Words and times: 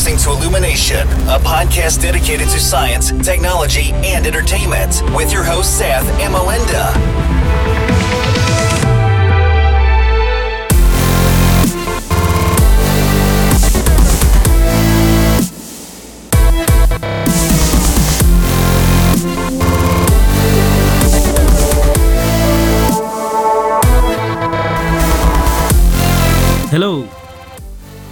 listening 0.00 0.16
to 0.16 0.30
Illumination, 0.30 1.06
a 1.28 1.38
podcast 1.38 2.00
dedicated 2.00 2.48
to 2.48 2.58
science, 2.58 3.10
technology, 3.22 3.92
and 3.96 4.26
entertainment 4.26 5.02
with 5.14 5.30
your 5.30 5.44
host, 5.44 5.76
Seth 5.76 6.08
and 6.20 6.32
Melinda. 6.32 7.99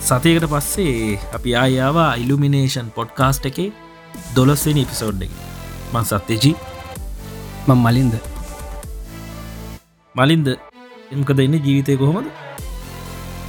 සතියකට 0.08 0.46
පස්සේ 0.52 1.18
අපි 1.36 1.50
ආයාවා 1.56 2.10
ඉල්ලුමිනේෂන් 2.22 2.88
podcast 2.96 3.46
එකේ 3.50 3.68
දොලස්වෙනි 4.36 4.84
episode 4.86 5.22
එක. 5.26 5.32
මං 5.92 6.04
සත්‍යජී. 6.04 6.54
මං 7.66 7.78
මලින්ද. 7.78 8.14
මලින්ද 10.14 10.46
එමකද 11.12 11.40
එන්න 11.40 11.56
ජීවිතය 11.56 11.96
කොහොමද? 11.96 12.30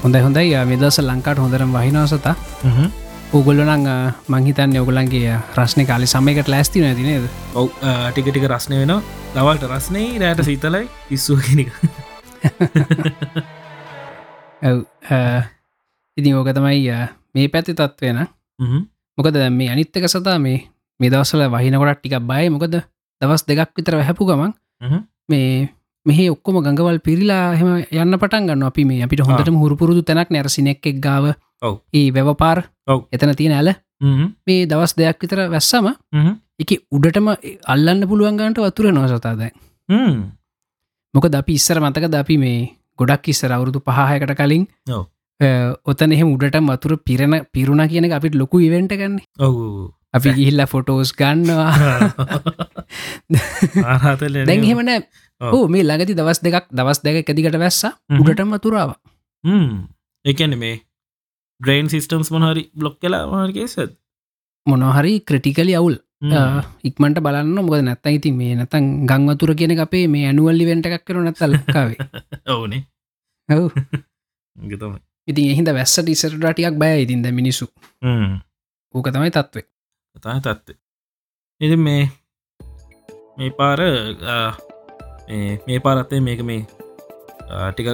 හොඳයි 0.04 0.22
හොඳයි. 0.22 0.56
මෙදස 0.66 1.00
ලංකාට 1.02 1.40
හොඳරම් 1.40 1.72
වහිනවසතා. 1.74 2.36
උගොල්ලනං 3.32 3.88
මංහිතන්න 4.28 4.76
ඔගලන්ගේ 4.82 5.38
රශ්නය 5.56 5.86
කාලි 5.86 6.08
සමයකට 6.08 6.48
ලෑස්ති 6.48 6.82
නැති 6.82 7.04
නේද? 7.04 7.30
ඔව් 7.54 7.70
ටික 8.10 8.28
ටික 8.28 8.50
රස්නය 8.50 8.82
වෙන 8.82 8.94
දවල්ට 9.36 9.70
රස්නේ 9.70 10.20
රෑට 10.20 10.44
සීතලයි 10.44 10.84
ඉස්සුව 11.12 11.40
කෙනක 11.46 11.72
ඇව් 14.64 14.84
ඉතින් 16.20 16.36
ඕක 16.36 16.52
තමයි 16.52 16.92
මේ 17.36 17.48
පැත්ති 17.48 17.74
තත්ත්වයන 17.74 18.22
මොකද 19.18 19.42
මේ 19.52 19.70
අනිත්තක 19.74 20.08
සතා 20.08 20.38
මේ 20.40 20.60
මේ 21.00 21.10
දවසල 21.10 21.44
වහිනකොටත් 21.48 22.00
ටිකක් 22.00 22.24
බයි 22.24 22.48
මොකද 22.50 22.80
දවස් 23.22 23.44
දෙකක් 23.46 23.76
විතර 23.76 24.00
හැපු 24.02 24.26
ගමන් 24.26 24.54
මේ 25.30 25.70
මෙහ 26.06 26.20
ඔක්කොම 26.32 26.58
ගඟවල් 26.64 27.00
පිරිලා 27.04 27.46
හෙම 27.60 27.70
යන්න 27.92 28.18
පටන් 28.18 28.48
ගන්න 28.48 28.64
අපි 28.64 28.86
මේ 28.86 29.04
අපිට 29.06 29.22
හොඳටම 29.22 29.60
හුරුපුරුදු 29.60 30.02
තැනක් 30.04 30.32
නැරසිනෙක් 30.32 30.86
එක් 30.86 30.98
ගාව. 31.00 31.26
ඒ 31.94 32.08
වැවපාර. 32.12 32.64
එතන 33.12 33.36
තියෙන 33.36 33.54
ඇල. 33.54 33.70
මේ 34.48 34.66
දවස් 34.66 34.96
දෙයක් 34.96 35.20
විතර 35.22 35.40
වැස්සම 35.52 35.92
එක 36.60 36.72
උඩටම 36.92 37.28
අල්ලන්න 37.68 38.08
පුළුවන්ගන්ට 38.08 38.60
වතුර 38.60 38.92
නොසතා 38.92 39.36
දැන්. 39.36 39.54
මොක 41.14 41.26
අපි 41.34 41.54
ඉස්සර 41.54 41.80
මතක 41.80 42.08
ද 42.08 42.16
අපි 42.16 42.38
මේ 42.38 42.60
ගොඩක් 43.00 43.28
ඉස්සර 43.28 43.52
අවුරුදු 43.52 43.80
පහහයකට 43.82 44.36
කලින්. 44.36 44.66
ඔතන 45.86 46.12
එහෙම 46.12 46.34
උඩට 46.34 46.60
වතුර 46.68 46.98
පිරණ 47.02 47.36
පිරුණ 47.54 47.84
කියන 47.88 48.12
අපිට 48.12 48.36
ලොකු 48.36 48.60
ඉවෙන්ට 48.60 48.92
ගන්න 48.94 49.20
ඔවු 49.40 49.94
අපි 50.14 50.34
ගිහිල්ල 50.34 50.66
ෆොටෝස් 50.66 51.14
ගන්නවා. 51.14 51.72
ආහතල 53.94 54.36
දැන් 54.44 54.64
හෙමන 54.64 54.90
ඔව්. 54.92 55.52
ඕ 55.52 55.64
මේ 55.68 55.84
ළඟති 55.84 56.18
දවස් 56.18 56.44
දෙකක් 56.44 56.68
දවස් 56.72 57.00
දෙක 57.04 57.22
එකදිකට 57.24 57.58
වැස්ස 57.58 57.86
උඩටම 58.12 58.52
වතුරාව 58.56 58.92
එකන 60.26 60.58
මේ 60.58 60.76
ග්‍රේන් 61.62 61.88
සිිස්ටම්ස් 61.88 62.32
මොහරි 62.32 62.64
බ්ලොක් 62.76 63.00
කලා 63.00 63.24
මහරකේසත් 63.28 63.96
මොනොහරි 64.68 65.14
ක්‍රටිකලි 65.22 65.76
අවුල් 65.76 65.96
ඉක්මට 66.84 67.22
බලන්න 67.22 67.56
මොකද 67.58 67.84
නැත්ත 67.84 68.12
ඉති 68.12 68.32
මේ 68.34 68.56
නැතන් 68.56 68.88
ගංවතුර 69.08 69.56
කියන 69.56 69.76
අපේ 69.80 70.06
මේ 70.08 70.28
ඇනුවල්ලි 70.28 70.66
වෙන්ට 70.66 70.90
එකක් 70.90 71.06
කරු 71.06 71.24
නැත 71.24 71.40
ලක්කාවේ 71.48 72.10
ඔවනේ 72.48 72.84
ඔව්. 73.58 73.72
ගතම 74.70 75.00
ඉතින් 75.30 75.52
එහින්ද 75.54 75.70
වැස්සට 75.72 76.10
ඉසරටටියක් 76.10 76.76
බය 76.76 76.92
ඉතින්ද 77.04 77.28
මිනිසු 77.32 77.66
ඕක 78.94 79.08
තමයි 79.10 79.32
තත්වේ 79.32 79.66
කතා 80.16 80.40
තත්ත 80.40 80.78
එති 81.62 81.78
මේ 81.78 82.04
මේ 83.38 83.52
පාර 83.52 83.80
මේ- 85.68 85.82
පාරත්තේ 85.82 86.20
මේක 86.20 86.42
මේ 86.42 86.62
ටික 87.72 87.88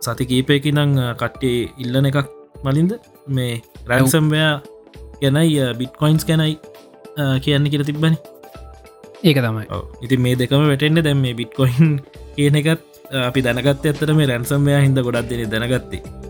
සති 0.00 0.24
කීපයකි 0.26 0.70
නං 0.72 0.92
කට්ටේ 1.16 1.58
ඉල්ලන 1.78 2.06
එකක් 2.06 2.28
මලින්ද? 2.64 2.92
මේ 3.28 3.62
රැන්සම්වයා 3.86 4.52
ගැනයි 5.20 5.60
බිට්කොයින්ස් 5.78 6.24
ගැනයි 6.24 6.58
කියන්න 7.40 7.70
කියර 7.70 7.84
තිබ්බනි. 7.84 8.16
ඒක 9.22 9.38
තමයි. 9.38 9.64
ඉති 10.02 10.16
මේ 10.16 10.34
දෙකම 10.36 10.66
වැටෙන්න්න 10.70 11.04
දැම් 11.04 11.20
මේ 11.20 11.34
බිට්කොයින් 11.34 11.88
කියන 12.36 12.56
එකත් 12.56 12.82
අපි 13.22 13.40
දැනගත් 13.42 13.66
ඇත්තට 13.66 14.14
මේ 14.14 14.26
රැන්සම්වයා 14.26 14.84
හිද 14.84 15.00
ගොඩක් 15.00 15.28
දෙන 15.30 15.50
දැනගත්තේ 15.50 16.23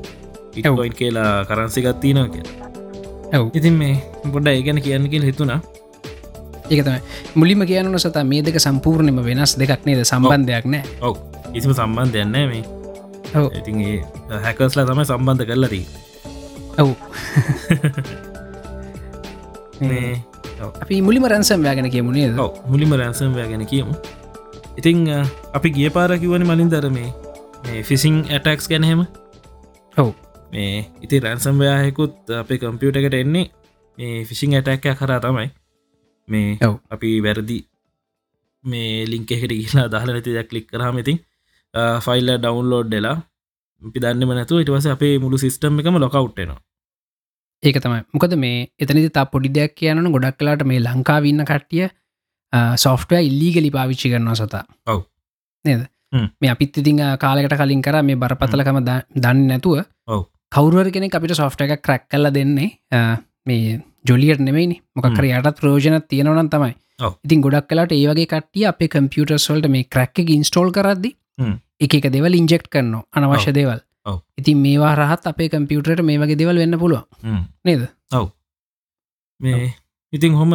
ඉටකොයින් 0.56 0.94
කියලා 0.94 1.44
කරන්සිගත්තිනවා 1.44 2.28
කිය 2.28 2.44
ඔව් 3.32 3.46
ඉතින් 3.52 3.74
මේ 3.74 3.94
පොඩ 4.32 4.46
ඒ 4.46 4.62
ගැන 4.62 4.80
කියන්න 4.80 5.08
කියල 5.08 5.24
හිතුනා 5.24 5.60
ඒකතම 6.66 6.96
මුලිම 7.34 7.60
කියනන 7.62 7.98
සත 7.98 8.16
මේ 8.24 8.42
දෙක 8.42 8.56
සම්පූර්ණයම 8.58 9.20
වෙනස් 9.20 9.52
දෙකක් 9.54 9.84
නේද? 9.84 10.00
සම්බන්ධයක් 10.02 10.64
නෑ. 10.66 10.82
ඔව්. 11.00 11.16
කිසිම 11.52 11.72
සම්බන්ධ 11.72 12.16
යන්න 12.16 12.32
මේ. 12.48 12.64
ඔව්. 13.34 13.52
ඉතින් 13.52 13.80
ඒ 13.82 14.00
හැකස්ලා 14.30 14.86
තමයි 14.86 15.04
සම්බන්ධ 15.04 15.44
කරලදී 15.44 15.84
ඔව්. 16.80 16.96
අපි 20.80 21.02
මුලිම 21.02 21.24
රැන්සම් 21.24 21.60
යාගෙන 21.60 21.90
කියමුණේ 21.90 22.32
ඔව. 22.34 22.56
මුලිම 22.66 22.88
රැන්සම්වය 22.92 23.44
ගැන 23.44 23.66
කියමු. 23.66 23.92
ඉතිං 24.74 25.04
අපි 25.52 25.68
ගිය 25.70 25.90
පාර 25.90 26.16
කිවන 26.16 26.42
මලින් 26.42 26.72
දර 26.72 26.88
මේ 26.88 27.12
මේ 27.64 27.82
ෆිසිං 27.82 28.24
ඇටක්ස් 28.26 28.66
ගැනහෙම 28.66 29.04
ඔව් 29.96 30.16
මේ 30.54 30.72
ඉති 31.02 31.20
රැන්සම්වයායකුත් 31.20 32.34
අපේ 32.36 32.58
කම්පියුට 32.58 32.96
එකට 32.96 33.16
එන්නේ 33.16 33.46
මේ 33.98 34.24
ෆිසිං 34.24 34.54
ඇටැක්කය 34.54 34.96
කරා 34.96 35.20
තමයි 35.20 35.48
මේ. 36.28 36.58
අපි 36.90 37.12
වැරදි 37.20 37.58
මේ 38.64 39.06
ලිංක 39.06 39.32
එකට 39.32 39.54
ගිලා 39.54 39.86
දාල 39.88 40.10
නැති 40.10 40.36
දෙයක් 40.36 40.52
ලික් 40.52 40.68
කරහම 40.68 40.98
ඉතින් 40.98 41.18
ෆයිල්ල 42.00 42.30
ඩවන්ලෝඩ් 42.34 42.90
දෙලා 42.90 43.16
අපි 43.82 43.98
දන්නම 44.00 44.32
නැතු 44.34 44.62
ඉටවස 44.62 44.86
අපේ 44.88 45.14
මුළු 45.18 45.38
සිස්ටම් 45.38 45.80
එකම 45.80 45.98
ලොකවට්ටනවා 45.98 46.60
ඒක 47.62 47.80
තමයි 47.80 48.00
මොකද 48.12 48.36
මේ 48.36 48.56
එතනති 48.78 49.10
තා 49.10 49.26
පොඩි 49.26 49.54
දෙයක් 49.56 49.74
කියනන 49.74 50.12
ගොඩක් 50.14 50.38
කලාට 50.40 50.64
මේ 50.64 50.80
ලංකාවන්න 50.80 51.44
කට්ටිය 51.44 51.88
සොෆ්ටය 52.76 53.20
ඉල්ලීගලි 53.22 53.70
පාවිච්චි 53.70 54.12
කරනවා 54.12 54.36
සතා 54.36 54.64
ඔව්. 54.86 55.00
නේද. 55.64 55.82
මේ 56.40 56.50
අපිත් 56.50 56.78
ඉතිං 56.78 57.00
කාලකට 57.18 57.56
කලින් 57.56 57.82
කර 57.82 58.02
මේ 58.02 58.16
බරපතලකම 58.16 58.80
දන්න 58.84 59.44
නැතුව 59.48 59.82
ඔව්. 60.08 60.22
කවරුවර 60.54 60.90
කෙනෙ 60.94 61.10
අපිට 61.18 61.36
සොෆ්ට 61.40 61.64
එක 61.66 61.82
ක්‍රැක් 61.86 62.08
කල්ල 62.12 62.30
දෙන්නේ 62.38 62.70
මේ 63.46 63.80
ජොලියට 64.08 64.42
නෙමයිනි. 64.48 64.76
මොකර 64.96 65.24
යටත් 65.28 65.60
ප්‍රෝජන 65.60 66.00
තියෙනවනන් 66.10 66.50
තමයි. 66.54 66.74
ඔව්. 67.06 67.16
ඉතින් 67.26 67.40
ගොඩක් 67.44 67.68
කලාට 67.70 67.94
ඒවගේ 67.96 68.28
කට්ටිය 68.32 68.66
අපේ 68.70 68.88
කම්පියුටර්ස්වල්ට 68.94 69.70
මේ 69.74 69.88
ක්‍රැක්ක 69.96 70.30
ඉන්ස්ටෝල් 70.36 70.70
කරද්දි. 70.76 71.10
එක 71.84 71.98
දෙවල් 72.14 72.38
ඉන්ජෙක්් 72.40 72.68
කරනවා 72.70 73.02
අනවශ්‍ය 73.16 73.54
දේවල්. 73.58 73.80
ඔව්. 74.06 74.20
ඉතින් 74.38 74.60
මේවා 74.66 74.94
රහත් 75.00 75.26
අපේ 75.32 75.48
කම්පියුටරට 75.54 76.04
මේ 76.10 76.20
වගේ 76.22 76.38
දෙවල් 76.42 76.62
වෙන්න 76.62 76.78
පුළුව 76.78 77.02
නේද? 77.64 77.88
මේ 79.40 79.72
ඉතින් 80.12 80.38
හොම 80.40 80.54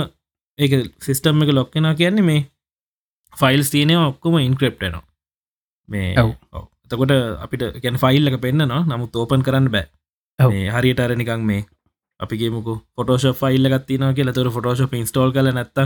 ඒක 0.60 0.74
සිිස්ටම් 1.04 1.44
එක 1.44 1.54
ලොක්කෙන 1.60 1.92
කියන්නේ 2.00 2.28
මේ 2.32 2.48
ෆයිල්ස් 3.34 3.70
තියනව 3.74 4.06
ඔක්කොම 4.06 4.40
ඉන්ක්‍රප්ටනවා 4.40 5.04
මේ 5.90 6.16
ඔව්. 6.24 6.68
ඔව්. 6.92 6.98
එතකොට 6.98 7.12
අපිට 7.46 7.82
ගැන 7.84 7.98
ෆයිල් 8.04 8.28
එක 8.28 8.42
පෙන්න්නවා. 8.42 8.82
නමුත් 8.90 9.16
ඕපන් 9.16 9.44
කරන්න 9.44 9.72
බෑ. 9.72 9.88
හරියට 10.76 11.00
අර 11.00 11.16
නිකං 11.16 11.46
මේ 11.46 11.64
අපිගේමුකු 12.20 12.74
ෆොටෝෂ 12.96 13.26
ෆයිල්ල 13.42 13.70
ගත්තින 13.74 14.06
කියල. 14.16 14.34
තුර 14.34 14.52
ෆොටෝෂ 14.52 14.82
ඉන්ස්ටෝල් 14.94 15.32
කල 15.34 15.52
නැත්ත 15.54 15.80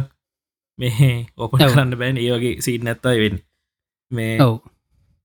මේ 0.80 1.28
ඕපන්. 1.38 1.58
කරන්න 1.60 1.98
බෑන්. 2.00 2.18
ඒවගේ 2.18 2.62
සීට 2.62 2.84
නැත්තයි 2.84 3.20
වෙන් 3.24 3.40
මේ 4.12 4.42
ඔව්. 4.42 4.60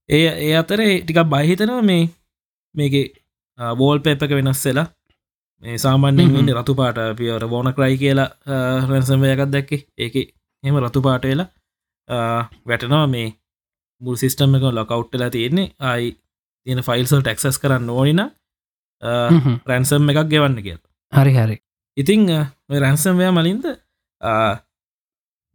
ඒ 0.09 0.29
ඒ 0.45 0.53
අතර 0.61 0.79
ටිකක් 0.85 1.19
බහිතනවා 1.33 1.81
මේ 1.81 2.09
මේක 2.75 2.95
බෝල් 3.77 3.99
පෙප් 3.99 4.23
එක 4.23 4.31
වෙනස් 4.31 4.65
වෙලා. 4.65 4.87
මේ 5.63 5.77
සාමාන්‍යෙන් 5.77 6.51
රතු 6.59 6.75
පාට. 6.75 6.97
පියවර 7.19 7.47
බෝන 7.47 7.73
කරයි 7.77 7.97
කියලා 7.97 8.29
රැන්සමයකත් 8.89 9.51
දැක්කේ. 9.55 9.85
ඒක 9.97 10.15
එම 10.63 10.75
රතු 10.85 11.01
පාට 11.01 11.23
වෙලා 11.23 11.49
වැටනවා 12.67 13.07
මේ 13.07 13.27
මුල් 14.01 14.15
සිිස්ටම් 14.15 14.55
එක 14.55 14.63
ලොකවට්ටලා 14.71 15.29
තියෙන්නේ. 15.29 15.73
අයි 15.81 16.15
තියෙන 16.67 16.83
ෆයිල්සල් 16.83 17.21
ටෙක්සස් 17.21 17.59
කරන්න 17.59 17.89
ඕනින. 17.89 18.21
රැන්සම් 19.65 20.09
එකක් 20.09 20.29
ගෙවන්න 20.29 20.61
කියල. 20.61 20.79
හරි 21.13 21.33
හරි. 21.33 21.57
ඉතිං 21.97 22.25
රැන්සම්වයා 22.75 23.31
මලින්ද 23.31 23.65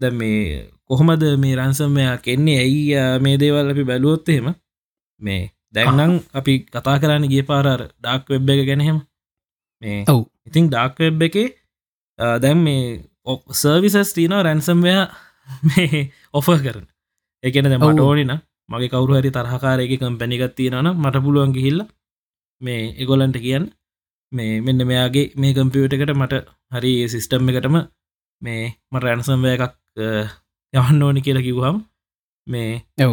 ද 0.01 0.11
මේ 0.13 0.71
කොහොමද 0.85 1.25
මේ 1.39 1.57
රැන්සම්මයා 1.57 2.19
කෙන්නේ? 2.19 2.59
ඇයි 2.59 3.21
මේ 3.21 3.39
දේවල් 3.39 3.71
අපි 3.71 3.85
බැලුවොත්තහෙම 3.85 4.55
මේ 5.23 5.43
දැන්නම් 5.75 6.21
අපි 6.33 6.55
කතා 6.67 6.97
කරන්න 6.99 7.29
ගිය 7.29 7.45
පාරර 7.45 7.91
ඩාක් 7.93 8.29
වෙබ් 8.29 8.49
එක 8.51 8.67
ගැනහෙම 8.67 8.99
මේ 9.83 10.05
ඔව්. 10.09 10.25
ඉතිං 10.47 10.69
ඩාක් 10.69 10.99
වෙබ් 10.99 11.23
එක 11.23 11.37
දැම් 12.39 12.59
මේ 12.61 13.05
සර්විසස් 13.53 14.13
තියන 14.13 14.35
රැන්සම්වයා 14.39 15.05
මේ 15.63 16.11
ඔෆ 16.33 16.49
කරන 16.59 16.87
එකන 17.45 17.71
දැ 17.71 17.79
මට. 17.81 18.01
ඕනින 18.01 18.35
මගේ 18.69 18.91
කවරු 18.93 19.19
හරි 19.19 19.31
තරහකාරයක 19.37 19.95
කම්පැනිකත් 20.03 20.55
තියෙනන 20.59 20.91
මට 20.95 21.25
පුළුවන් 21.25 21.55
ගිහිල්ල 21.57 21.81
මේ 22.63 22.83
එගොලන්ට 23.03 23.39
කියන්න. 23.45 23.67
මේ 24.33 24.61
මෙන්න 24.67 24.87
මෙයාගේ 24.91 25.27
මේ 25.37 25.55
කම්පියුට 25.57 25.97
එකට 25.97 26.15
මට 26.15 26.45
හරි 26.73 26.93
සිිස්ටම් 27.13 27.51
එකටම 27.51 27.77
මේ 28.43 28.63
මට 28.93 29.05
රැනසම්වය 29.07 29.51
එකක් 29.57 29.75
යවන්න 30.75 31.05
ඕනි 31.07 31.25
කියලා 31.27 31.47
කිව්හම් 31.49 31.77
මේ 32.47 32.71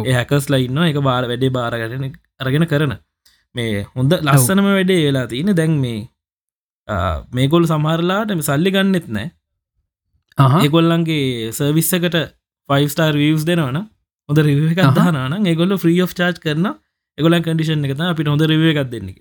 ඒහැකස් 0.08 0.46
ලයින්න 0.52 0.82
එක 0.86 0.98
බාර 1.08 1.24
වැඩේ 1.30 1.54
බාරගටන 1.56 2.06
අරගෙන 2.40 2.66
කරන. 2.72 2.94
මේ 3.54 3.84
හොඳ 3.94 4.12
ලස්සනම 4.18 4.66
වැඩේ 4.68 5.04
වෙලා 5.06 5.26
තියෙන 5.30 5.54
දැන් 5.58 5.72
මේ 5.84 6.00
මේගොල් 7.36 7.64
සමහරලාට 7.70 8.30
සල්ලි 8.48 8.70
ගන්නෙත් 8.74 9.08
නෑ 9.08 9.28
ඒගොල්ලන්ගේ 10.60 11.52
සර්විස්සකට 11.58 12.16
ෆයිස්ටර් 12.68 13.16
වියස් 13.22 13.44
දෙනවන 13.48 13.78
හොඳ 14.28 14.38
රිව 14.40 14.64
එකක් 14.66 14.82
දහනන 14.96 15.46
ඒගොල්ල 15.46 15.76
්‍රී 15.78 16.08
චාර්ජ් 16.12 16.38
කරන 16.38 16.68
එගොල 17.18 17.38
කඩිෂන් 17.40 17.86
එක 17.86 18.02
අපිට 18.06 18.28
හොඳ 18.28 18.44
රිව 18.44 18.64
එකක් 18.64 18.90
දෙන්න 18.90 19.14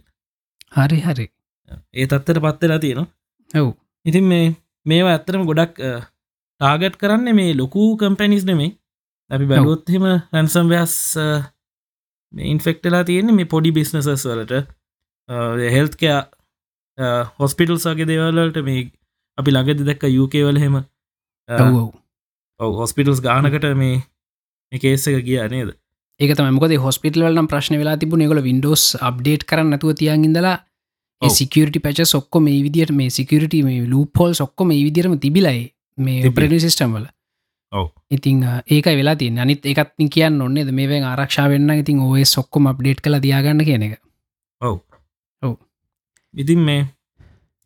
හරි 0.71 0.99
හරි. 1.01 1.25
ඒ 1.93 2.05
තත්තර 2.07 2.39
පත්වෙලා 2.39 2.79
තියෙනවා. 2.79 3.07
ඔව්. 3.51 3.71
ඉතින් 4.05 4.25
මේ 4.25 4.45
මේවා 4.85 5.15
ඇත්තරම 5.15 5.47
ගොඩක් 5.49 5.81
ටාගට් 6.61 6.95
කරන්න 6.97 7.35
මේ 7.35 7.53
ලොකු 7.53 7.87
කම්පැනිස් 7.97 8.45
නෙමේ 8.45 8.71
අපි 9.31 9.45
බැලොත්හෙම 9.45 10.05
රැන්සම් 10.33 10.69
ව්‍යස් 10.69 10.95
ඉන්ෆෙක්ටලා 12.33 13.03
තියෙන්නේ 13.03 13.35
මේ 13.35 13.45
පොඩි 13.45 13.71
බිස්නසස් 13.71 14.25
වලට. 14.25 14.63
හෙල්ත්කයා 15.69 16.21
හොස්පිටල්සගේ 17.39 18.07
දේවල්ලට 18.07 18.63
මේ 18.63 18.87
අපි 19.37 19.51
ළඟද 19.51 19.83
දැක්ක 19.85 20.07
යුකේවල 20.09 20.59
හෙම 20.59 20.79
හොස්පිටල්ස් 22.59 23.21
ගානකට 23.21 23.67
මේ 23.75 24.01
එකේස 24.71 25.07
එක 25.07 25.23
කිය 25.25 25.39
නේද? 25.53 25.71
ඒක 26.19 26.35
තමකද 26.37 26.81
හොස්පිටල්වලම් 26.85 27.47
ප්‍රශ්න 27.51 27.77
වෙලා 27.81 27.95
තිබු 28.01 28.19
නිගල 28.19 28.41
වින්ඩෝස් 28.41 28.83
අප්ඩේට් 28.99 29.47
කරන්න 29.49 29.73
නැතුව 29.73 29.95
තියන්ගිඳලා 30.01 30.57
සිකට 31.21 31.79
පැච 31.83 32.03
සොක්කො 32.05 32.39
මේ 32.39 32.61
විදිට 32.65 32.91
මේ 32.91 33.09
සිකට 33.09 33.55
මේ 33.63 33.87
ලූපොල් 33.87 34.33
සොක්කොම 34.33 34.67
මේ 34.67 34.83
විදිරම 34.83 35.17
තිබිලයි 35.19 35.65
මේ 35.97 36.31
ප්‍රඩ 36.31 36.59
සිිස්ටම් 36.59 36.95
වල. 36.95 37.09
ඉතින් 38.11 38.45
ඒක 38.67 38.87
වෙලා 38.99 39.15
ති 39.15 39.27
අනිත් 39.37 39.65
එකත් 39.65 39.93
කියන්න 40.11 40.41
ඔන්නේද 40.41 40.71
මේවෙන් 40.71 41.03
ආරක්ෂා 41.03 41.49
වෙන්න 41.49 41.69
ඉතින් 41.73 41.99
ඔය 42.01 42.25
සොක්කොම 42.25 42.71
අප්ඩේට් 42.71 43.01
කළ 43.01 43.19
දයාගන්න 43.19 43.65
කියන 43.65 43.83
එක. 43.83 43.99
ඔව්. 44.61 44.79
ඔව්. 45.41 45.55
ඉතින් 46.33 46.59
මේ 46.59 46.87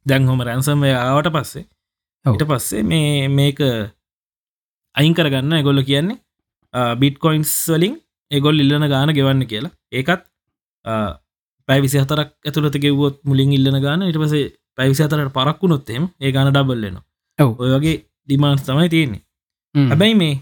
දැන් 0.06 0.28
හොම 0.28 0.42
රැන්සම්ය 0.42 0.92
ආවට 0.94 1.32
පස්සේ 1.34 1.66
ඊට 2.26 2.46
පස්සේ 2.50 2.84
මේ 2.84 3.28
මේක 3.30 3.60
අයින් 4.96 5.14
කරගන්න 5.14 5.60
එගොල්ල 5.60 5.84
කියන්නේ 5.84 6.22
බිට්කොයින්ස් 7.02 7.54
වලින් 7.70 7.94
එගොල් 8.32 8.64
ඉල්ලන 8.64 8.88
ගාන 8.94 9.16
ගෙවන්න 9.18 9.44
කියලා. 9.52 9.74
ඒකත් 9.92 10.24
පැ 11.68 11.80
විසි 11.82 11.98
හතරක් 12.00 12.30
ඇතුළට 12.46 12.78
ගෙව්වොත් 12.84 13.18
මුලින් 13.24 13.52
ඉල්ලන 13.58 13.78
ගාන 13.82 14.08
ඉට 14.10 14.20
පසේ 14.24 14.46
පැවිසි 14.78 15.06
අතරට 15.06 15.34
පරක්වුණොත්තෙම 15.38 16.04
ඒ 16.22 16.32
ගාන 16.32 16.52
ඩබල්ලන 16.52 16.98
ඔය 17.40 17.70
වගේ 17.74 17.96
ඩිමාන්ස් 18.28 18.64
තමයි 18.68 18.90
තියෙන්නේ. 18.90 19.22
හැබැයි 19.76 20.18
මේ 20.22 20.36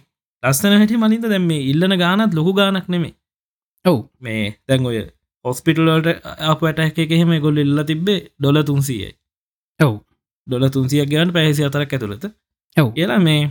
ලස්සන 0.44 0.77
හැටි 0.77 1.01
මලින්ද 1.03 1.27
දැම් 1.33 1.45
මේ 1.51 1.68
ඉල්ලන 1.71 1.95
ගානත් 2.03 2.38
ලොකු 2.39 2.53
ගානක් 2.59 2.88
නෙමේ 2.88 3.13
ඔව්. 3.86 3.97
මේ 4.19 4.45
දැන් 4.68 4.86
ඔය 4.86 5.00
හොස්පිටල්ලට 5.45 6.07
අපට 6.51 6.79
එකහෙම 7.06 7.33
ගොල් 7.45 7.57
ඉල්ල 7.57 7.83
තිබේ 7.89 8.19
ඩොල 8.39 8.62
තුන්සියයි 8.69 9.12
ඔව්. 9.79 9.95
ඩොල 10.47 10.69
තුන්සියක් 10.69 11.09
ගවන්න 11.12 11.36
පැහසි 11.36 11.68
අතරක් 11.69 11.94
ඇතුළත. 11.94 12.25
ඔව්. 12.77 12.88
කියලා 12.95 13.19
මේ 13.27 13.41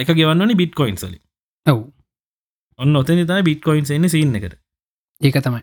එක 0.00 0.10
ගෙවන්නනි 0.18 0.54
බිට් 0.54 0.74
කොයින්සලි 0.74 1.18
ඔව්. 1.66 1.80
ඔන්න 2.78 2.96
ඔතනි 3.00 3.24
තයි 3.30 3.42
බිට් 3.48 3.62
කොයින්ස් 3.66 3.90
එන්න 3.90 4.08
සින්න 4.14 4.36
එකට. 4.38 4.54
ඒක 5.20 5.38
තමයි. 5.46 5.62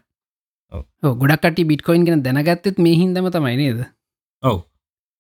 ගොඩක්ට 1.22 1.60
බිට්කොයින් 1.72 2.06
ගෙන 2.06 2.24
දැනගත්තත් 2.26 2.78
මේ 2.86 2.96
හින්දම 3.00 3.28
තමයි 3.36 3.56
නේද? 3.62 3.82
ඔව්. 4.44 4.58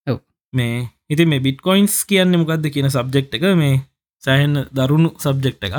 ඔව්. 0.07 0.17
මේ 0.53 0.89
ඉති 1.09 1.25
මේ 1.31 1.43
බිට්කොයින්ස් 1.47 1.95
කියන්න 2.09 2.33
මොකක්ද 2.41 2.65
කියන 2.75 2.89
සබ්ජෙක්් 2.89 3.35
එක 3.37 3.45
මේ 3.61 3.75
සෑහෙන් 4.23 4.65
දරුණු 4.77 5.09
සබ්ජෙක්් 5.25 5.57
එකක්. 5.61 5.77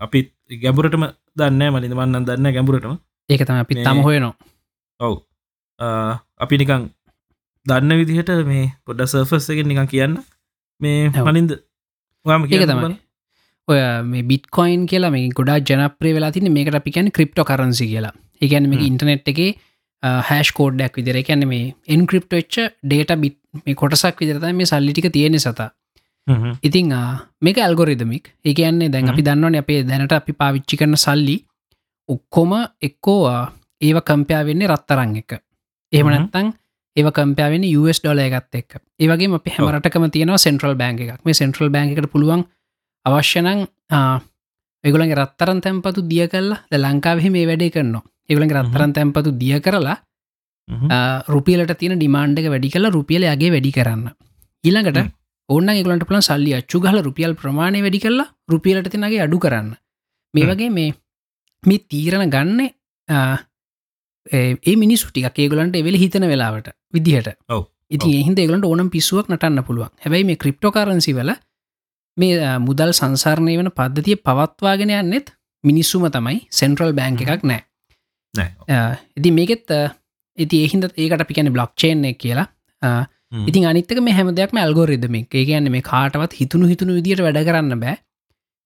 අපිත් 0.00 0.28
ගැඹුරටම 0.62 1.04
දන්න 1.38 1.62
මලින් 1.74 1.96
වන්න 1.98 2.26
දන්න 2.28 2.54
ගැඹුරටම. 2.56 2.94
ඒක 3.28 3.42
තම 3.48 3.58
අපි 3.62 3.82
තම 3.86 3.98
හොයනවා 4.06 4.34
ඔව්. 5.00 5.14
අපි 6.44 6.54
නිකං 6.60 6.82
දන්න 7.66 7.98
විදිහට 8.00 8.30
මේ 8.50 8.66
පොඩ 8.86 9.02
සර්ෆස් 9.12 9.50
එක 9.50 9.66
නිකං 9.66 9.90
කියන්න. 9.94 10.14
මේ 10.80 11.10
මලින්ද 11.10 11.52
ඒක 11.56 12.64
තමයි 12.70 12.94
ඔය 13.68 13.80
මේ 14.04 14.22
බිට්කොයින් 14.22 14.86
කියලා 14.86 15.10
මේ 15.10 15.28
ගොඩා 15.38 15.58
ජනප්‍රේ 15.60 16.14
වෙලා 16.14 16.32
තින 16.32 16.52
මේකට 16.52 16.78
අපි 16.80 16.90
කියැන 16.90 17.12
ක්‍රිප්ටෝ 17.12 17.44
කරන්සි 17.44 17.86
කියලා 17.86 18.14
ඒගැන 18.42 18.68
මේ 18.70 18.86
ඉන්ටනෙට් 18.88 19.32
එක 19.32 19.40
හැස් 20.28 20.52
කෝඩ්ඩක් 20.52 20.96
විදිර 20.96 21.18
කියැන 21.22 21.48
මේ 21.48 21.74
එන්ක්‍රප්ට 21.88 22.32
වෙච්ච 22.32 22.56
ඩේට 22.84 23.12
බිට් 23.22 23.38
මේ 23.64 23.74
කොටසක් 23.74 24.20
විදිරත 24.20 24.46
මේ 24.52 24.66
සල්ලිටික 24.66 25.10
තියෙන 25.12 25.38
සතා. 25.38 25.70
ඉතිං 26.62 26.92
මේක 27.42 27.58
ඇල්ගොරිදමික් 27.58 28.32
ඒකයන්නේ 28.44 28.90
දැන් 28.90 29.08
අපි 29.08 29.22
දන්නවන 29.22 29.58
අපේ 29.62 29.82
දැනට 29.84 30.12
අපි 30.12 30.32
පාවිච්චි 30.34 30.76
කරන 30.76 30.96
සල්ලි 30.96 31.36
ඔක්කොම 32.08 32.52
එක්කෝවා 32.82 33.42
ඒව 33.80 33.98
කම්පයා 34.02 34.44
වෙන්නේ 34.44 34.68
රත්තරං 34.68 35.16
එක. 35.16 35.40
ඒම 35.92 36.08
නැත්තං 36.08 36.52
ඒව 36.96 37.08
කම්පයාවෙන 37.12 37.64
US 37.80 38.02
ඩොල 38.02 38.18
එකත් 38.18 38.54
එක් 38.54 38.78
ඒවගේ 39.00 39.32
අපි 39.34 39.56
හැමරටකම 39.56 40.10
තියෙනවා 40.10 40.38
සෙන්ට්‍රල් 40.38 40.74
බෑන්ක 40.74 41.00
එකක්. 41.00 41.24
මේ 41.24 41.34
සෙන්ට්‍රල් 41.34 41.70
බෑන්ක 41.70 41.96
එකට 41.96 42.12
පුළුවන් 42.12 42.44
අවශ්‍යනං 43.06 43.48
එගුලගේ 44.84 45.18
රත්තරන් 45.20 45.60
තැන්පතු 45.64 46.00
දිය 46.12 46.26
කරලා 46.32 46.62
ද 46.70 46.82
ලංකාවෙහි 46.82 47.30
මේ 47.30 47.46
වැඩේ 47.50 47.74
කරනවා. 47.76 48.04
එගුලගේ 48.30 48.58
රත්තරන් 48.58 48.92
තැන්පතු 48.96 49.30
දිය 49.42 49.60
කරලා 49.60 49.96
රුපියලට 51.28 51.72
තියෙන 51.80 51.98
ඩිමාන්්ඩ 51.98 52.38
එක 52.40 52.48
වැඩි 52.54 52.72
කලා 52.74 52.90
රුපියලයාගේ 52.90 53.50
වැඩි 53.54 53.72
කරන්න. 53.76 54.06
ඊළඟට 54.64 54.98
ඔන්න 55.48 55.70
ගලට 55.78 56.08
පලන් 56.08 56.24
සල්ලි 56.28 56.54
අච්චු 56.58 56.80
ගහල 56.80 57.02
රුපියල් 57.08 57.34
ප්‍රමාණය 57.42 57.82
වැඩි 57.82 58.00
කරලා 58.04 58.28
රුපියලට 58.52 58.90
තිනගේ 58.92 59.22
අඩු 59.26 59.38
කරන්න. 59.38 59.68
මේ 60.34 60.46
වගේ 60.50 60.70
මේ 60.70 60.94
මේ 61.62 61.84
තීරණ 61.90 62.30
ගන්න 62.34 62.60
ඒ 64.66 64.76
මිනිස් 64.76 65.06
ටික 65.06 65.38
ඒගලන්ට 65.38 65.78
එවෙල 65.82 65.98
හිතන 66.02 66.26
වෙලාවට 66.32 66.74
විදිහට. 66.94 67.28
ඉති 67.94 68.08
එහිද 68.20 68.40
ගලට 68.50 68.66
ඕනම් 68.66 68.90
පිස්සුවක් 68.90 69.30
නටන්න 69.30 69.62
පුළුවන්. 69.68 69.92
හැබැයි 70.02 70.26
මේ 70.30 70.40
ක්‍රිප්ටෝකාරන්සි 70.42 71.14
වල 71.14 71.30
මේ 72.16 72.52
මුදල් 72.66 72.92
සංසාරණය 72.98 73.56
වන 73.60 73.72
පද්ධතිය 73.78 74.16
පවත්වාගෙන 74.28 74.92
යන්නෙත් 75.00 75.32
මිනිස්සුම 75.64 76.06
තමයි. 76.16 76.38
සෙන්ට්‍රල් 76.60 76.92
බෑංක 76.98 77.22
එකක් 77.24 77.44
නෑ. 77.50 77.62
ඉති 79.18 79.30
මේකෙත් 79.38 79.76
ඉති 80.38 80.62
එහින්ද 80.66 80.88
ඒකට 80.88 81.26
පිකැන 81.30 81.52
බ්ලොක්්චේන් 81.52 82.04
එක 82.10 82.18
කියලා. 82.24 82.48
ඉතින් 83.48 83.68
අනිතක 83.70 84.00
මේ 84.08 84.16
හැම 84.18 84.34
දෙයක්ම 84.40 84.60
ඇල්ගොරිදම 84.64 85.14
එක. 85.20 85.30
කියන්න 85.30 85.70
මේ 85.76 85.86
කාටවත් 85.92 86.36
හිතුණු 86.40 86.72
හිතුණු 86.72 86.98
විදිට 86.98 87.24
වැඩ 87.26 87.42
කරන්න 87.48 87.80
බෑ. 87.84 87.96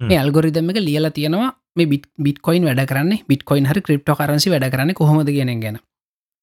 මේ 0.01 0.19
ඇල්ගොරිදම 0.23 0.71
එක 0.73 0.83
ලියල 0.89 1.11
තියෙනවා 1.19 1.53
මේ 1.77 1.87
බිට 1.93 2.09
බිටකොයින් 2.27 2.67
වැඩ 2.69 2.83
කරන්න. 2.91 3.23
බිටකොයින් 3.31 3.71
හරි 3.71 3.87
ක්‍රප්ටෝ 3.87 4.19
කරන්සි 4.21 4.51
වැඩ 4.55 4.71
කරන්න 4.75 4.95
කොහොමද 5.01 5.31
ගෙන. 5.39 5.55
ගැන 5.65 5.79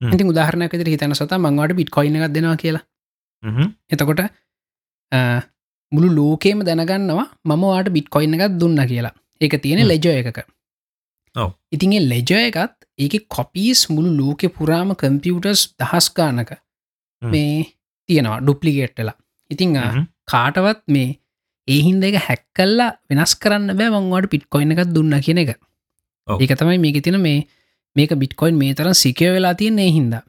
ඉති 0.02 0.24
උදාහරණයක් 0.32 0.74
විදිර 0.74 0.90
හිතන 0.94 1.16
සත 1.16 1.32
මංවට 1.44 1.78
බිට්කොයින් 1.80 2.18
එකක් 2.18 2.34
දෙනවා 2.34 2.58
කියලා. 2.64 2.84
එතකොට 3.94 4.22
මුළු 5.92 6.10
ලෝකේම 6.16 6.60
දැනගන්නවා 6.62 7.28
මම 7.46 7.64
වාට 7.64 7.90
බිට්කොයින් 7.90 8.36
එකත් 8.38 8.56
දුන්න 8.60 8.80
කියලා. 8.88 9.16
ඒක 9.42 9.54
තියෙන 9.64 9.88
ලෙජෝ 9.88 10.16
එකක. 10.22 10.40
ඉතින්ගේ 11.72 12.04
ලෙජ 12.08 12.32
එකත් 12.40 12.76
ඒක 13.00 13.16
කොපිස් 13.30 13.82
මුළු 13.90 14.12
ලෝකෙ 14.18 14.48
පුරාම 14.50 14.90
කම්පියුටර්ස් 14.96 15.62
දහස් 15.80 16.08
ගානක 16.14 16.52
මේ 17.22 17.56
තියෙනවා 18.10 18.40
ඩුප්ලිගේට්ටලා 18.42 19.16
ඉතිං 19.52 19.76
කාටවත් 20.26 20.82
මේ 20.88 21.10
ඒහින්ද 21.68 22.04
එක 22.04 22.18
හැක්කල්ලා 22.28 22.90
වෙනස් 23.10 23.34
කරන්න 23.36 23.78
බෑ 23.80 23.94
වංවාට 23.96 24.32
පිට්කොයින් 24.34 24.74
එකත් 24.74 24.94
දුන්න 24.96 25.20
කියන 25.20 25.44
එක. 25.44 25.52
ඒක 26.28 26.54
තමයි 26.60 26.80
මේක 26.86 26.98
තින 27.04 27.20
මේ 27.22 27.46
මේක 27.96 28.12
බිට්කොයින් 28.24 28.58
මේ 28.58 28.74
තරම් 28.74 28.98
සිකය 29.04 29.30
වෙලා 29.36 29.54
තියන්නේ 29.54 29.92
හින්දා 29.92 30.24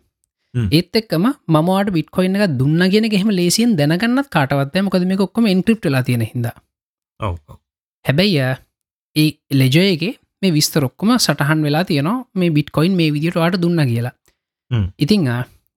ඒත් 0.55 0.97
එක්කම 0.97 1.27
මමට 1.49 1.93
බිට්කොයින් 1.93 2.37
එක 2.39 2.57
දුන්න 2.59 2.89
ගෙන 2.91 3.09
ගෙම 3.09 3.31
ලේසියෙන් 3.31 3.77
දැනගන්නත් 3.77 4.31
කාටවත් 4.31 4.81
මොකද 4.83 5.07
මේ 5.07 5.21
ඔක්කොම 5.27 5.47
ඉන්ක්‍රප් 5.47 5.85
ලා 5.87 6.03
තියෙන 6.03 6.25
හිද 6.25 6.49
හැබැයි 8.05 8.41
ඒ 9.17 9.29
ලෙජයගේ 9.53 10.13
මේ 10.43 10.53
විස්තරොක්කොම 10.53 11.13
සටහන් 11.17 11.63
වෙලා 11.63 11.85
තියෙනවා 11.85 12.25
මේ 12.35 12.51
බිට්කොයින් 12.51 12.93
මේ 12.93 13.13
විදිට 13.13 13.35
වාට 13.35 13.61
දුන්න 13.63 13.81
කියලා. 13.87 14.15
ඉතිං 14.99 15.27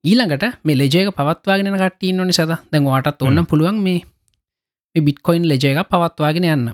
ඊළඟට 0.04 0.44
මේ 0.64 0.78
ලෙජයක 0.78 1.10
පවත්වාගෙන 1.16 1.72
කට්ටීන් 1.74 2.16
නොනි 2.16 2.32
සද 2.32 2.58
දැන් 2.72 2.84
වාටත් 2.84 3.22
ඔන්න 3.22 3.46
පුළුවන් 3.46 3.82
මේ 3.82 3.98
බිට්කොයින් 4.94 5.48
ලෙජය 5.48 5.72
එක 5.72 5.90
පවත්වාගෙන 5.90 6.46
යන්න. 6.46 6.72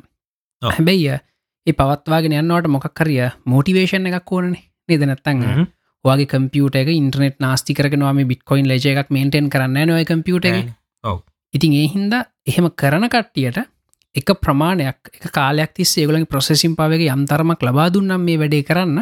හැබැයි 0.62 1.18
ඒ 1.66 1.74
පවත්වාගෙන 1.74 2.32
යන්නවට 2.34 2.68
මොකක්කරිය 2.68 3.26
මෝටිවේෂන් 3.44 4.08
එකක් 4.10 4.32
ඕනනේ. 4.32 4.62
නිදනැත්තන්න 4.88 5.42
වගේ 6.04 6.26
කම්පියට 6.26 6.76
එක 6.76 6.90
ඉන්ටනෙට් 6.90 7.40
නාස්ති 7.40 7.74
කරනවා 7.74 8.12
මේ 8.12 8.24
බිට්කොයින් 8.24 8.68
ලජ 8.68 8.94
එකක් 8.94 9.10
මේන්ටෙන් 9.10 9.50
කරන්න 9.50 9.88
නොය 9.88 10.04
කම්පියට 10.04 10.46
ඉතින් 11.54 11.72
ඒ 11.74 11.88
හින්දා 11.88 12.22
එහෙම 12.46 12.70
කරන 12.72 13.08
කට්ටියට 13.08 13.58
එක 14.14 14.32
ප්‍රමාණයක් 14.38 15.12
එක 15.14 15.30
කාලයක් 15.32 15.74
තිස් 15.74 15.92
ඒගලන් 15.98 16.26
ප්‍රසෙසිම් 16.26 16.74
පාවගේ 16.76 17.12
යම්තරමක් 17.12 17.62
ලබා 17.62 17.88
දුන්නම් 17.90 18.20
මේ 18.20 18.38
වැඩේ 18.38 18.64
කරන්න. 18.64 18.98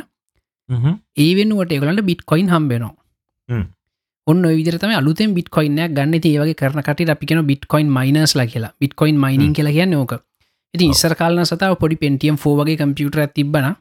ඒ 1.16 1.32
වෙනුවට 1.34 1.72
ඒගලන්ට 1.72 2.04
බිට්කොයින් 2.04 2.48
හම්බෙනවා 2.48 2.94
ඔන්න 4.26 4.46
විදිරතම 4.50 4.92
අලුතෙන් 4.92 5.34
බිට්කොයින්න 5.34 5.82
ගන්න. 5.88 6.14
ඒවගේ 6.22 6.54
කරන 6.54 6.82
කට 6.82 7.10
අපිකන 7.10 7.42
බිට්කොයින් 7.46 7.88
මයිනස් 7.88 8.34
ලා 8.34 8.46
කියලා. 8.46 8.72
බිට්කොයින් 8.80 9.16
මයිනින් 9.16 9.52
කියලා 9.52 9.72
කියන්න 9.72 9.94
ඕක. 9.94 10.14
ඉති 10.74 10.86
ඉස්සර 10.86 11.14
කාලන 11.14 11.46
සතාව 11.46 11.76
පොඩි 11.78 11.96
පෙන්ටියම් 11.96 12.36
ෆෝවගේ 12.36 12.76
කම්පියුටර 12.76 13.26
තිබන 13.28 13.74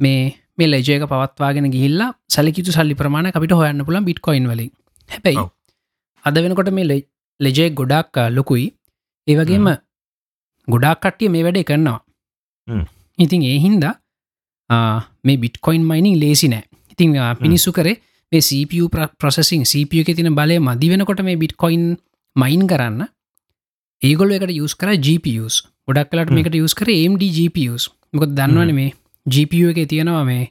මේ 0.00 0.22
මේ 0.60 0.70
ලෙජයක 0.72 1.04
පවත්වාගෙන 1.12 1.68
ගිහිල්ලා 1.74 2.10
සැලකිතු 2.34 2.76
සල්ලි 2.76 2.98
ප්‍රමාණ 3.00 3.30
අපිට 3.30 3.54
හොයන්න 3.60 3.84
පුළන් 3.88 4.06
බිට්කොයින් 4.08 4.48
වලින්. 4.50 4.70
හැබැයි 5.10 5.46
අද 6.24 6.36
වෙනකොට 6.44 6.70
මේ 6.78 7.00
ලෙජය 7.40 7.70
ගොඩක් 7.80 8.16
ලොකුයි. 8.36 8.66
ඒවගේම 9.26 9.68
ගොඩක් 10.68 11.00
කට්ටිය 11.04 11.32
මේ 11.34 11.44
වැඩේ 11.46 11.68
කරනවා. 11.70 11.98
ඉතින් 13.18 13.42
ඒ 13.50 13.58
හින්දා 13.66 13.94
මේ 15.24 15.40
බිට්කොයින් 15.44 15.84
මයිනිං 15.90 16.20
ලේසි 16.22 16.48
නෑ. 16.48 16.64
ඉතින් 16.92 17.16
පිනිස්සු 17.42 17.72
කරේ 17.72 17.96
මේ 18.32 18.42
CPU 18.48 18.86
ප්‍රසෙසින් 19.20 19.64
CPU 19.64 20.02
එක 20.02 20.12
තින 20.18 20.34
බලය 20.38 20.58
මදි 20.60 20.92
වෙනකොට 20.92 21.22
මේ 21.28 21.40
බිට්කොයින් 21.42 21.84
මයින් 22.36 22.62
කරන්න. 22.70 23.02
ඒගොල 24.02 24.32
එකට 24.32 24.52
යස් 24.54 24.74
කර 24.80 24.90
GPUස් 25.06 25.54
ගොඩක් 25.88 26.10
කලට 26.12 26.36
මේකට 26.36 26.56
යස් 26.58 26.74
කර 26.78 26.90
MD 27.10 27.22
GPUස් 27.36 27.88
මොක 28.12 28.24
දන්නවන 28.28 28.72
මේ 28.78 28.92
GPU 29.26 29.70
එක 29.70 29.88
තියෙනවා 29.88 30.24
මේ 30.24 30.50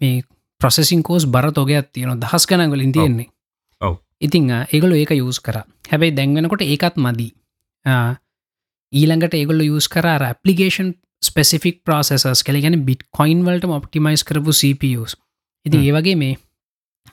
මේ 0.00 0.22
ප්‍රසෙසින් 0.60 1.02
කෝස් 1.02 1.26
බර 1.26 1.52
තොගයක් 1.52 1.92
තියෙන 1.92 2.20
දහස් 2.20 2.46
කනගලින් 2.46 2.92
තියෙන්නේ. 2.92 3.28
ඉතිං 4.20 4.50
ඒගොල 4.50 4.92
ඒක 4.92 5.12
යස් 5.12 5.40
කර. 5.40 5.62
හැබැයි 5.90 6.16
දැන්වෙනකොට 6.16 6.62
ඒකත් 6.62 6.96
මදී. 6.96 7.32
ඊළඟට 8.92 9.34
ඒගොල්ල 9.34 9.62
යස් 9.62 9.88
කර 9.88 10.06
ඇපලිකේෂන් 10.08 10.92
ස්පෙසිෆික් 11.22 11.82
ප්‍රසෙසස් 11.84 12.42
කළ 12.42 12.60
ගැන 12.60 12.84
බිට් 12.84 13.02
කොයින් 13.10 13.44
වලට 13.44 13.68
ඔප්ටිමයිස් 13.70 14.24
කරපු 14.24 14.52
CPUස් 14.52 15.16
ඉති 15.66 15.78
ඒවගේ 15.80 16.16
මේ 16.16 16.38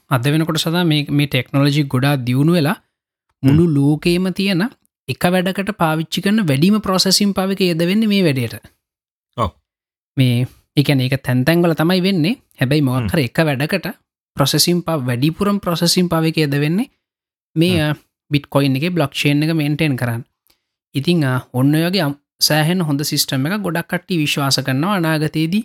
අද 0.10 0.25
වෙනකොට 0.25 0.60
සදා 0.60 0.84
මේ 0.86 1.27
ටෙක්නෝලජි 1.27 1.84
ගොඩා 1.86 2.16
දියුණු 2.20 2.58
වෙලා 2.58 2.77
මුළු 3.44 3.66
ලෝකේම 3.75 4.27
තියෙන 4.34 4.63
එක 5.10 5.24
වැඩකට 5.25 5.72
පාවිච්චි 5.77 6.24
කරන 6.24 6.42
වැඩීම 6.44 6.80
ප්‍රොසෙසිම් 6.82 7.32
පාවික 7.34 7.62
යෙදවෙන්න 7.62 8.08
මේ 8.08 8.24
වැඩට 8.24 8.72
මේ 10.17 10.47
එකන 10.77 11.01
ඒක 11.01 11.15
තැන්තැන්ගල 11.21 11.74
තමයි 11.74 12.01
වෙන්නේ. 12.01 12.36
හැබැයි 12.55 12.83
මොක්කර 12.83 13.19
එක 13.19 13.39
වැඩකට 13.39 13.88
ප්‍රොසෙසිම් 14.38 14.83
පා 14.83 14.97
වැඩිපුරම් 15.00 15.59
ප්‍රොසෙසිම් 15.59 16.09
පාවික 16.09 16.38
යෙද 16.38 16.55
වෙන්නේ? 16.55 16.91
මේ 17.55 17.93
බිට් 18.31 18.45
කොයින් 18.50 18.75
එක 18.75 18.93
බ්ලොක්්ෂේන් 18.93 19.43
එක 19.43 19.53
මේන්ටෙන් 19.53 19.95
කරන්න. 19.95 20.24
ඉතිං 20.95 21.24
ඔන්න 21.53 21.74
වගේ 21.77 22.09
සෑහෙන් 22.41 22.81
හොඳ 22.81 23.01
සිිස්ටම 23.03 23.47
එක 23.47 23.62
ගොඩක්කට්ටි 23.62 24.17
විශ්වාස 24.17 24.59
කරනවා 24.59 24.97
අනාගතයේදී 24.97 25.63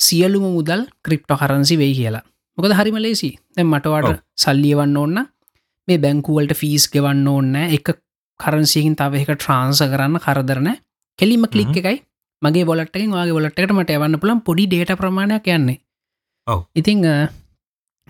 සියලුම 0.00 0.46
මුදල් 0.48 0.82
ක්‍රිප්ටෝ 1.04 1.38
කරන්සි 1.38 1.78
වෙයි 1.78 1.94
කියලා. 1.94 2.24
මොකද 2.58 2.72
හරිම 2.72 2.98
ලේසි. 2.98 3.30
දැ 3.54 3.64
මටවාට 3.64 4.22
සල්ලියවන්න 4.36 4.96
ඕන්න 4.96 5.18
මේ 5.88 5.98
බැංකුවලට 5.98 6.54
ෆීස් 6.54 6.86
ගෙවන්න 6.92 7.26
ඕන්න 7.28 7.56
එක 7.68 7.90
කරන්සියකින් 8.40 8.94
තව 8.96 9.22
එක 9.22 9.32
ට්‍රාන්ස 9.34 9.82
කරන්න 9.84 10.16
කරදරන 10.18 10.70
කෙලිම 11.18 11.44
කලික් 11.46 11.76
එකයි 11.76 11.96
මගේ 12.42 12.64
බොලට්ටෙන් 12.64 13.12
වගේ 13.12 13.32
බොලට්ට 13.32 13.72
මට 13.72 13.90
එවන්න 13.90 14.20
පුළන් 14.20 14.42
පොඩි 14.42 14.66
ඩේට 14.66 14.96
ප්‍රමාණයක් 14.96 15.46
යන්නේ. 15.48 15.78
ඉතිං 16.74 17.06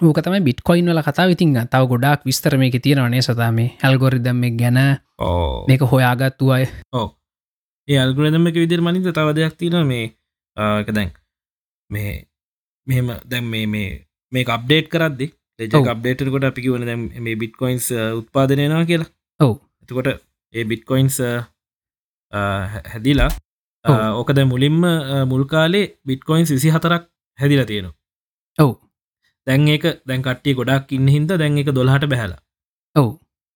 ඕක 0.01 0.21
තම 0.25 0.45
බිට්කොයින් 0.45 0.87
වල 0.87 1.03
කතා 1.03 1.29
ඉතිං 1.29 1.55
තව 1.67 1.83
ගොඩක් 1.87 2.25
විස්තර 2.25 2.57
මේක 2.57 2.77
තියෙනවනේ 2.83 3.23
සතා 3.23 3.51
මේ 3.53 3.77
ඇල්ගොරිදම් 3.83 4.45
ගැන 4.61 4.79
මේක 5.69 5.83
හොයාගත්තු 5.93 6.53
අය. 6.53 6.67
ඕ 6.93 7.09
ඒ 7.89 7.99
අල්ගොරදම 7.99 8.47
එක 8.47 8.55
විදිර 8.55 8.81
මනිත 8.81 9.11
තව 9.11 9.29
දෙයක් 9.35 9.55
තියෙන 9.59 9.87
මේ 9.87 10.07
දැන් 10.89 11.11
මේ 11.91 12.13
මෙහෙම 12.87 13.09
දැම් 13.27 13.47
මේ 13.51 13.67
මේ 13.67 13.89
මේ 14.33 14.45
අප්ඩේට් 14.47 14.89
කරදදි 14.89 15.27
ලෙජ 15.59 15.89
අප්ඩේට 15.93 16.23
කොට 16.35 16.45
අපි 16.45 16.69
වන 16.69 16.87
දැම් 16.87 17.03
මේ 17.19 17.37
බිට්කොයින්ස් 17.37 17.91
උත්පාදනයනවා 18.21 18.85
කියලා. 18.85 19.11
ඔව. 19.41 19.55
එතකොට 19.83 20.09
ඒ 20.55 20.65
බිට්කොයින්ස් 20.65 21.19
හැදිලා 22.93 23.31
ඕකද 23.85 24.39
මුලින්ම 24.53 24.79
මුල්කාලේ 25.33 25.87
බිට්කොයින්ස් 26.07 26.51
විසි 26.57 26.71
හතරක් 26.71 27.05
හැදිලා 27.39 27.69
තියෙනවා. 27.71 27.97
ඔව්. 28.59 28.73
දැන් 29.47 29.69
ඒක 29.69 29.85
දැන් 30.09 30.23
කට්ටිය 30.23 30.55
ගොඩක් 30.55 30.93
ඉන්න 30.93 31.09
හිද 31.09 31.33
දැන් 31.43 31.59
එක 31.59 31.73
දොල්හට 31.79 32.07
බැහලා. 32.13 32.41
ඔව්. 32.97 33.09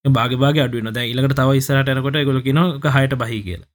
බාගබාග 0.04 0.58
අඩුවන 0.64 0.92
දැ 0.92 1.10
ඉලකට 1.12 1.36
තව 1.36 1.58
ඉස්සරට 1.60 1.90
යනකොට 1.92 2.16
ගොල 2.28 2.40
කියන 2.46 2.60
හයට 2.96 3.14
බහි 3.22 3.42
කියලා. 3.46 3.68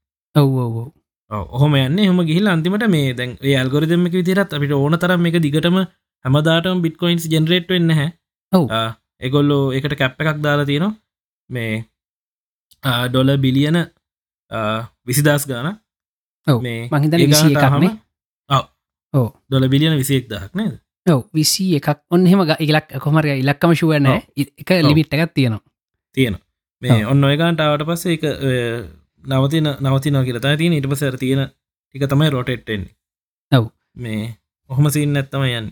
ඔව් 1.31 1.49
ඔහොම 1.55 1.75
යන්න. 1.75 1.99
හම 2.09 2.19
ගිහිල් 2.29 2.47
අන්තිමට 2.53 2.87
මේ 2.95 3.13
දැන් 3.13 3.37
ඒ 3.41 3.55
අල්ගොරිදමක 3.61 4.13
විදිරත් 4.13 4.55
අපිට 4.57 4.73
ඕන 4.77 4.97
තරම් 5.03 5.27
එක 5.29 5.37
දිගටම 5.45 5.77
හැමදාටම 6.25 6.81
බිට්කොයින්ස් 6.85 7.29
ජෙනරේට් 7.33 7.69
වෙන්න 7.73 7.93
හැ 7.97 8.09
එගොල්ලෝ 9.27 9.63
එකට 9.77 9.93
කැප්ප 10.01 10.21
එකක් 10.21 10.41
දාලා 10.45 10.69
තියෙනවා. 10.69 10.93
මේ 11.49 11.85
ඩොල 13.09 13.29
බිලියන 13.45 13.77
විසිදස් 15.07 15.45
ගාන 15.51 15.69
මේ 16.59 16.89
මහිත 16.91 17.99
ඕ 19.13 19.27
ඩොල 19.47 19.65
බිලියන 19.73 19.97
විසිෙක් 19.97 20.29
දහක් 20.29 20.53
නේද? 20.55 20.75
ඔව 21.05 21.21
විසි 21.33 21.65
එකක්. 21.77 21.89
ඔන්හෙම 22.11 22.41
ඉලක් 22.59 22.87
කොමරය 23.03 23.39
ඉලක්කම 23.43 23.73
ශුවන 23.73 24.07
එක 24.37 24.69
ලිමිට් 24.87 25.13
එකක් 25.13 25.33
තියෙනවා. 25.33 25.63
තියෙන 26.15 26.35
මේ 26.81 27.05
ඔන්න 27.05 27.23
ඔයගන්ටාවට 27.23 27.85
පස්සේ 27.89 28.17
එක 28.17 28.23
නවතින 29.23 29.67
නවතින 29.79 30.19
කියලතා 30.27 30.57
තියෙන 30.57 30.77
ඉට 30.77 30.89
පසර 30.91 31.17
තියෙන 31.17 31.41
ටික 31.49 32.05
තමයි 32.07 32.29
රොටෙට්ටෙන්නේ 32.29 32.93
ඔව්. 33.51 33.65
මේ 33.95 34.35
ඔහොම 34.69 34.89
සින්න 34.89 35.17
ඇත්තම 35.17 35.45
යන්න. 35.49 35.71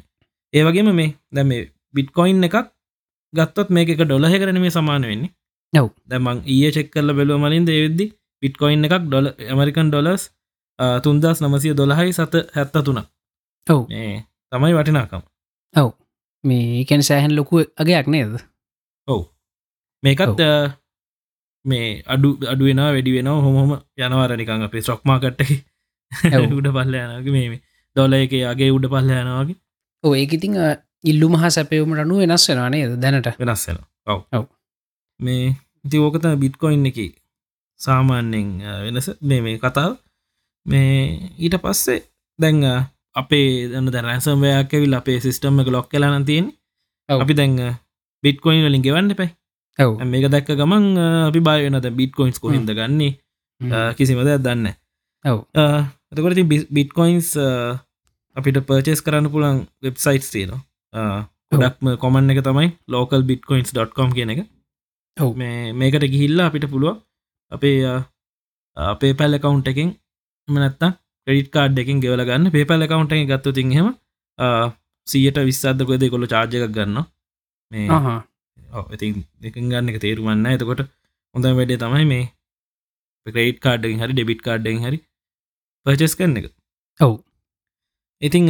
ඒ 0.53 0.63
වගේම 0.65 0.89
මේ 0.95 1.15
දැම 1.31 1.53
බිට්කොයින් 1.95 2.43
එකක් 2.43 2.57
ගත්තොත් 3.33 3.69
මේක 3.69 3.93
ඩොලහ 3.97 4.33
කරන 4.33 4.61
මේ 4.61 4.75
සමාන 4.77 5.05
වෙන්නේ. 5.11 5.33
ඔව්. 5.73 5.89
දැමං 6.09 6.41
ඒ 6.47 6.71
චෙක් 6.71 6.89
කරල 6.93 7.13
බැලුව 7.13 7.43
මලින් 7.43 7.69
දෙවිද්දි 7.69 8.07
පිට්කොයින් 8.43 8.85
එකක් 8.87 9.05
ඩොල 9.05 9.29
ඇමරිකන් 9.51 9.89
ඩොලස් 9.91 10.23
තුන්දස් 11.03 11.41
නමසිය 11.41 11.73
දොළහයි 11.73 12.13
සත 12.13 12.33
හැත්ත 12.55 12.75
තුන 12.85 13.01
ඔව් 13.67 13.81
තමයි 14.51 14.73
වටිනාකම්. 14.73 15.21
ඔව්. 15.75 15.89
මේ 16.43 16.85
කැන 16.85 17.03
සෑහන් 17.03 17.35
ලොකු 17.35 17.63
අගයක් 17.75 18.07
නේද? 18.07 18.33
ඔව්. 19.07 19.21
මේකත් 20.03 20.41
මේ 21.65 21.87
අඩු 22.05 22.29
අඩුවෙන 22.47 22.81
වැඩි 22.85 23.15
වෙන 23.15 23.27
හොම 23.27 23.71
යනවාරනිකං 23.97 24.65
අපේ 24.67 24.81
ස්ටොක්මාකට්ටක 24.81 25.51
උඩ 26.57 26.69
පල්ල 26.71 26.95
යනගේ 26.97 27.33
මේ 27.35 27.61
දොල 27.95 28.13
එක 28.13 28.33
අගේ 28.51 28.69
උඩ 28.71 28.87
පල්ල 28.87 29.11
යනවාගේ 29.13 29.57
ඕ 30.03 30.13
ඒක 30.15 30.33
ඉතිං 30.33 30.55
ඉල්ලු 31.03 31.27
මහා 31.29 31.49
සැපයවම 31.49 31.93
රනු 31.97 32.19
වෙනස් 32.21 32.47
වෙනවානේ 32.49 32.83
දැනට? 32.97 33.29
වෙනස් 33.39 33.67
වෙන 33.67 33.79
ඔව. 34.07 34.19
ඔව. 34.31 34.45
මේ 35.19 35.55
ඉති 35.85 35.97
ඕකත 35.99 36.27
බිට්කොයින් 36.43 36.85
එක 36.85 36.99
සාමාන්‍යෙන් 37.79 38.47
වෙනස. 38.85 39.09
මේ 39.21 39.41
මේ 39.41 39.57
කතාව 39.57 39.97
මේ 40.67 41.31
ඊට 41.37 41.57
පස්සේ 41.63 41.99
දැන් 42.39 42.61
අපේ 43.15 43.49
දන්න 43.71 43.91
දැරැසම්වයක් 43.93 44.73
ඇවිල් 44.73 44.97
අපේ 44.99 45.19
සිිස්ටම් 45.19 45.61
එක 45.61 45.73
ලොක් 45.75 45.89
කලාන 45.89 46.25
තියෙන 46.25 46.47
අපි 47.09 47.33
දැන් 47.33 47.53
බිට්කොයින් 48.23 48.65
වලින් 48.65 48.85
ගෙවන්න 48.85 49.15
පැයි 49.15 49.31
මේක 50.05 50.27
දැක්ක 50.33 50.51
ගමන් 50.53 50.85
අපි 51.29 51.39
බායනත 51.41 51.87
බිට්කොයින්ස් 51.93 52.39
කොහින්ද 52.39 52.69
ගන්නේ? 52.69 53.13
කිසිම 53.97 54.19
දෙයක් 54.19 54.41
දන්න 54.41 54.67
එතකොට 56.11 56.39
බිට්කොයින්ස් 56.69 57.29
අපිට 58.35 58.59
පර්චේස් 58.67 59.01
කරන්න 59.01 59.31
පුළන් 59.33 59.65
වෙබ්සයිට් 59.81 60.25
තියෙනවා. 60.25 60.61
ගොඩක්ම 61.51 61.87
කොමන් 61.97 62.31
එක 62.31 62.41
තමයි 62.43 62.69
ලෝකල් 62.87 63.23
බිට්කොයින්ස්.com 63.23 64.09
කියන 64.13 64.33
එක. 64.33 64.41
මේ 65.35 65.73
මේකට 65.73 66.05
ගිහිල්ලා 66.13 66.49
අපිට 66.49 66.69
පුළුව 66.69 66.97
අපේ 67.51 67.77
අපේ 68.77 69.13
පැල් 69.13 69.39
කවුන්් 69.39 69.63
එකින් 69.65 69.95
මනත්තා 70.47 70.91
ක්‍රඩිට 71.27 71.49
කාඩ් 71.51 71.79
එකින් 71.79 71.99
ගෙවල 71.99 72.23
ගන්න. 72.23 72.51
පේපල් 72.51 72.83
කවුන්ට 72.85 73.13
එක 73.13 73.27
ගත්තු 73.27 73.51
තිහෙම 73.53 73.87
සියට 75.07 75.39
විස්සාදකොද 75.41 76.03
කොළ 76.09 76.27
චාර්ජක 76.27 76.71
ගන්න 76.71 76.97
මේ 77.71 77.87
ඉති 78.93 79.07
දෙකින් 79.41 79.69
ගන්න 79.69 79.91
එක 79.91 79.99
තේරුවන්න 79.99 80.47
එතකොට 80.47 80.83
හොඳ 81.35 81.49
වැඩේ 81.51 81.79
තමයි 81.79 82.05
මේ 82.05 82.25
ක්‍රේට් 83.27 83.59
කාඩ්ඩින් 83.59 83.99
හරි 83.99 84.13
ඩෙබිට් 84.13 84.41
කාඩ්ඩෙන් 84.41 84.81
හරි 84.81 84.99
පර්චස් 85.85 86.15
කරන 86.15 86.37
එක. 86.37 86.49
ඔව්. 86.99 87.13
ඉතිං 88.21 88.49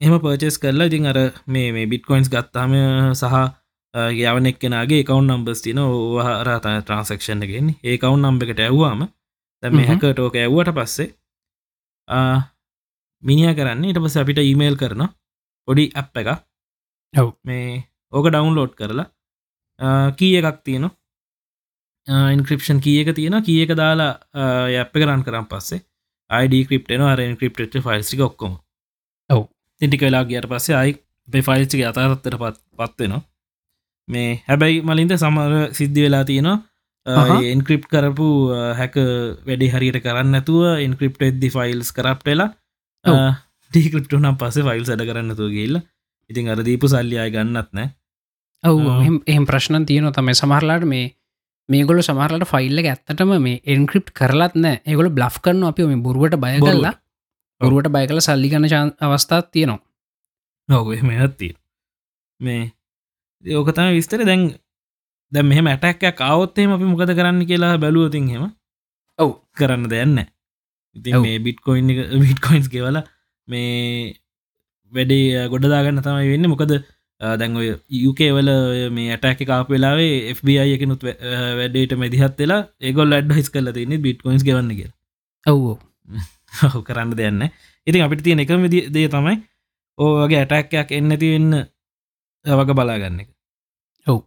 එම 0.00 0.18
පර්චස් 0.20 0.56
කරලා 0.58 0.86
ඉතින් 0.86 1.06
අර 1.06 1.18
මේ 1.48 1.68
මේ 1.72 1.86
බිට්කොයින්ස් 1.86 2.30
ගත්තාම 2.30 2.72
සහ 3.14 3.36
යවනෙක් 4.22 4.58
කෙනගේ 4.58 5.04
කවුන් 5.04 5.26
නම්බස් 5.28 5.60
තින 5.62 5.78
ඕහරත 5.80 6.64
ට්‍රන්සක්ෂණ 6.64 7.46
ගෙන් 7.46 7.68
ඒ 7.82 7.96
කවුන් 7.98 8.22
නම්බ 8.22 8.42
එකට 8.44 8.60
ඇව්වාම 8.60 9.06
තැම 9.62 9.78
හැකටෝක 9.88 10.36
ඇව්වට 10.36 10.74
පස්සේ 10.78 11.08
මිනිිය 13.22 13.54
කරන්න 13.58 13.88
ඉට 13.90 14.00
පස 14.02 14.16
අපිට 14.22 14.42
ඊමේල් 14.42 14.76
කරන 14.76 15.02
පොඩි 15.68 15.84
ඇප් 15.94 16.20
එක 16.22 16.28
ඔව්. 17.14 17.28
මේ 17.44 17.82
ඕක 18.12 18.28
ඩවන්ලෝඩ් 18.30 18.74
කරලා 18.78 19.08
කී 20.18 20.36
එකක් 20.40 20.60
තියෙන 20.64 20.86
ඉන්ක්‍රපෂන් 22.34 22.80
කියක 22.80 23.08
තියෙන 23.14 23.36
කියක 23.42 23.72
දාලා 23.74 24.12
යප්ප 24.74 24.94
කරන් 24.94 25.24
කරම් 25.26 25.46
පස්සේ 25.50 25.80
අයිඩ 26.30 26.68
ක්‍රප්ටන 26.68 27.02
අර 27.06 27.20
ක්‍රප්ට 27.40 27.82
ෆයිල්සික 27.86 28.20
ඔක්කොම. 28.20 28.54
ඔව්. 29.30 29.42
තිටික 29.80 30.02
වෙලා 30.06 30.24
ගියට 30.24 30.48
පස්සේ 30.50 30.76
අයි 30.76 30.92
පේ 31.28 31.42
ෆයිල්සික 31.42 31.82
අතාරත්තට 31.88 32.38
පත් 32.42 32.56
පත්වෙනවා 32.78 33.22
මේ 34.08 34.30
හැබැයි 34.48 34.82
මලින්ද 34.82 35.12
සමර 35.16 35.54
සිද්ධ 35.74 36.00
වෙලා 36.04 36.24
තියෙනවා 36.24 36.58
එන්ක්‍රිප් 37.06 37.84
කරපු 37.92 38.28
හැක 38.78 38.94
වැඩි 39.48 39.72
හරියට 39.74 39.98
කරන්න 40.04 40.38
ඇතුව 40.38 40.80
ඉන්ක්‍රිප් 40.86 41.20
එද්දි 41.22 41.50
ෆයිල්ස් 41.56 41.92
කරප්ටලා 41.92 42.48
ඩීකෘප්ට 43.72 44.16
නම් 44.18 44.36
පස 44.40 44.58
ෆයිල් 44.68 44.84
සඩ 44.86 45.06
කරන්නතු 45.10 45.52
ගේල්ල 45.54 45.78
ඉතින් 46.30 46.50
අර 46.50 46.60
දීපු 46.66 46.90
සල්ලියය 46.90 47.30
ගන්නත් 47.30 47.70
නෑ. 47.72 47.88
ඔවු 48.64 49.20
එහම 49.26 49.44
ප්‍රශ්න 49.46 49.86
තියන 49.86 50.10
තමයි. 50.12 50.34
සමහරලාට 50.34 50.86
මේ 50.92 51.14
මේගොල 51.68 52.02
සමහරලට 52.02 52.48
ෆයිල්ල 52.52 52.82
ඇත්තටම 52.82 53.34
මේ 53.46 53.62
එන්ක්‍රිප් 53.64 54.10
කරලත් 54.18 54.54
නෑ. 54.56 54.82
ඒගොල 54.82 55.10
බ්ලෆ් 55.10 55.36
කරන 55.44 55.62
අපි 55.70 55.86
මේ 55.90 56.02
බොරුවට 56.06 56.38
බය 56.44 56.54
කරලා 56.60 56.94
බොරුවට 57.60 57.92
බය 57.94 58.04
කල 58.06 58.20
සල්ලි 58.20 58.50
කන 58.50 58.66
අවස්ථාත් 59.00 59.52
තියෙනවා. 59.52 59.82
නොව 60.68 60.90
මෙහත්තිය 61.10 61.54
මේ 62.40 62.62
ඕකතම 63.44 63.94
විස්තර 63.94 64.24
දැන් 64.26 64.42
දැ 65.32 65.42
මෙහම 65.42 65.66
ඇටැක්කයක් 65.66 66.20
අවත්තේම 66.22 66.72
අපි 66.72 66.84
මොකද 66.84 67.12
කරන්න 67.12 67.40
කියලා 67.44 67.74
බැලුවතින් 67.78 68.28
හෙම 68.28 68.44
ඔව්. 69.18 69.30
කරන්න 69.54 69.88
දෙයන්න 69.88 70.18
ඉති 70.96 71.10
මේ 71.20 71.38
බිට්කොයින් 71.40 71.88
බිට්කොයින්ස් 72.20 72.68
ගෙවල 72.68 73.00
මේ 73.48 74.14
වැඩේ 74.92 75.48
ගොඩදාගන්න 75.48 76.02
තමයි 76.02 76.30
වෙන්න. 76.32 76.48
මොකද 76.48 76.72
දැන් 77.20 77.56
ඔය 77.56 77.68
යුකේවල 77.96 78.50
මේ 78.90 79.10
ඇටැක 79.10 79.42
කාප 79.46 79.70
වෙලාවේ 79.70 80.34
FBI 80.34 80.74
එකනුත් 80.74 81.02
වැඩේට 81.02 81.96
මැදිහත් 81.96 82.38
වෙලා 82.38 82.62
ඒගොල් 82.80 83.12
අඩ්හයිස් 83.12 83.50
කල 83.50 83.72
තින්නේ 83.72 83.98
බිට්කොයින්ස් 83.98 84.44
ගවන්න 84.44 84.74
කිය 84.74 84.90
ඔව්ෝ 85.46 85.76
ඔහු 86.64 86.82
කරන්න 86.88 87.16
දෙයන්න 87.16 87.48
ඉතින් 87.86 88.04
අපිට 88.04 88.22
තියෙන 88.22 88.42
එකම 88.44 88.66
දේ 88.68 89.08
තමයි 89.08 89.36
ඕගේ 89.98 90.40
ඇටැක්කයක් 90.42 90.92
එන්න 90.92 91.18
තිවෙන්න 91.18 91.52
වග 92.44 92.74
බලාගන්න 92.74 93.20
එක. 93.22 93.28
ඔව් 94.06 94.20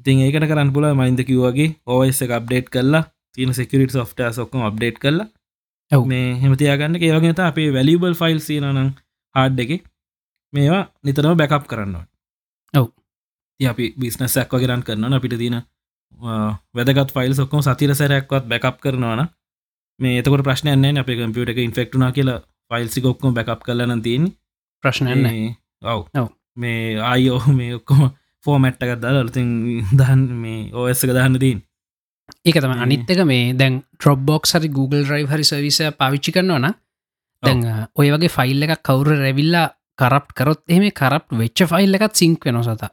ඉතින් 0.00 0.22
ඒකට 0.24 0.48
කරන්න 0.50 0.72
පුල 0.72 0.86
මයින්ද 0.94 1.20
කිව්වගේ 1.22 1.76
ඕස් 1.86 2.22
එක 2.22 2.34
අප්ඩේට් 2.38 2.68
කරලා 2.70 3.04
තියෙන 3.32 3.54
සෙකරිට 3.54 3.92
සොෆ්ට 3.92 4.20
සොක්කම 4.32 4.66
අප්ඩේට් 4.68 4.98
කරලා 4.98 5.28
ඔව්. 5.90 6.02
මේ 6.04 6.34
හෙමතියාගන්න 6.42 6.98
ඒවගේත 6.98 7.40
අපේ 7.40 7.72
වැලිබල් 7.72 8.14
ෆයිල් 8.14 8.40
සීනනම් 8.40 8.92
හාඩ් 9.34 9.58
එක. 9.60 9.72
මේවා 10.52 10.82
නිතරම 11.04 11.36
බැකප් 11.36 11.64
කරන්නවා 11.66 12.04
ඔව්. 12.74 12.88
අපි 13.60 13.94
බිස්නසක් 13.98 14.52
වගේරන් 14.52 14.82
කරන්න 14.82 15.12
අපිට 15.12 15.38
තින 15.38 15.62
වැදගත් 16.74 17.10
ෆයිල් 17.12 17.34
සොක්කම 17.34 17.60
සතිර 17.62 17.94
සැරයක්වත් 17.94 18.44
බැකප් 18.48 18.80
කරනවාන 18.80 19.28
මේ 20.00 20.20
එතකොට 20.20 20.44
ප්‍රශ්නයන්න 20.44 20.98
අප 20.98 21.08
කම්පියට 21.08 21.52
එක 21.52 21.58
ඉන්ෆෙක්ටුනා 21.58 22.12
කියලා 22.12 22.40
ෆයිල්සි 22.70 23.00
කොක්කොම 23.00 23.34
බැකප් 23.34 23.62
කරලන 23.62 24.02
තියන්නේ. 24.02 24.36
ප්‍රශ්නයන්න 24.84 25.56
ඔව්. 25.84 26.28
මේ 26.56 27.00
ආයෝ 27.02 27.40
මේ 27.52 27.74
ඔක්කොම 27.74 28.10
ෆෝමැට්ටකක් 28.46 28.98
දල 29.02 29.22
අලතින් 29.22 29.54
දහන් 29.92 30.26
මේ 30.42 30.60
ඕස්සක 30.74 31.10
දහන්න 31.10 31.38
දීන් 31.38 31.62
ඒක 32.44 32.58
තම 32.58 32.74
අනිත්තක 32.78 33.22
මේ 33.24 33.54
දැන් 33.54 33.80
ට්‍රොබ්බොක් 33.96 34.50
හරි 34.50 34.70
Google 34.70 35.04
්‍රයි් 35.04 35.26
හරි 35.26 35.44
සවිස 35.44 35.80
පාවිච්චි 35.98 36.34
කරනවන 36.36 36.68
දැන් 37.42 37.64
ඔය 37.94 38.12
වගේ 38.14 38.32
ෆයිල් 38.32 38.66
එකක් 38.66 38.82
කවුර 38.82 39.12
රැවිල්ලා 39.14 39.66
කරප් 39.98 40.32
කරොත් 40.38 40.62
එහෙම 40.68 40.86
කරප් 40.92 41.34
වෙච්ච 41.34 41.64
ෆයිල් 41.66 41.98
එකත් 41.98 42.14
සිංක් 42.14 42.44
වෙන 42.44 42.62
සත. 42.62 42.92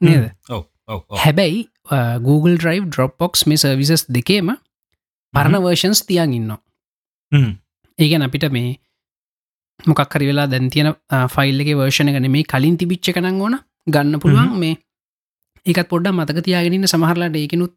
නේද? 0.00 0.30
හැබැයි 1.16 1.66
Google 2.20 2.56
්‍රයි් 2.58 2.84
ඩ්‍රොප්බොක්ස් 2.84 3.46
මේ 3.46 3.56
සර්විසස් 3.56 4.06
දෙකේම 4.08 4.54
පරණ 5.34 5.62
වර්ෂන්ස් 5.64 6.06
තියන් 6.06 6.32
ඉන්න 6.32 6.54
ඒගැන 7.98 8.26
අපිට 8.26 8.48
මේ 8.50 8.78
මොකක්කරි 9.80 10.26
වෙලා 10.26 10.46
දැන් 10.46 10.70
තියෙන 10.70 10.94
ෆයිල් 11.28 11.60
එක 11.60 11.70
වර්ෂණ 11.74 12.14
ගන 12.14 12.30
මේ 12.30 12.44
කලින් 12.44 12.76
තිබිච්ච 12.76 13.12
කනං 13.12 13.40
ඕන 13.40 13.58
ගන්න 13.86 14.20
පුළුවන්. 14.22 14.54
මේ 14.62 14.74
ඒකත් 15.66 15.88
පොඩ්ඩ 15.92 16.14
මතක 16.14 16.44
තියාගෙනන්න 16.46 16.88
සමහරලාට 16.92 17.36
ඒකනුත් 17.42 17.76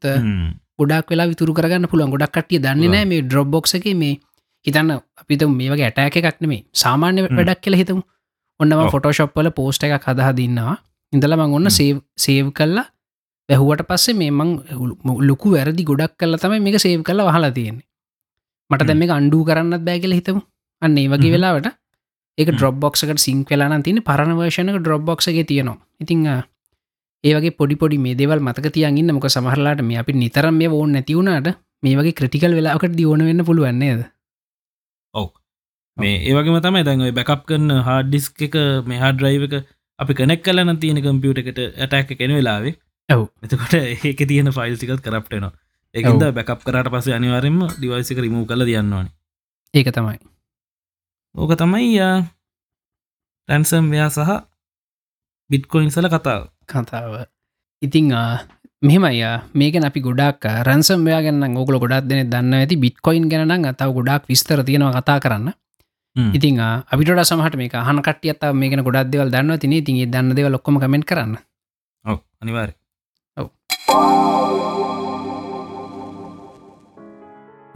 ගොඩක් 0.79 1.11
වෙලා 1.11 1.27
විතුර 1.31 1.51
කරගන්න 1.57 1.89
පුළුවන්. 1.91 2.11
ගොඩක් 2.15 2.33
කටිය 2.35 2.59
දන්නේ 2.65 2.91
නෑ 2.95 3.05
මේ 3.11 3.21
ඩ්‍රොබ්බොක්ස 3.27 3.75
එක 3.77 3.87
මේ 4.01 4.17
හිතන්න 4.65 4.91
අපිත 5.21 5.45
මේ 5.59 5.69
වගේ 5.71 5.87
ඇටෑක 5.89 6.17
එකක්න 6.21 6.49
මේ 6.51 6.65
සාමාන්‍ය 6.83 7.25
වැඩක් 7.27 7.61
කියල 7.63 7.77
හිතමු. 7.81 8.01
ඔන්නම 8.59 8.89
ෆොටෝශප්වල 8.93 9.49
පෝස්ට 9.59 9.83
එකක් 9.87 10.05
හදහ 10.09 10.29
දින්නවා. 10.41 10.75
ඉඳලමං 11.13 11.55
ඔන්න 11.57 11.69
සේව් 12.25 12.47
කල්ලා 12.59 12.85
බැහුවට 13.49 13.81
පස්සේ 13.89 14.15
මේමං 14.21 14.51
ලොකු 15.29 15.53
වැරදි 15.55 15.83
ගොඩක් 15.89 16.13
කල්ල 16.19 16.37
තමයි 16.43 16.59
මේක 16.67 16.77
සේව් 16.85 17.01
කල 17.07 17.21
වහලා 17.29 17.51
තියෙන්නේ. 17.57 17.85
මට 18.69 18.87
දැම 18.89 19.03
අන්ඩු 19.17 19.39
කරන්නත් 19.49 19.83
බෑගල 19.87 20.13
හිතමු. 20.19 20.41
අන්න 20.81 20.97
ඒ 20.97 21.07
වගේ 21.13 21.33
වෙලාවට 21.35 21.67
ඒක 22.37 22.49
ඩොබ් 22.51 22.79
බොක්සකට 22.79 23.19
සිංක් 23.19 23.49
වෙලාන 23.49 23.83
තින 23.83 24.01
පරණ 24.01 24.35
වර්ෂණක 24.37 24.79
ඩොබ් 24.79 25.03
බොක්සගේ 25.03 25.43
තියෙනවා. 25.43 25.77
ඉතිං 25.99 26.25
ඒවගේ 27.23 27.55
පොඩි 27.59 27.75
පොඩි 27.75 27.97
මේ 27.97 28.15
දෙවල් 28.15 28.39
මතක 28.39 28.71
තියන්ගන්න 28.71 29.13
මොක 29.13 29.27
සමහරලාට 29.27 29.81
මේ 29.83 30.01
අපි 30.01 30.13
නිතරම් 30.15 30.55
මේ 30.55 30.69
ඕන්න 30.71 30.95
නැතිවුණට 30.95 31.49
මේ 31.83 31.95
වගේ 31.95 32.13
ක්‍රටිකල් 32.13 32.57
වෙලාකට 32.59 32.97
දියෝන 32.97 33.25
වෙන්න 33.29 33.45
පුළුවන්නේද 33.45 34.05
ඔව්. 35.13 35.29
මේ 35.97 36.15
ඒවගේම 36.23 36.59
තමයි 36.61 36.83
දැන්යි 36.83 37.11
බැකප් 37.13 37.45
කරන 37.49 37.69
හාඩ්ඩිස්ක 37.87 38.47
එක 38.47 38.57
මේ 38.85 38.99
හාඩ්‍රයිව 38.99 39.47
එක 39.49 39.55
අපි 39.99 40.13
කනෙක් 40.15 40.43
කලන 40.43 40.77
තියෙන 40.77 41.03
කම්පියුට 41.03 41.43
එකට 41.43 41.61
ඇටැක් 41.61 42.17
කෙන 42.17 42.35
වෙලාවේ. 42.35 42.75
ඔව්. 43.09 43.29
එතකොට 43.43 43.73
ඒක 43.77 44.27
තියෙන 44.27 44.51
ෆයිල්සිකත් 44.51 45.01
කරප්ටනවා 45.01 45.53
ඒකද 45.95 46.23
බැකප් 46.35 46.63
කරට 46.67 46.91
පස 46.91 47.07
අනිවාරෙන්ම 47.17 47.59
ඩිවයිසික 47.69 48.19
රිමූ 48.19 48.45
කල 48.45 48.63
දයන්නවාන 48.67 49.07
ඒක 49.73 49.89
තමයි 49.95 50.17
ඕක 51.35 51.51
තමයි 51.59 51.99
ටැන්සම් 53.45 53.91
වයා 53.91 54.07
සහ 54.07 54.47
බිට්කොයින්සල 55.51 56.07
කතාව. 56.07 56.47
කතාව. 56.63 57.27
ඉතිං 57.83 58.07
මෙමයි 58.79 59.23
මේක 59.51 59.75
අපි 59.75 59.99
ගොඩක් 59.99 60.47
රැන්සම් 60.63 61.03
යාගන්න 61.03 61.51
ගොල 61.53 61.77
ගොඩක් 61.77 62.07
දෙන 62.07 62.31
දන්න 62.31 62.53
ඇති. 62.55 62.79
බිට්කොයින් 62.79 63.27
ගැන 63.27 63.51
අතාව 63.51 63.91
ගොඩක් 63.91 64.31
විස්තර 64.31 64.63
තියෙනවා 64.63 64.95
කතා 64.95 65.19
කරන්න. 65.19 65.51
ඉතින් 66.15 66.59
අපිට 66.87 67.11
සමහට 67.11 67.59
මේ 67.59 67.67
හන 67.67 67.99
කටියත් 67.99 68.41
මේක 68.55 68.79
ගොඩක් 68.79 69.11
දෙවල් 69.11 69.29
දන්න 69.29 69.59
තින 69.59 69.75
තින් 69.83 70.07
දන්න 70.07 70.31
දෙව 70.31 70.47
ලොක්කොම 70.47 70.79
කමෙන්ට 70.79 71.03
කරන්න. 71.03 71.35
ඔව 72.05 72.23
අනිවාරය 72.39 72.73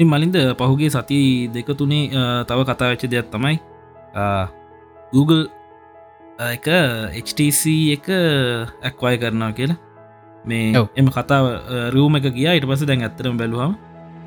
මලින්ද 0.06 0.36
පහුගේ 0.60 0.90
සති 0.96 1.20
දෙක 1.54 1.70
තුනේ 1.80 2.10
තව 2.48 2.60
කතා 2.70 2.90
වෙච්ච 2.92 3.04
දෙයක් 3.12 3.28
තමයි 3.34 3.56
Google 5.14 5.44
එක 6.40 6.68
HTC 7.26 7.62
එක 7.96 8.06
ඇක්වයි 8.88 9.18
කරනවා 9.22 9.52
කියලා. 9.58 9.78
මේ 10.46 10.74
එම 10.96 11.08
කතාව 11.12 11.46
රූම 11.96 12.16
එක 12.16 12.32
ගිය. 12.38 12.48
ඉට 12.58 12.68
පස 12.70 12.86
දැන් 12.90 13.04
ඇත්තරම් 13.08 13.36
බැලුවම් 13.42 13.74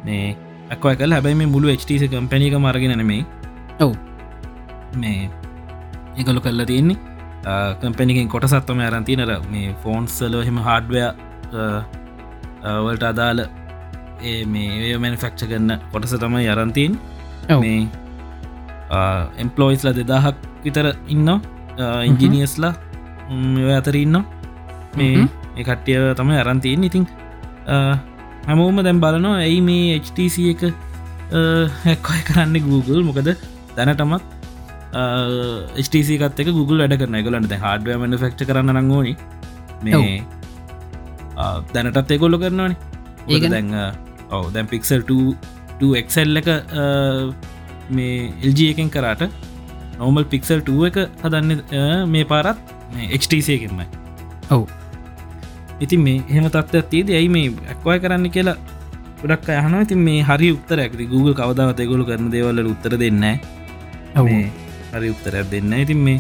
මේ 0.05 0.37
ඇක්වයි 0.73 0.97
කල 1.01 1.13
හැබැයි 1.17 1.39
මේ 1.41 1.53
මුළු 1.55 1.73
HTC 1.77 2.11
කම්පැනික 2.13 2.59
මරගෙන 2.59 2.99
නෙමේ 3.01 3.25
ඔව්. 3.81 3.97
මේ 5.01 5.31
එකලු 6.21 6.41
කල්ල 6.45 6.65
තියෙන්නේ. 6.73 6.99
කම්පැනිකින් 7.81 8.29
කොටසත්වම 8.29 8.81
ඇරන්තිනර 8.81 9.33
මේ 9.53 9.75
ෆෝන්සල 9.83 10.35
හෙම 10.49 10.59
හාඩ්වය 10.69 11.01
වලට 12.85 13.05
අදාල 13.13 13.39
ඒ 14.31 14.45
මේ 14.55 14.97
මැනිෆෙක්ච 15.05 15.41
කරන්න 15.51 15.73
කොටස 15.93 16.15
තමයි 16.25 16.49
අරන්තින් 16.55 16.93
මේ 17.63 17.81
එම්පලෝයිස්ල 19.45 19.91
දෙදාහක් 19.99 20.37
විතර 20.65 20.87
ඉන්න 21.15 21.31
ඉංජිනියස්ලා 22.11 22.73
අතර 23.79 23.97
ඉන්න 24.05 24.17
මේ 24.99 25.27
එකට්ටිය 25.63 25.99
තමයි 26.21 26.39
අරන්තියෙන් 26.45 26.85
ඉතින් 26.91 27.07
හැමෝම 28.47 28.79
දැම් 28.87 29.01
බලනවා 29.05 29.41
ඇයි 29.47 29.61
මේ 29.71 29.99
HTC 30.05 30.37
එක 30.53 30.63
හැක්කොය 31.85 32.21
කරන්න 32.29 32.57
Google? 32.69 33.03
මොකද 33.09 33.29
දැනටමත් 33.77 34.25
ස්ටසිකත් 35.87 36.41
එක 36.45 36.49
Google 36.59 36.79
වැඩ 36.83 36.97
කරන 37.03 37.19
ගලන්ට 37.27 37.55
හඩුව 37.65 38.03
මනිෆෙක්ට 38.05 38.41
කරන්න 38.49 38.77
නංගෝනි 38.79 39.15
මේ 39.85 40.17
දැනටත් 41.75 42.11
එකොල්ලො 42.17 42.39
කරනවානේ. 42.43 42.79
ඒක 43.29 43.45
දැන් 43.55 43.69
ඔව 44.33 44.51
දැන් 44.55 44.69
පික්සල් 44.73 45.03
2එක්සල් 45.81 46.41
එක 46.41 46.49
මේ 47.97 48.19
එල්ජ 48.43 48.61
එකෙන් 48.73 48.91
කරාට 48.91 49.25
නොමල් 49.99 50.29
පික්සල් 50.35 50.61
2 50.69 50.87
එක 50.91 51.01
හදන්න 51.23 51.61
මේ 52.09 52.25
පාරත් 52.25 52.59
HTසයකෙන්මයි 53.13 53.87
ඔව්. 54.51 54.63
ඉතින් 55.81 56.01
මේ 56.01 56.23
හෙම 56.29 56.47
තත්ව 56.49 56.85
තියද 56.93 57.09
ඇයි 57.11 57.33
මේ 57.37 57.49
ඇක්වයි 57.73 57.99
කරන්න 58.05 58.29
කියලා 58.37 58.59
ගොඩක් 59.23 59.49
අයහන 59.55 59.75
ඉතින් 59.81 60.01
මේ 60.07 60.21
හරි 60.23 60.49
උත්තර 60.57 60.79
ඇති 60.79 61.07
Google 61.07 61.35
කවදාව 61.35 61.73
තෙගොලු 61.81 62.05
කරන 62.09 62.31
දේවල්ල 62.35 62.71
උත්තර 62.75 62.95
දෙන්න 63.03 63.25
හරි 64.93 65.09
උත්තරයක් 65.15 65.51
දෙන්න 65.53 65.75
ඉතින් 65.81 66.01
මේ 66.07 66.19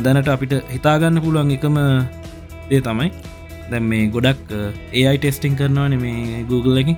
දැනට 0.00 0.28
අපිට 0.28 0.54
හිතාගන්න 0.70 1.22
පුළුවන් 1.24 1.54
එකම 1.56 1.78
දේ 2.68 2.82
තමයි 2.82 3.08
දැම් 3.70 3.84
මේ 3.90 4.06
ගොඩක් 4.14 4.54
ඒයි 4.92 5.18
ටෙස්ටිං 5.18 5.56
කරනවාන 5.60 5.96
මේ 6.04 6.44
Google 6.50 6.80
එක 6.82 6.90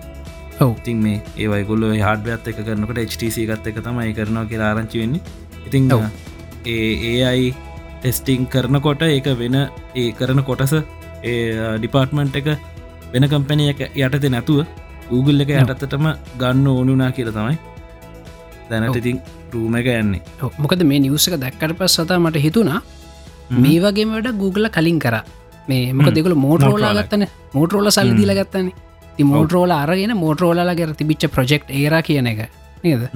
ඔවතින් 0.60 0.98
මේ 1.04 1.18
ඒවයි 1.36 1.64
ගොල්ල 1.70 1.84
හඩත් 2.00 2.52
එක 2.52 2.58
කරනකට 2.68 3.00
HTC 3.04 3.46
ගත් 3.50 3.72
එක 3.72 3.78
තමයි 3.86 4.14
කරනවා 4.18 4.46
කියලා 4.50 4.70
ආරංචි 4.72 5.02
වෙන්නේ. 5.02 5.20
ඉතින් 5.66 5.90
ඒ 6.66 6.88
ඒයි 7.10 7.54
ටෙස්ටිං 8.00 8.46
කරනකොට 8.46 9.02
ඒක 9.08 9.28
වෙන 9.42 9.56
ඒ 9.94 10.08
කරන 10.18 10.42
කොටස 10.48 10.74
ඒ 10.74 11.36
ඩිපාර්ට්මන්ට් 11.78 12.40
එක 12.40 12.48
වෙන 13.12 13.28
කම්පැනිය 13.32 13.70
එක 13.72 13.80
යටතේ 13.86 14.32
නැතුව 14.34 14.66
Google 15.10 15.42
එක 15.44 15.54
යටත්තටම 15.54 16.06
ගන්න 16.40 16.66
ඕනුනා 16.74 17.10
කියල 17.16 17.32
තමයි 17.38 17.56
දැනට 18.70 19.00
ඉතින් 19.00 19.18
රූම 19.52 19.74
එක 19.80 19.88
යන්නේ. 19.94 20.22
මොකද 20.58 20.82
මේ 20.84 21.00
නිවසක 21.00 21.36
දැක්කට 21.44 21.78
පස් 21.78 21.98
සතා 21.98 22.18
මට 22.18 22.42
හිතුනා 22.46 22.80
මේ 23.56 23.78
වගේ 23.80 24.06
වැඩ 24.12 24.32
Google 24.42 24.70
කලින් 24.70 24.98
කර 24.98 25.16
මේ 25.68 25.92
මොක 25.92 26.12
දෙකල 26.18 26.34
මෝටරෝලා 26.46 26.92
ගත්තන. 26.98 27.26
මෝටරෝල 27.54 27.90
සල්ලි 27.96 28.14
දීල 28.20 28.34
ගත්තන්නේ 28.38 28.74
ති 29.16 29.24
මෝටරෝල 29.32 29.72
අරගෙන 29.80 30.14
මෝටරෝලා 30.22 30.76
ගැර 30.78 30.94
තිබිච්ච 31.00 31.26
ප්‍රජෙක්් 31.36 31.64
ඒර 31.80 31.94
කියන 32.08 32.26
එක. 32.32 32.40
නේද? 32.84 33.08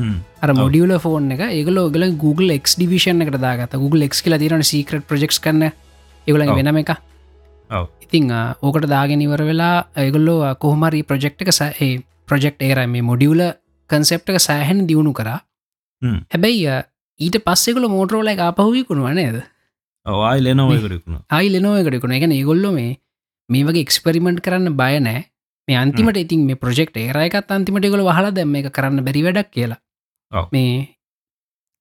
අර 0.42 0.50
මොඩියල 0.62 0.92
ෆෝන් 1.04 1.30
එක 1.34 1.42
ඒගල 1.48 1.78
ගල 1.94 2.04
Google 2.24 2.56
X 2.56 2.76
ඩිවිෂන් 2.78 3.22
එකට 3.24 3.38
දාගත 3.44 3.76
Google 3.82 4.08
X 4.10 4.22
කියලා 4.24 4.42
තිරන 4.42 4.64
සීක්‍රට 4.72 5.06
ප්‍රජෙක්් 5.10 5.36
කන්න 5.44 5.70
ඒගල 6.26 6.44
වෙනම 6.58 6.80
එක 6.82 6.92
ඉතිං 8.04 8.30
ඕකට 8.62 8.86
දාගෙන 8.94 9.20
ඉවර 9.26 9.42
වෙලා 9.50 9.74
ඒගොල්ලෝ 10.04 10.54
කොහමරි 10.64 11.02
ප්‍රජෙක්් 11.10 11.44
එක 11.44 11.52
සඒ 11.52 11.90
ප්‍රජෙක්් 12.26 12.56
ඒර 12.68 12.86
මේ 12.94 13.06
මොඩියුල 13.10 13.42
කන්සෙප්ට 13.90 14.34
එක 14.34 14.40
සෑහැන් 14.48 14.86
දියුණු 14.88 15.12
කරා. 15.12 15.38
හැබැයි 16.32 16.82
ඊට 17.20 17.36
පස්සෙකල 17.46 17.86
මෝටරෝල 17.94 18.28
එක 18.32 18.40
ආපහුවිකුණු 18.48 19.06
වනේද 19.06 19.42
ආයි 20.06 20.40
ලෙනෝකරකුණ 20.40 21.22
ආයි 21.30 21.48
ලෙනෝයකරකුණ 21.54 22.16
එක 22.16 22.24
ඒගොල්ලො 22.30 22.72
මේ 22.72 22.98
මේ 23.48 23.64
වගේ 23.64 23.84
එක්ස්පෙරිමෙන්ට් 23.86 24.40
කරන්න 24.40 24.76
බය 24.76 24.94
නෑ. 25.00 25.24
මේ 25.68 25.76
අන්තිමට 25.76 26.16
ඉතින් 26.16 26.46
මේ 26.46 26.56
ප්‍රජෙක්් 26.56 26.96
ඒරයකත් 26.96 27.50
අන්තිමට 27.50 27.90
ගොල 27.90 28.06
හලා 28.08 28.30
දැම 28.30 28.56
එක 28.56 28.70
කරන්න 28.72 29.04
බැරි 29.04 29.22
වැඩක් 29.22 29.50
කියලා. 29.50 29.80
මේ 30.52 30.96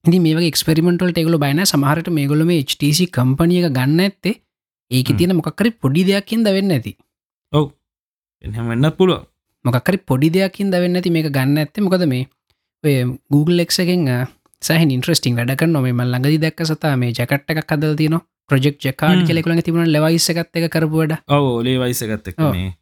ඉදි 0.06 0.20
මේ 0.20 0.48
එක්ස්පෙරිමෙන්ටල් 0.52 1.14
ෙගල 1.16 1.38
බයින 1.38 1.64
සමහරට 1.66 2.10
මේ 2.10 2.28
ගොල 2.28 2.44
මේ 2.46 2.64
HTC 2.64 3.10
කම්පනිය 3.18 3.66
එක 3.66 3.74
ගන්න 3.74 4.00
ඇත්තේ 4.00 4.36
ඒක 4.92 5.14
තියෙන 5.18 5.36
මොකක්කරි 5.36 5.72
පොඩි 5.74 6.04
දෙයක්කින් 6.04 6.44
ද 6.44 6.56
වෙන්න 6.58 6.72
ඇති. 6.72 6.98
ඔව. 7.54 7.72
එහමන්නත් 8.44 8.98
පුළුව 8.98 9.24
මොකක්කරි 9.66 9.98
පොඩි 10.02 10.30
දෙයක්කින් 10.30 10.72
ද 10.72 10.84
වෙන්න 10.84 11.00
ඇති. 11.00 11.10
මේක 11.10 11.32
ගන්න 11.32 11.64
ඇත්තේ 11.64 11.86
මොකද 11.86 12.06
මේ 12.08 12.28
ඔය 12.84 12.96
Google 13.30 13.62
එක්සකෙන් 13.62 14.08
සහ 14.62 14.84
ඉන්ට්‍රස්ටිං 14.86 15.38
වැඩක 15.38 15.64
නොම 15.68 15.86
ම 15.88 16.02
ළඟදි 16.04 16.40
දැක්ක 16.44 16.62
සතා 16.66 16.96
මේ 16.98 17.12
ජකට් 17.12 17.52
එකක් 17.52 17.64
කදල් 17.66 17.96
තියන 17.96 18.16
ප්‍රජෙක්් 18.50 18.78
ජකාඩ 18.80 19.22
කෙලෙකුල 19.28 19.56
තිබුණ 19.62 19.88
ලවයිසකත් 19.88 20.58
එක 20.58 20.68
කරපුවඩ 20.74 21.16
ඔව 21.30 21.46
ලේ 21.64 21.78
වයිසගත්ත 21.78 22.34
මේ. 22.38 22.74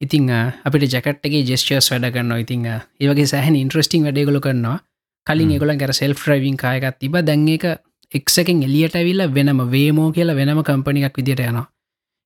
ඉතිං 0.00 0.30
අපිට 0.30 0.86
ජකට්ගේ 0.86 1.42
ජෙස්ටර්ස් 1.42 1.90
වැඩ 1.90 2.10
කරන්න 2.14 2.38
ඉතිං 2.38 2.66
ඒවගේ 2.68 3.26
සෑහන් 3.26 3.58
ඉන්ට්‍රස්ටිං 3.62 4.06
වැඩගොල 4.06 4.40
කරනවා. 4.40 4.78
කලින් 5.26 5.54
එකොල 5.56 5.74
ගැර 5.74 5.92
සෙල් 5.92 6.14
්‍රයිවින් 6.16 6.56
කායකත් 6.56 6.98
තිබ 7.00 7.18
දැන් 7.22 7.48
එක 7.48 7.64
එක්සකෙන් 8.12 8.62
එලියට 8.62 8.94
ඇවිල්ල 8.94 9.26
වෙනම 9.34 9.62
වේමෝ 9.72 10.12
කියලා 10.12 10.38
වෙනම 10.38 10.62
කම්පනිකක් 10.62 11.18
විදිට 11.18 11.42
යනවා. 11.42 11.66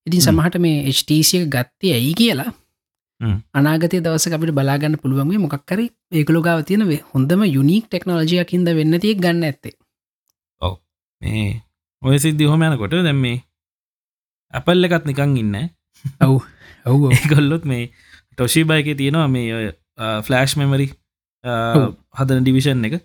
ඉතින් 0.07 0.20
සමහට 0.20 0.61
මේ 0.61 0.85
HTසිය 0.90 1.46
ගත්තේ 1.49 1.94
ඇයි 1.94 2.12
කියලා 2.14 2.53
අනාගතය 3.20 4.00
දවස 4.04 4.26
අපිට 4.37 4.52
බලාගන්න 4.59 4.96
පුළුවන්ගේ 5.02 5.40
මොකක්කරි 5.44 5.87
ඒකළු 6.12 6.40
ගාව 6.46 6.62
තියෙනවේ 6.68 7.00
හොඳම 7.12 7.42
යුනික් 7.48 7.85
ටෙක්නෝජයකින්ද 7.87 8.68
වෙන්න 8.78 9.00
තිය 9.00 9.14
ගන්න 9.16 9.44
ඇත්තේ. 9.44 9.74
ඔව. 10.62 10.74
මේ 11.22 11.62
ඔය 12.02 12.18
සිද්ධි 12.18 12.50
හොමයනකොට 12.52 12.96
දැම් 13.00 13.20
මේ 13.26 13.42
ඇපල්ල 14.54 14.88
එකත් 14.88 15.11
නිකං 15.11 15.37
ඉන්න 15.42 15.59
ඔව්. 16.20 16.37
ඔව් 16.87 17.00
ඒකොල්ලොත් 17.11 17.64
මේ 17.64 17.90
ටොෂි 18.33 18.64
බයක 18.64 18.88
තියෙනවා 18.96 19.28
මේ 19.28 19.74
ෆලෑෂ් 20.26 20.56
මෙමරි 20.56 20.88
හදන 22.16 22.42
ඩිවිෂන් 22.42 22.87
එක. 22.88 22.96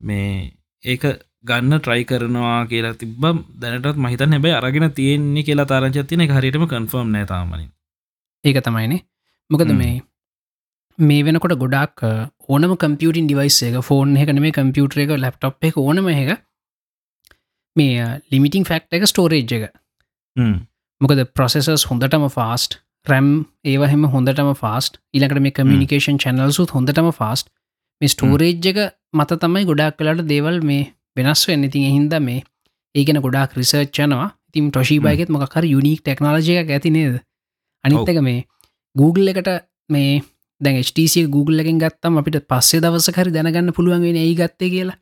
මේ 0.00 0.56
ඒක 0.84 1.04
ගන්න 1.44 1.76
ට්‍රයි 1.76 2.04
කරනවා 2.04 2.56
කියලා 2.70 2.96
තිබ 2.96 3.12
දැනටත් 3.60 4.00
මහිතන් 4.04 4.34
හැබයි 4.34 4.56
අරගෙන 4.56 4.88
තියෙන්නේ 4.92 5.44
කියලා 5.44 5.68
තාරංචත් 5.68 6.08
තියන 6.08 6.24
හරිටම 6.30 6.64
කන්ෆර්ම් 6.72 7.12
නෑතාමනින් 7.14 7.70
ඒක 8.44 8.58
තමයිනේ 8.64 9.00
මොකද 9.50 9.72
මේ. 9.72 10.02
මේ? 10.98 11.22
වෙනකොට 11.22 11.56
ගොඩක් 11.56 12.04
ඕනම 12.48 12.76
කම්පියටින් 12.76 13.26
ඩිවයිස් 13.26 13.58
එක 13.62 13.80
ෆෝන් 13.82 14.16
එකන 14.16 14.40
මේ 14.40 14.52
කම්පියුටර 14.52 15.04
එක 15.04 15.14
ලප්ටප් 15.16 15.70
එක 15.70 15.78
ඕනම 15.78 16.10
එක 16.10 16.36
මේ 17.76 18.10
ලිමිටිං 18.30 18.64
ෆක්ට 18.64 18.98
එක 18.98 19.06
ස්ටෝරේජ් 19.06 19.56
එක. 19.58 19.66
මොකද 21.00 21.24
ප්‍රොසෙසස් 21.34 21.86
හොඳටම 21.86 22.28
ෆාස්ට් 22.30 22.78
රැම් 23.06 23.28
ඒවහෙම 23.64 24.06
හොඳටම 24.08 24.52
ෆාස්ට 24.54 25.00
ඉලකට 25.12 25.40
මේ 25.40 25.52
කමියනිකේෂන් 25.52 26.18
චැනල්සුත් 26.18 26.74
හොඳටම 26.76 27.10
ෆාස්ට් 27.12 27.52
මේ 28.00 28.08
ස්ටෝරේජ් 28.08 28.70
එක 28.72 28.80
මත 29.14 29.38
තමයි 29.38 29.66
ගොඩක් 29.66 29.98
කලාට 29.98 30.26
දේවල් 30.26 30.60
මේ 30.62 30.90
වෙනස් 31.16 31.46
වෙන්න. 31.48 31.64
ඉතින් 31.64 31.84
එහින්ද 31.84 32.20
මේ 32.22 32.44
ඒගෙන 32.94 33.20
ගොඩක් 33.20 33.56
රිසර්ච්චනවා 33.56 34.28
ඉතින් 34.48 34.70
ටොශීබයගෙත් 34.70 35.28
මොකර 35.30 35.64
යුනික් 35.66 36.00
ටෙක්නෝජික 36.00 36.70
ඇති 36.70 36.90
නේද? 36.90 37.20
අනිත්තක 37.84 38.20
මේ 38.20 38.46
Google 38.96 39.30
එකට 39.32 39.50
මේ 39.88 40.22
දැන් 40.60 40.80
HTC 40.80 41.26
Google 41.34 41.62
එකෙන් 41.62 41.78
ගත්තම් 41.82 42.18
අපිට 42.20 42.42
පස්සේ 42.50 42.82
දවසකරි 42.84 43.30
දැනගන්න 43.36 43.72
පුළුවන් 43.76 44.02
වෙන 44.06 44.18
ඒ 44.22 44.34
ගත්තේ 44.40 44.70
කියලා. 44.74 44.98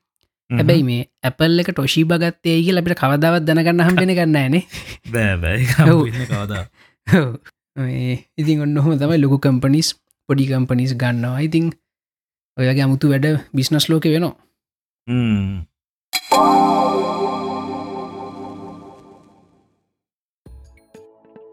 හැබැයි 0.50 0.84
මේ 0.88 1.02
ඇපල් 1.28 1.60
එක 1.62 1.70
ටොෂී 1.72 2.04
බගත්තේ 2.10 2.56
කිය 2.64 2.74
ලබිට 2.74 3.00
කවදාවත් 3.00 3.44
දැනගන්න 3.48 3.84
හම්බෙන 3.86 4.12
ගන්නෑනේ 4.18 4.62
බෑබැයි 5.12 5.66
ඉතින් 8.40 8.62
ඔන්න 8.64 8.76
හොම 8.84 8.94
තමයි 9.02 9.18
ලොකු 9.24 9.38
කම්පනිස් 9.46 9.88
පොඩි 10.28 10.48
කම්පනිස් 10.50 10.92
ගන්නවා. 11.02 11.44
ඉතිං 11.48 11.66
ඔයගේ 12.56 12.84
අමුතු 12.86 13.12
වැඩ 13.12 13.26
බිස්නස් 13.56 13.88
ලෝක 13.90 14.04
වෙනවා 14.14 14.34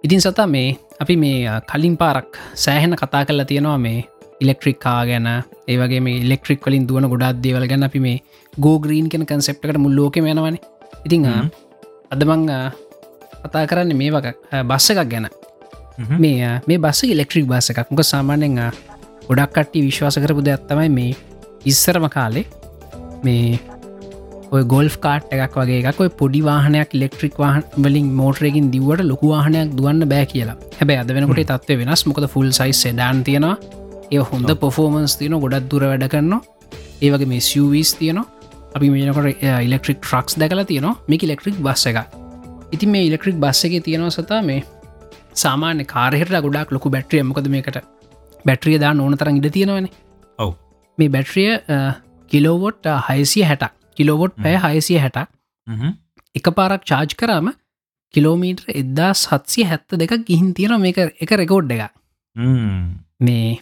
ඉතින් 0.06 0.22
සතා 0.22 0.46
මේ 0.46 0.78
අපි 1.02 1.15
මේ 1.18 1.50
කලින් 1.70 1.96
පාරක් 1.98 2.38
සෑහෙන 2.63 2.94
කතා 2.94 3.26
කරලා 3.28 3.46
තියෙනවා 3.50 3.78
මේ 3.78 4.00
ඉලෙක්ට්‍රික් 4.41 4.78
කා 4.80 5.02
ගැන. 5.10 5.28
ඒවගේ 5.68 6.02
මේ 6.06 6.22
ඉලෙක්ට්‍රික් 6.26 6.60
කලින් 6.62 6.86
දුවන 6.88 7.10
ගොඩක් 7.10 7.41
දේවල් 7.44 7.65
ගැන 7.72 7.84
අපි 7.88 8.00
මේ 8.00 8.18
ගෝග්‍රීන් 8.65 9.08
කෙන 9.10 9.26
කන්සෙප්ටකට 9.26 9.80
මුල්ලෝක 9.86 10.18
වෙනවන 10.26 10.58
ඉතිං 11.06 11.26
අදමං 12.13 12.44
කතා 13.44 13.65
කරන්න 13.70 13.98
මේ 14.02 14.12
වක 14.15 14.28
බස්ස 14.70 14.94
එකක් 14.94 15.10
ගැන. 15.13 15.28
මේ 16.22 16.52
මේ 16.68 16.78
බස්ස 16.78 17.04
ඉලෙක්ට්‍රික් 17.06 17.48
බස්ස 17.52 17.74
එකක්. 17.74 17.89
මොක 17.91 18.06
සාමාන්‍යෙන් 18.06 18.62
ගොඩක් 19.28 19.52
කට්ටි 19.56 19.86
විශ්වාස 19.88 20.22
කරපු 20.22 20.46
දෙයක්ත්තමයි 20.50 20.89
මේ 21.00 21.12
ඉස්සරම 21.65 22.06
කාලේ 22.10 22.46
මේ 23.26 23.58
ඔය 24.53 24.63
ගොල් 24.73 24.89
කාට් 25.05 25.31
එකක් 25.36 25.55
වගේ 25.60 25.79
එකක් 25.91 26.01
ඔය 26.03 26.10
පොඩි 26.19 26.41
වාහනයක් 26.47 26.93
ඉලෙක්ට්‍රික් 26.97 27.38
වාහන් 27.43 27.63
වලින් 27.86 28.12
මෝටරයකින් 28.19 28.67
දිවට 28.73 29.01
ලොකු 29.12 29.31
වාහනයක් 29.34 29.73
දුවන්න 29.77 30.10
බෑ 30.12 30.25
කියලා. 30.34 30.58
හැබැ 30.79 30.97
අද 31.03 31.10
වෙනකොට 31.15 31.41
තත්ව 31.51 31.79
වෙනස්. 31.81 32.05
මොකද 32.10 32.27
ෆුල් 32.34 32.51
සයිස් 32.60 32.84
ඩාන් 32.86 33.23
තියෙනවා. 33.23 33.55
ඒ 34.12 34.21
හොඳ 34.31 34.49
පොෆෝමන්ස් 34.63 35.17
තියන 35.19 35.38
ගොඩක් 35.45 35.69
දුර 35.71 35.84
වැඩ 35.91 36.08
කරනවා. 36.13 36.41
ඒවගේ 37.01 37.29
මේ 37.31 37.41
සවීස් 37.49 37.95
තියනවා. 37.99 38.25
අපි 38.75 38.89
මේනකොට 38.93 39.43
ඉලෙක්ට්‍රික් 39.67 39.99
ට්‍රක්ස් 40.01 40.39
දැකලා 40.41 40.69
තියෙනවා. 40.71 40.95
මේක 41.10 41.23
ඉලෙක්ට්‍රික් 41.27 41.58
බස්ස 41.67 41.86
එක 41.91 41.97
ඉතින් 42.75 42.89
මේ 42.93 43.05
ඉලෙක්ට්‍රික් 43.10 43.38
බස්ස 43.43 43.65
එක 43.65 43.84
තියෙනවා 43.88 44.15
සතා 44.17 44.41
මේ 44.49 44.63
සාමාන්‍ය 45.43 45.86
කාරහෙට 45.93 46.34
ගොඩක් 46.45 46.71
ලොකු 46.75 46.89
බැට්‍රිය 46.95 47.23
මොකද 47.29 47.47
මේකට 47.55 47.79
බැට්‍රිය 48.45 48.79
දා 48.84 48.93
ඕන 49.05 49.17
තරන් 49.17 49.39
ඉඩ 49.41 49.49
තියෙනවන. 49.58 49.88
ඔව. 50.39 50.53
මේ 50.97 51.10
බැට්‍රිය 51.15 51.51
කිලෝවොට් 52.31 52.86
හයිසිය 53.10 53.45
හැට 53.49 53.65
කිලෝවොට් 53.97 54.36
පැය 54.38 54.58
හයසිය 54.65 54.99
හැට 54.99 55.21
එක 56.36 56.49
පාරක් 56.58 56.84
චාර්ජ් 56.86 57.15
කරාම 57.15 57.53
කිලෝමීටර් 58.13 58.65
එදදා 58.73 59.12
සත්සිය 59.15 59.65
හැත්ත 59.65 59.99
දෙක 60.01 60.17
ගිහින් 60.27 60.51
තියෙන 60.53 60.81
මේක 60.81 60.97
එක 60.97 61.31
රෙකෝඩ් 61.41 61.71
එක 61.71 61.91
මේ 63.19 63.62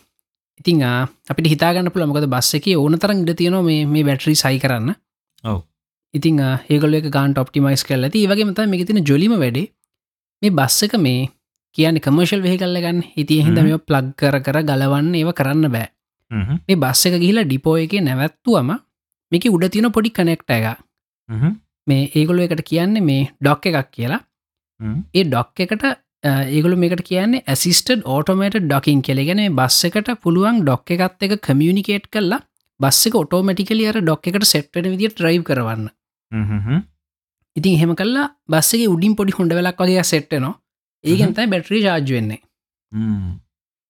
ඉතිං 0.59 0.81
අපිට 1.29 1.47
හිතාගන්න 1.49 1.91
පුළ 1.91 2.07
මොකද 2.07 2.27
බස්ස 2.27 2.57
එක 2.59 2.67
ඕන 2.75 2.97
තරන් 2.97 3.23
ඉඩ 3.23 3.37
තියෙනවා 3.37 3.63
මේ 3.87 4.03
බැටරි 4.03 4.35
සයි 4.35 4.59
කරන්න. 4.59 4.95
ඔව. 5.43 5.63
ඉතිං 6.13 6.39
ඒගොල 6.39 6.99
ගාන්ට 7.09 7.37
ඔප්ටිමයිස් 7.37 7.83
කල 7.83 8.05
ඇති 8.05 8.27
වගේ 8.27 8.45
මත 8.45 8.67
මේ 8.67 8.85
තින 8.85 9.03
ජොලිම 9.03 9.33
වැඩේ. 9.35 9.71
මේ 10.41 10.51
බස්ස 10.51 10.87
එක 10.87 10.95
මේ 10.97 11.29
කියන 11.75 11.99
කමර්ශල් 11.99 12.41
වෙහි 12.41 12.57
කල්ලගන්න 12.57 13.01
හිතිය 13.15 13.41
හිද 13.41 13.59
මේ 13.59 13.79
ප්ලග් 13.79 14.15
කර 14.15 14.39
කර 14.39 14.61
ගලවන්න 14.63 15.13
ඒව 15.15 15.33
කරන්න 15.33 15.69
බෑ. 15.75 15.87
මේ 16.67 16.77
බස්ස 16.77 17.07
එක 17.07 17.19
ගිහිලා 17.19 17.45
ඩිපෝ 17.45 17.77
එක 17.77 17.93
නැවැත්තුවම 18.01 18.69
මේක 19.33 19.49
උඩ 19.51 19.67
තියෙන 19.73 19.89
පොඩි 19.97 20.15
කනෙක්ට 20.19 20.55
එක 20.57 20.65
මේ 21.87 22.07
ඒගොලු 22.19 22.45
එකට 22.45 22.63
කියන්නේ 22.69 23.07
මේ 23.09 23.27
ඩොක් 23.41 23.67
එකක් 23.71 23.91
කියලා. 23.97 24.21
ඒ 25.17 25.23
ඩොක් 25.25 25.63
එකට 25.65 25.85
ඒගොලු 26.51 26.77
මේකට 26.77 27.03
කියන්නේ 27.09 27.43
ඇසිස්ටඩ් 27.47 28.07
ඕටෝමේට 28.13 28.57
ඩොකින් 28.63 29.03
කෙලගෙන 29.07 29.43
බස්ස 29.59 29.89
එකට 29.89 30.09
පුළුවන් 30.23 30.63
ඩොක් 30.63 30.95
එකත් 30.95 31.27
එක 31.27 31.35
කමියනිකේට් 31.47 32.09
කරලා 32.13 32.41
බස්ස 32.79 33.09
එක 33.09 33.19
ඔටෝමටිකලිය 33.21 33.91
අර 33.91 34.01
ඩොක් 34.01 34.31
එකට 34.31 34.49
සෙට්ට 34.53 34.81
විදිට 34.85 35.15
ට්‍රයිව් 35.17 35.43
කරවන්න. 35.49 35.85
ඉතින් 37.55 37.79
හෙම 37.81 37.95
කල්ලා 37.95 38.27
බස්සගේ 38.49 38.91
උඩින් 38.95 39.15
පොඩි 39.19 39.37
හොඳ 39.37 39.53
වෙලක් 39.59 39.81
වගේ 39.83 40.03
සෙට්ටනවා 40.11 40.59
ඒගන්තයි 41.03 41.47
බැටරි 41.53 41.81
ජාජ් 41.85 42.11
වෙන්නේ. 42.15 42.41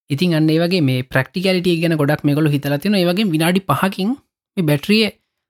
ඉතින් 0.09 0.35
අන්න 0.37 0.49
වගේ 0.63 0.81
මේ 0.89 1.03
ප්‍රක්ටිකලිටිය 1.11 1.81
ගැන 1.81 1.97
ගොඩක් 2.01 2.23
මෙකොල 2.29 2.49
හිතලතින 2.55 2.97
ඒවගේ 3.01 3.31
විනාඩි 3.33 3.61
පහකින් 3.69 4.15
මේ 4.57 4.67
බැටරිය 4.69 5.05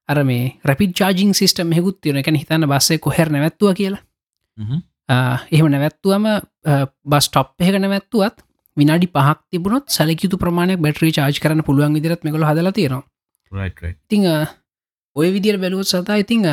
අර 0.09 0.23
මේ 0.29 0.45
රපි 0.69 0.87
චාජිං 0.99 1.31
සිස්ටම් 1.39 1.71
හෙකුත් 1.77 2.01
තියන 2.01 2.17
එක 2.21 2.31
හිතන්න 2.41 2.67
බස්සේ 2.71 3.03
කොහෙර 3.05 3.27
නැවත්තුව 3.29 3.75
කියලා. 3.79 4.01
එහෙම 5.51 5.67
නැවැත්තුවම 5.73 6.25
බස් 7.11 7.29
ටොප් 7.29 7.55
එකන 7.59 7.87
වැත්තුවත් 7.93 8.43
විනාඩි 8.77 9.07
පහක් 9.15 9.39
තිබුණොත් 9.51 9.85
සැලකිතු 9.95 10.37
ප්‍රමාණයක් 10.43 10.83
බැටරි 10.85 11.11
චාජ් 11.17 11.39
කරන 11.43 11.63
පුළුවන් 11.67 11.97
විදිරත් 11.97 12.23
මෙකළ 12.25 12.45
හදල 12.49 12.71
තියෙනවා. 12.77 13.03
ඉතිං 14.05 14.23
ඔය 15.15 15.27
විදිර 15.35 15.57
බැලුවත් 15.63 15.89
සතා 15.91 16.17
ඉතිං 16.23 16.47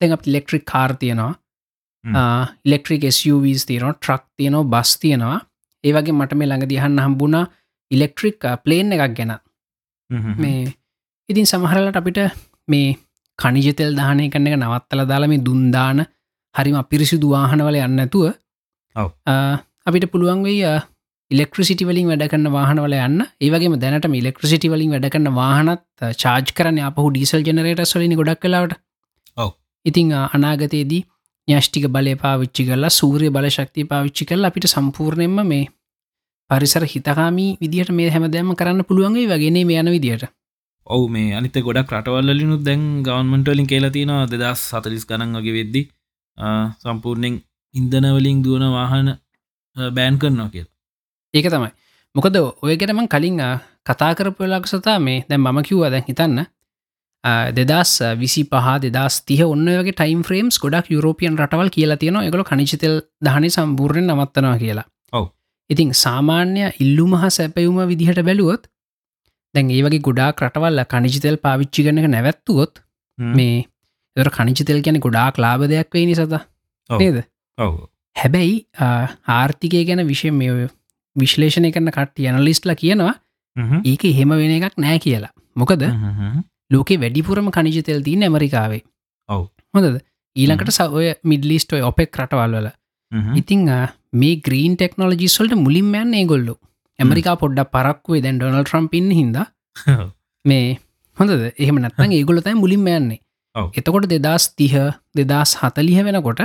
තැන් 0.00 0.12
අප 0.16 0.22
ඉලෙක්ට්‍රික් 0.30 0.64
කාර් 0.72 0.92
තියෙනවා. 1.02 1.32
ඉලෙක්ට්‍රික් 2.66 3.04
SUVස් 3.18 3.66
තියනවා 3.68 3.94
ට්‍රක් 3.98 4.24
තියනවා 4.38 4.70
බස් 4.72 4.90
තියෙනවා. 5.02 5.38
ඒවගේ 5.84 6.16
මට 6.18 6.38
මේ 6.38 6.48
ළඟ 6.48 6.70
දිහන්න 6.72 7.04
හම්බුණා 7.06 7.44
ඉලෙක්ට්‍රික් 7.90 8.48
ප්ලේන් 8.64 8.92
එකක් 8.96 9.14
ගැන. 9.18 9.32
මේ 10.42 10.74
ඉතින් 11.28 11.46
සමහරලට 11.52 12.00
අපිට 12.00 12.18
මේ 12.68 12.96
කනිජතෙල් 13.38 13.92
දානය 13.94 14.28
කන්න 14.28 14.48
එක 14.48 14.56
නවත්තල 14.56 15.04
දාලා 15.04 15.28
මේ 15.28 15.40
දුන්දාන 15.40 16.04
හරිම 16.54 16.76
අපිරිසිදු 16.76 17.30
වාහනවල 17.30 17.78
යන්නතුව 17.80 18.24
අපිට 19.86 20.06
පුළුවන් 20.06 20.42
වෙයි 20.42 20.74
ඉලෙක්ට්‍රසිටි 21.30 21.84
වලින් 21.84 22.08
වැඩ 22.08 22.26
කරන්න 22.26 22.50
වාහනවල 22.50 22.94
යන්න. 22.98 23.20
ඒවගේ 23.40 23.78
දැනට 23.78 24.08
ඉලෙක්ට්‍රසිටි 24.12 24.68
වලින් 24.68 24.92
වැඩ 24.92 25.08
කරන්න 25.08 25.34
වාහනත් 25.34 25.82
චාර්ජ් 26.16 26.52
කරන 26.52 26.78
අපහු 26.82 27.08
ඩීසල් 27.10 27.42
ජනරේට 27.42 27.84
සොලිනි 27.86 28.16
ගොඩක් 28.16 28.40
කලාවට 28.40 28.78
ඉතිං 29.86 30.12
අනාගතයේදී 30.12 31.02
ඥෂ්ටික 31.48 31.88
බලය 31.88 32.14
පාවිච්චි 32.16 32.64
කරලා 32.64 32.90
සූරය 32.90 33.30
බල 33.30 33.48
ශක්තිය 33.48 33.84
පාවිච්චි 33.84 34.24
කරලා 34.24 34.48
අපිට 34.48 34.66
සම්පූර්ණයෙන්ම 34.66 35.40
මේ 35.44 35.64
පරිසර 36.50 36.84
හිතකාමී 36.86 37.50
විදිහට 37.60 37.92
මේ 37.92 38.10
හැමදෑම 38.10 38.54
කරන්න 38.54 38.84
පුළුවන්ගේ 38.84 39.28
වගෙන 39.28 39.58
මේ 39.62 39.80
යන 39.80 39.90
විදියට 39.90 40.24
ඔවු 40.86 41.08
මේ 41.08 41.34
අනිත 41.34 41.56
ගොඩක් 41.66 41.92
රටවල්ලිනුත් 41.92 42.62
දැන් 42.62 43.02
ගවන්මටලින් 43.02 43.66
කියලා 43.66 43.90
තියෙනවා 43.90 44.26
දෙදස් 44.26 44.64
සතලිස් 44.70 45.06
ගණන් 45.08 45.36
වගේ 45.38 45.54
වෙද්දි 45.58 45.82
සම්පූර්ණයෙන් 46.82 47.36
ඉන්දනවලින් 47.74 48.42
දුවන 48.44 48.64
වාහන 48.72 49.08
බෑන් 49.76 50.18
කරනවා 50.18 50.50
කියල. 50.50 50.66
ඒක 51.34 51.46
තමයි. 51.46 51.70
මොකද 52.14 52.36
ඔයගෙනම 52.62 53.00
කලින් 53.08 53.40
කතා 53.84 54.12
කරපුලක් 54.14 54.66
සතා 54.66 54.98
මේ 54.98 55.24
දැන් 55.28 55.40
මම 55.42 55.62
කිව්වා 55.62 55.90
දැන් 55.90 56.04
හිතන්න. 56.08 56.44
දෙදස් 57.56 57.92
විසි 58.20 58.44
පහ 58.44 58.66
දෙදස් 58.84 59.14
තිය 59.28 59.42
ඔන්න 59.44 59.66
වගේ 59.78 59.92
ටයිම් 59.92 60.20
ෆ්‍රේම්ස් 60.22 60.60
ගොඩක් 60.60 60.92
යුරෝපියන් 60.94 61.38
රටවල් 61.38 61.70
කියලා 61.76 61.96
තියෙන 61.96 62.20
එකගොල 62.20 62.44
කනිචිතෙල් 62.44 63.00
දහනි 63.24 63.50
සම්පූර්ණයෙන් 63.50 64.12
නවත්තනවා 64.12 64.58
කියලා. 64.58 64.86
ඔව. 65.12 65.24
ඉතිං 65.70 65.90
සාමාන්‍ය 65.94 66.70
ඉල්ලු 66.84 67.06
මහ 67.06 67.24
සැපයුම 67.38 67.80
විදිහට 67.90 68.22
බැලුවොත් 68.28 68.68
දැන් 69.54 69.70
ඒ 69.70 69.82
වගේ 69.86 70.02
ගොඩාක් 70.08 70.42
රටවල්ල 70.42 70.84
කනිජිතෙල් 70.92 71.36
පාවිච්චි 71.38 71.86
කරන 71.86 72.02
නැවැත්තුවොත් 72.10 72.82
මේ 73.18 73.64
එර 74.16 74.30
කනිජිතෙල් 74.30 74.80
ගැන 74.82 75.00
ගොඩාක් 75.00 75.38
ලාබ 75.38 75.66
දෙයක් 75.72 75.90
වේ 75.94 76.06
නිසත 76.06 76.22
නේද? 76.90 77.18
හැබැයි 78.16 78.56
ආර්ථිකය 79.30 79.84
ගැන 79.90 80.06
විෂය 80.06 80.32
මේ 80.32 80.68
විශ්ලේෂණය 81.16 81.70
කරන 81.72 81.90
කට 81.90 82.26
යනලිස්ටල 82.30 82.74
කියනවා 82.82 83.14
ඒක 83.84 84.04
එහෙම 84.04 84.34
වෙන 84.40 84.56
එකක් 84.58 84.78
නෑ 84.78 84.98
කියලා. 84.98 85.32
මොකද? 85.56 85.84
ලෝකේ 86.70 87.00
වැඩිපුරම 87.00 87.50
කනිජතෙල් 87.50 88.02
තිීන 88.02 88.26
ඇමරිකාවේ. 88.28 88.82
ඔව. 89.28 89.42
හොඳද? 89.74 90.00
ඊළඟට 90.36 90.72
සවය 90.72 91.12
මිඩලිස්ටෝය 91.24 91.82
ඔපෙක් 91.90 92.18
රටවල්වල 92.18 92.70
ඉතිං 93.36 93.68
මේ 94.14 94.36
ග්‍රීන් 94.46 94.74
ටෙක්නෝලජිස්වල්ට 94.76 95.54
මුලින් 95.56 95.92
යන්න 95.94 96.16
ඒගොල්ලු 96.20 96.54
ඇමරිකා 96.98 97.36
පොඩ්ඩ 97.36 97.70
පරක්වේ 97.72 98.22
දැන් 98.24 98.38
ඩොනල් 98.38 98.64
ට්‍රම්පින් 98.64 99.10
හිද 99.10 99.38
මේ 100.44 100.66
හොඳද? 101.16 101.44
එහෙම 101.58 101.80
නැත්තන් 101.80 102.14
ඒගොලතයි 102.18 102.54
මුලින්ම 102.54 102.86
යන්නේ. 102.88 103.20
එතකොට 103.74 104.08
දෙදස් 104.14 104.48
තිහ 104.54 104.74
දෙදස් 105.14 105.56
හතලිහ 105.62 105.98
වෙනකොට 106.08 106.44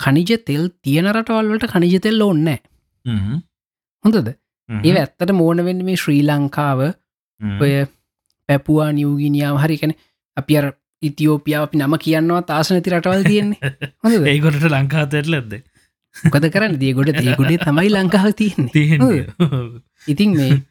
කනිජ 0.00 0.36
තෙල් 0.46 0.68
තියෙන 0.82 1.10
රටවල්වලට 1.12 1.70
කනිජ 1.74 1.96
තෙල්ල 2.00 2.22
ඔන්න 2.22 2.50
හොඳද? 4.04 4.28
ඒ 4.68 4.96
ඇත්තට 4.96 5.32
මෝන 5.34 5.64
වෙන්න 5.64 5.84
මේ 5.84 5.96
ශ්‍රී 5.96 6.22
ලංකාව 6.24 6.84
ඔය 7.60 7.72
පැපුවා 8.48 8.90
නියවගිනියාව 8.92 9.58
හරිකැන 9.64 9.96
අපි 10.36 10.58
අර 10.58 10.66
ඉතිෝපියාව 11.02 11.66
අපි 11.66 11.78
නම 11.78 11.96
කියන්නවා 12.04 12.42
තාස 12.42 12.70
නැති 12.72 12.92
රටවල් 12.92 13.24
තියෙන්නේ. 13.24 13.58
හොඳ 14.02 14.26
ඒගොට 14.26 14.64
ලංකාතයට 14.68 15.30
ලැද්ද 15.34 15.52
මොකද 16.16 16.46
කරන්න? 16.48 16.78
දියගොඩ 16.78 17.12
ඒගොඩේ 17.14 17.60
තමයි 17.60 17.88
ලංකාව 17.90 18.32
තියන්නේ. 18.34 19.26
ඉතින් 20.06 20.36
මේ 20.36 20.62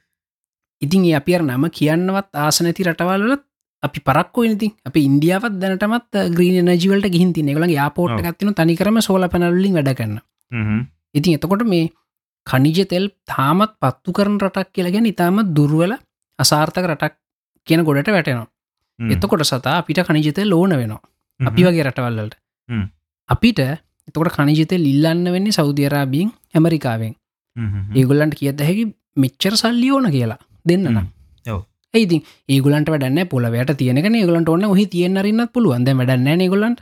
ඉතින් 0.82 1.06
අපි 1.16 1.36
අර 1.36 1.44
නම 1.44 1.70
කියන්නවත් 1.72 2.30
ආස 2.38 2.62
නැති 2.62 2.84
රටවල්ලත් 2.84 3.44
අපි 3.84 4.00
පරක්කෝ 4.02 4.46
නති 4.48 4.68
අප 4.86 4.96
ඉන්දියාවත් 5.00 5.56
දැනටමත් 5.62 6.20
ග්‍රීන 6.36 6.68
නජවලට 6.68 7.10
ගිහින් 7.10 7.34
තින 7.34 7.50
එකල 7.50 7.66
යාපෝට් 7.72 8.20
ගත්තින 8.20 8.54
තනිකරම 8.54 9.00
සෝල 9.02 9.28
පැනල්ලින් 9.28 9.78
වැඩ 9.78 9.96
කරන්න 9.96 10.20
ඉතින් 11.16 11.38
එතකොට 11.38 11.66
මේ 11.66 11.90
කනිජ 12.48 12.86
තෙල් 12.86 13.10
තාමත් 13.26 13.74
පත්තු 13.78 14.12
කරන 14.12 14.38
රටක් 14.40 14.70
කියලගෙන 14.76 15.06
ඉතාමත් 15.06 15.52
දුර්වල 15.58 15.94
අසාර්ථක 16.40 16.86
රටක් 16.86 17.14
කියන 17.68 17.84
ගොඩට 17.84 18.10
වැටෙනවා. 18.10 18.48
එතකොට 19.00 19.44
සතා 19.44 19.76
අපිට 19.80 20.02
කනිජතය 20.02 20.46
ලෝන 20.46 20.72
වෙනවා. 20.72 21.02
අපි 21.40 21.62
වගේ 21.64 21.84
රටවල්ලට 21.84 22.36
අපිට 23.30 23.60
එතකොට 24.10 24.36
කනිජතය 24.36 24.78
ලිල්ලන්න 24.88 25.26
වෙන්නේ 25.36 25.58
සෞධරාබීන් 25.60 26.30
ඇමරිකාවෙන්. 26.56 27.14
ඒගොල්ලන්ට 27.96 28.36
කියද 28.40 28.62
හැකි 28.68 28.86
මෙච්චර 29.18 29.56
සල්ලි 29.62 29.90
ඕන 29.92 30.12
කියලා 30.12 30.40
දෙන්න 30.66 30.86
නම්. 30.92 31.08
ඒති 31.94 32.18
ඒගලන්ට 32.50 32.90
වැඩන්න 32.94 33.28
පොලවයට 33.32 33.74
තියනක 33.78 34.06
ඒගලන්ට 34.12 34.50
ඔන්න 34.50 34.66
හි 34.80 34.86
තියෙන්න්නරන්නත් 34.94 35.54
පුළුවන්. 35.54 35.86
ද 35.86 35.96
වැඩන්න 36.02 36.46
ගොලන්ට 36.54 36.80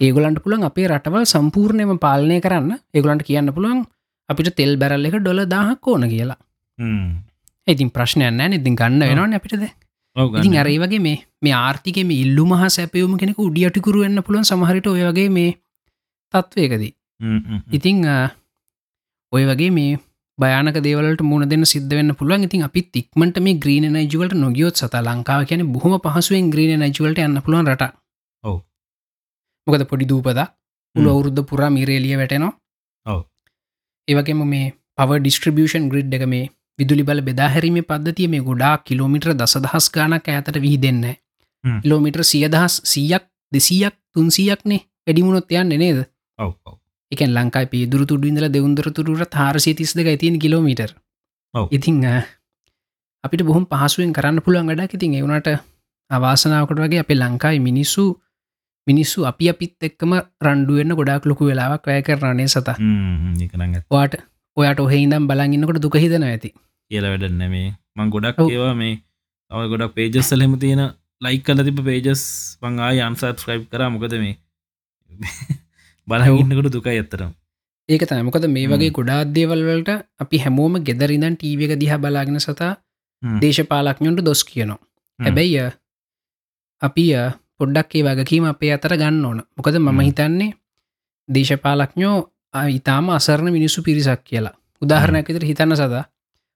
ඒගොලන්ට 0.00 0.42
පුළන් 0.44 0.68
අපේ 0.68 0.88
රටවල් 0.88 1.26
සම්පූර්ණයම 1.26 1.98
පාලනය 1.98 2.40
කරන්න. 2.40 2.78
ඒගොලන්ට 2.94 3.26
කියන්න 3.28 3.52
පුළුවන් 3.56 3.84
අපිට 4.28 4.54
තෙල් 4.56 4.76
බැරල්ල 4.76 5.06
එක 5.06 5.18
ඩොල 5.20 5.44
දාහක් 5.46 5.88
ඕන 5.88 6.08
කියලා. 6.08 6.38
ඉතින් 7.66 7.90
ප්‍රශ්නයන්න 7.90 8.58
ඉතින් 8.58 8.76
ගන්න 8.76 9.08
වෙනවන 9.10 9.38
අපිටද 9.38 9.64
ඉතින් 10.16 10.56
අරේ 10.62 10.78
වගේ 10.78 11.00
මේ 11.00 11.18
මේ 11.42 11.54
ආර්ථික 11.56 11.98
මේ 12.04 12.22
ඉල්ලු 12.24 12.44
මහ 12.46 12.68
සැපයුම 12.68 13.18
කෙනෙක 13.18 13.38
උඩියටිකුරුවන්න 13.38 14.22
පුළුවන්. 14.22 14.44
සමහරිට 14.44 14.86
ඔය 14.86 15.04
වගේ 15.08 15.28
මේ 15.30 15.56
තත්වයකදී. 16.34 16.92
ඉතිං 17.70 18.00
ඔය 19.32 19.44
වගේ 19.44 19.70
මේ 19.70 19.92
භයනක 20.38 20.78
දේවලට 20.80 21.22
මුණ 21.22 21.48
දෙන්න 21.48 21.64
සිද්ධ 21.64 21.92
වෙන්න 21.92 22.14
පුළුවන්. 22.14 22.44
ඉතින් 22.44 22.62
අපි 22.62 22.82
තික්මට 22.88 23.38
මේ 23.40 23.54
ග්‍රීන 23.56 23.86
නජුවලට 23.90 24.34
නොගියොත් 24.36 24.76
සත 24.76 24.94
ලංකාව 25.00 25.46
කියන 25.48 25.64
බොහම 25.68 25.94
පහසුවෙන් 25.98 26.50
ග්‍රීන 26.50 26.84
නජුවලට 26.84 27.20
යන්න 27.20 27.42
පුළුවන් 27.42 27.68
රට 27.68 27.92
ඔව. 28.44 28.56
මොකද 29.66 29.84
පොඩි 29.84 30.06
දූපද 30.06 30.40
උළ 30.96 31.08
අවුරුද්ධ 31.08 31.44
පුරා 31.44 31.70
මිරේලිය 31.70 32.16
වැටෙනවා. 32.16 32.52
ඔව. 33.06 33.20
ඒවගේම 34.08 34.42
මේ 34.46 34.72
පව 34.96 35.20
ඩිස්ට්‍රිබියෂන් 35.20 35.88
ග්‍රිඩ් 35.88 36.14
එක 36.14 36.26
මේ 36.26 36.50
විදුලි 36.78 37.04
බල 37.04 37.20
බෙදාහැරීම 37.22 37.76
පද්ධතිය 37.84 38.28
මේ 38.28 38.42
ගොඩා 38.42 38.74
කිලෝමිට්‍ර 38.80 39.34
දසදහස් 39.34 39.86
ගානක් 39.90 40.28
ඇතට 40.28 40.56
විහි 40.58 40.78
දෙන්න 40.78 41.04
කිලෝමිට්‍ර 41.64 42.24
සියදහස් 42.24 42.74
සීයක් 42.84 43.24
දෙසීයක් 43.52 43.94
තුන්සීයක්නේ 44.12 44.80
වැඩිමුණොත් 45.04 45.52
යන්න 45.52 45.76
නේද 45.76 46.00
එක 47.12 47.20
ලංකායි 47.28 47.68
පිදුරු 47.68 48.04
තුඩින්දල 48.04 48.46
දෙවුන්දර 48.48 48.88
තුරට 48.90 49.26
තාරසි 49.30 49.74
තිස් 49.74 49.92
දෙක 49.92 50.08
ඇතින් 50.08 50.38
කිලෝමීටර්. 50.38 50.90
ඉතිං 51.70 52.00
අපිට 53.24 53.42
බොහොම 53.42 53.64
පහසුවෙන් 53.66 54.12
කරන්න 54.12 54.40
පුළුවන් 54.40 54.70
ගඩක් 54.70 54.94
ඉතින් 54.94 55.14
එවුණට 55.14 55.48
අවාසනාවකට 56.10 56.78
වගේ 56.78 57.02
අපේ 57.04 57.18
ලංකායි 57.18 57.60
මිනිස්සු 57.60 58.04
මිනිස්සු 58.86 59.26
අපි 59.26 59.50
අපිත් 59.52 59.86
එක්කම 59.88 60.12
රණ්ඩුවෙන්න්න 60.40 60.96
ගොඩක් 60.98 61.26
ලොකු 61.26 61.48
වෙලාවක් 61.50 61.86
වැය 61.86 62.02
කරන්නේ 62.02 62.48
සත? 62.48 62.68
වාට 63.90 64.14
ඔයාට 64.56 64.80
ඔහෙහිදම් 64.80 65.28
බලගන්නකොට 65.28 65.82
දුක 65.82 65.96
හිතන 65.96 66.24
ඇති. 66.24 66.50
කියල 66.90 67.06
වැඩන්න 67.06 67.44
මේ 67.48 67.68
මං 67.96 68.10
ගොඩක් 68.10 68.42
ඒවා 68.46 68.74
මේ 68.74 68.94
අව 69.50 69.68
ගොඩක් 69.68 69.94
පේජස් 69.94 70.28
සලහෙම 70.28 70.58
තියෙන 70.58 70.82
ලයික් 71.22 71.44
කල 71.44 71.62
තිබ 71.62 71.84
පේජස් 71.84 72.22
පංආ 72.60 72.92
අන්සබස්ක්‍රයිබ් 73.02 73.68
කර. 73.68 73.82
මොකද 73.88 74.18
මේ 74.18 74.36
බලහඉන්නකට 76.08 76.72
දුකයි 76.72 76.98
ඇත්තරම් 76.98 77.32
ඒක 77.88 78.06
තම 78.06 78.24
මොකද 78.24 78.46
මේ 78.48 78.66
වගේ 78.66 78.90
ගොඩාත් 78.90 79.28
දේවල්වලට 79.28 79.90
අපි 80.18 80.36
හැමෝම 80.38 80.74
ගෙදරින්දන් 80.80 81.34
ටීව 81.34 81.60
එක 81.62 81.74
දිහ 81.76 81.92
බලාගෙන 81.96 82.38
සතා 82.38 82.72
දේශපාලක්ඥොන්ට 83.22 84.20
දොස් 84.20 84.44
කියනවා. 84.44 84.78
හැබැයි 85.18 85.70
අපි 86.82 87.04
පොඩ්ඩක් 87.58 87.94
ඒ 87.94 88.02
වගකීම 88.08 88.44
අපේ 88.44 88.72
අතර 88.72 88.96
ගන්න 88.96 89.24
ඕන. 89.24 89.42
මොකද 89.56 89.78
මම 89.78 90.00
හිතන්නේ 90.00 90.54
දේශපාලක්ඥෝ 91.28 92.16
ඉතාම 92.70 93.10
අසරණ 93.10 93.52
මිනිස්සු 93.52 93.82
පිරිසක් 93.82 94.22
කියලා. 94.24 94.54
උදාහරණයක් 94.82 95.28
විතර 95.28 95.44
හිතන්න 95.44 95.76
සදා 95.76 96.04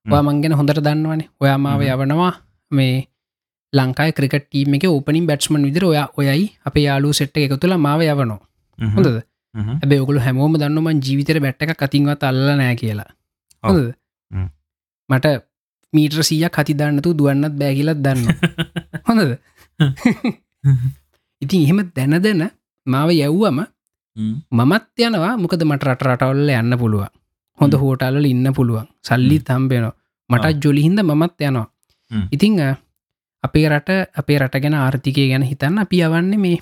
වා 0.06 0.22
මංගෙන 0.22 0.52
හොඳට 0.52 0.80
දන්නවනේ. 0.80 1.28
ඔයා 1.40 1.58
මාව 1.58 1.80
යවනවා. 1.82 2.32
මේ 2.70 3.06
ලංකායි 3.72 4.12
ක්‍රිකට 4.12 4.44
ටීම 4.46 4.74
එක 4.74 4.84
ඕපනින් 4.86 5.26
බැට්ස්මන් 5.26 5.62
විදිර 5.62 5.84
ඔයා 5.84 6.08
ඔයයි 6.16 6.52
අප 6.64 6.76
යාලු 6.78 7.12
සෙට්ට 7.12 7.36
එක 7.38 7.58
තුළ 7.60 7.76
මාව 7.78 8.00
යවනවා. 8.02 8.40
හොඳද 8.78 9.26
ඇබේ 9.56 10.00
ඔකුළු 10.00 10.20
හැමෝම 10.20 10.56
දන්නමන් 10.60 11.00
ජීවිතර 11.00 11.40
බැට්ට 11.40 11.62
එක 11.64 11.76
කතින්වත් 11.76 12.22
අල්ල 12.22 12.40
නෑ 12.56 12.76
කියලා. 12.76 13.10
මට 15.10 15.26
මීට්‍ර 15.92 16.22
සීයක් 16.22 16.56
හති 16.56 16.74
දන්නතු 16.74 17.14
දුවන්නත් 17.18 17.54
බෑගිලත් 17.60 18.00
දන්න 18.04 18.26
හොඳද? 19.08 19.36
ඉතින් 21.42 21.62
එහෙම 21.62 21.80
දැන 21.96 22.16
දෙන 22.22 22.42
මාව 22.86 23.10
යව්වම 23.12 23.60
මමත් 24.52 24.84
යනවා. 25.00 25.36
මොකද 25.36 25.62
මට 25.64 25.82
රට 25.84 26.02
රටවල්ල 26.04 26.50
යන්න 26.52 26.78
පුළුවන්. 26.78 27.12
හොඳ 27.58 27.74
හෝටල්ල 27.74 28.24
ඉන්න 28.24 28.52
පුළුවන්. 28.52 28.86
සල්ලි 29.04 29.38
තම්බෙනවා 29.40 29.94
මටත් 30.30 30.64
ජොලිහින්ද 30.64 31.02
මමත් 31.02 31.40
යනවා. 31.40 31.66
ඉතිං 32.32 32.58
අපේ 33.44 33.68
රට 33.68 33.90
අපේ 34.14 34.38
රට 34.38 34.60
ගැන 34.60 34.74
ආර්ථිකය 34.74 35.28
ගැන 35.28 35.42
හිතන්න 35.42 35.78
අපි 35.78 36.02
යවන්නේ 36.02 36.38
මේ 36.38 36.58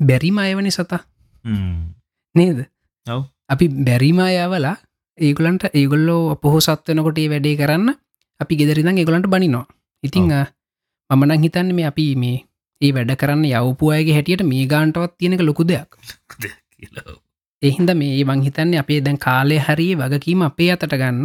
බැරිම 0.00 0.38
අයවනි 0.38 0.70
සතා 0.70 1.00
නේද? 2.34 2.58
ඔව්. 3.06 3.22
අපි 3.48 3.68
බැරිමා 3.86 4.30
යවලා 4.36 4.76
ඒගුලන්ට 5.18 5.64
ඒගොල්ලෝ 5.72 6.36
පොහොසත් 6.36 6.88
වෙනකොට 6.88 7.18
ඒ 7.18 7.28
වැඩේ 7.28 7.56
කරන්න 7.56 7.94
අපි 8.40 8.56
ගෙදරිදම් 8.56 8.96
ඒගොලන්ට 8.96 9.26
බනිනවා. 9.28 9.66
ඉතිං 10.02 10.32
අ, 10.32 10.46
මම 11.10 11.24
නං 11.26 11.42
හිතන්න 11.42 11.74
මේ 11.74 11.86
අපි 11.86 12.04
මේ 12.16 12.36
ඒ 12.80 12.92
වැඩ 12.92 13.14
කරන්න 13.16 13.44
යවපු 13.46 13.90
අයගේ 13.90 14.14
හැටියට 14.14 14.44
මේ 14.44 14.66
ගාන්ටවත් 14.66 15.16
තියෙනක 15.18 15.40
ලොකු 15.42 15.64
දෙයක්. 15.64 15.88
එහින්ද 17.62 17.90
මේ 17.94 18.24
මං 18.24 18.42
හිතන්නේ 18.42 18.80
අපේ 18.80 19.00
දැන් 19.00 19.18
කාලය 19.18 19.58
හරි 19.60 19.88
වගකීම 19.96 20.42
අපේ 20.42 20.70
අතට 20.72 20.94
ගන්න. 20.94 21.24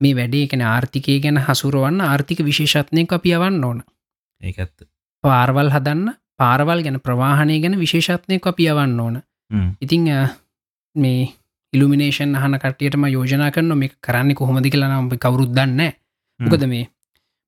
මේ 0.00 0.14
වැඩේ 0.14 0.46
කන 0.46 0.62
ආර්ථිකය 0.64 1.18
ගැන 1.20 1.38
හසුරුවන්න 1.40 2.00
ආර්ථික 2.02 2.40
විශේෂත්නයක 2.42 3.12
අපි 3.12 3.34
යවන්න 3.34 3.64
ඕන. 3.64 3.82
ඒකඇත්ත 4.42 4.86
පාරවල් 5.24 5.70
හදන්න 5.70 6.14
පාරවල් 6.36 6.82
ගැන 6.82 7.00
ප්‍රවාහනය 7.00 7.60
ගැන 7.60 7.76
විශේෂත්නයක 7.78 8.46
අපි 8.46 8.68
යවන්න 8.70 9.00
ඕන 9.00 9.16
ඉතිං 9.80 10.08
මේ 10.96 11.32
ඉල්ිනේෂන් 11.72 12.34
අහන 12.34 12.58
කටියටම 12.58 13.08
යෝජනා 13.08 13.50
කරන 13.50 13.72
මේ 13.76 13.94
කරන්න 14.00 14.34
කොහොමදි 14.34 14.70
කියලා 14.70 14.92
නම් 14.92 15.10
කවරුත් 15.16 15.52
දන්න 15.52 15.92
මොකද 16.40 16.64
මේ 16.66 16.84